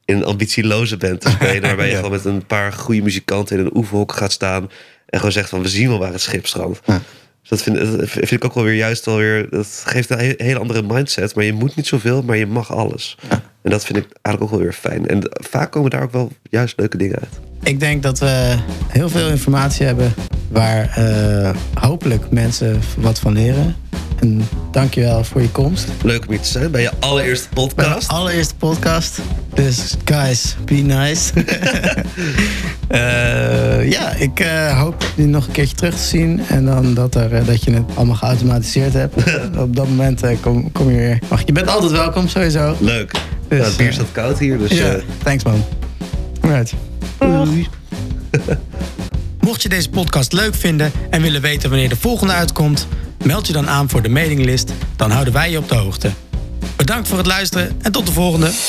in 0.05 0.17
een 0.17 0.25
ambitieloze 0.25 0.97
band 0.97 1.21
te 1.21 1.31
spelen. 1.31 1.63
Waarbij 1.69 1.85
je 1.87 1.91
Ja. 1.91 1.97
gewoon 1.97 2.13
met 2.13 2.25
een 2.25 2.47
paar 2.47 2.73
goede 2.73 3.03
muzikanten 3.03 3.59
in 3.59 3.65
een 3.65 3.77
oefenhok 3.77 4.13
gaat 4.13 4.33
staan. 4.33 4.63
En 5.07 5.19
gewoon 5.19 5.33
zegt 5.33 5.49
van 5.49 5.63
we 5.63 5.69
zien 5.69 5.89
wel 5.89 5.99
waar 5.99 6.13
het 6.13 6.21
schip 6.21 6.47
strandt. 6.47 6.81
Ja. 6.85 7.01
Dus 7.41 7.49
dat 7.51 7.63
vind, 7.63 7.99
dat 7.99 8.09
vind 8.09 8.31
ik 8.31 8.45
ook 8.45 8.55
wel 8.55 8.65
weer 8.65 8.75
juist 8.75 9.05
wel 9.05 9.17
weer. 9.17 9.51
Dat 9.51 9.83
geeft 9.87 10.11
een 10.11 10.19
he- 10.19 10.35
hele 10.37 10.59
andere 10.59 10.83
mindset. 10.83 11.35
Maar 11.35 11.45
je 11.45 11.53
moet 11.53 11.77
niet 11.77 11.87
zoveel, 11.87 12.23
maar 12.23 12.37
je 12.37 12.47
mag 12.47 12.73
alles. 12.75 13.17
En 13.65 13.71
dat 13.71 13.85
vind 13.85 13.99
ik 13.99 14.05
eigenlijk 14.23 14.43
ook 14.43 14.51
wel 14.51 14.69
weer 14.69 14.79
fijn. 14.79 15.07
En 15.07 15.23
vaak 15.31 15.71
komen 15.71 15.91
daar 15.91 16.03
ook 16.03 16.13
wel 16.13 16.33
juist 16.51 16.79
leuke 16.79 16.97
dingen 16.97 17.19
uit. 17.19 17.41
Ik 17.63 17.81
denk 17.81 18.03
dat 18.03 18.19
we 18.19 18.57
heel 18.89 19.09
veel 19.09 19.29
informatie 19.29 19.87
hebben 19.87 20.15
waar 20.49 20.89
eh, 20.89 21.51
hopelijk 21.75 22.31
mensen 22.31 22.81
wat 22.99 23.19
van 23.19 23.33
leren. 23.33 23.77
En 24.21 24.43
dankjewel 24.71 25.25
voor 25.25 25.43
je 25.43 25.51
komst. 25.51 25.89
Leuk 26.03 26.23
om 26.27 26.31
hier 26.31 26.41
te 26.41 26.49
zijn 26.49 26.71
bij 26.71 26.83
je 26.83 26.91
allereerste 26.99 27.49
Bij 27.55 27.65
podcast. 27.65 28.09
de 28.09 28.15
allereerste 28.15 28.55
podcast. 28.55 29.19
Dus 29.55 29.97
guys, 30.05 30.57
be 30.65 30.75
nice. 30.75 31.33
Eh, 32.89 33.91
ja, 33.91 34.13
ik 34.13 34.41
eh, 34.41 34.81
hoop 34.81 35.05
je 35.17 35.25
nog 35.25 35.47
een 35.47 35.53
keertje 35.53 35.77
terug 35.77 35.95
te 35.95 36.03
zien. 36.03 36.41
En 36.49 36.65
dan 36.65 36.95
dat, 36.95 37.15
er, 37.15 37.45
dat 37.45 37.65
je 37.65 37.73
het 37.73 37.85
allemaal 37.95 38.15
geautomatiseerd 38.15 38.93
hebt. 38.93 39.15
Op 39.59 39.77
dat 39.77 39.89
moment 39.89 40.23
kom, 40.41 40.73
kom 40.73 40.91
je 40.91 40.97
weer. 40.97 41.19
Mag, 41.31 41.43
je 41.47 41.53
bent 41.53 41.69
altijd 41.69 41.93
welkom, 41.93 42.29
sowieso. 42.29 42.77
Leuk. 42.81 43.13
Dus, 43.49 43.59
ja, 43.59 43.65
het 43.65 43.77
bier 43.77 43.93
staat 43.93 44.13
koud 44.13 44.39
hier. 44.39 44.59
Dus 44.59 44.71
Ja, 44.71 44.95
eh, 44.95 45.03
thanks 45.23 45.45
man. 45.45 45.65
Doei. 47.19 47.69
Mocht 49.41 49.63
je 49.63 49.69
deze 49.69 49.91
podcast 49.91 50.33
leuk 50.33 50.55
vinden 50.55 50.93
en 51.11 51.23
willen 51.23 51.41
weten 51.41 51.71
wanneer 51.71 51.89
de 51.89 51.97
volgende 51.97 52.33
uitkomt, 52.33 52.87
meld 53.25 53.47
je 53.47 53.53
dan 53.53 53.69
aan 53.69 53.89
voor 53.89 54.03
de 54.03 54.09
mailinglist. 54.09 54.73
Dan 54.97 55.11
houden 55.11 55.33
wij 55.33 55.51
je 55.51 55.59
op 55.59 55.69
de 55.69 55.75
hoogte. 55.75 56.11
Bedankt 56.77 57.09
voor 57.09 57.19
het 57.19 57.27
luisteren 57.27 57.73
en 57.83 57.93
tot 57.93 58.07
de 58.07 58.13
volgende. 58.13 58.51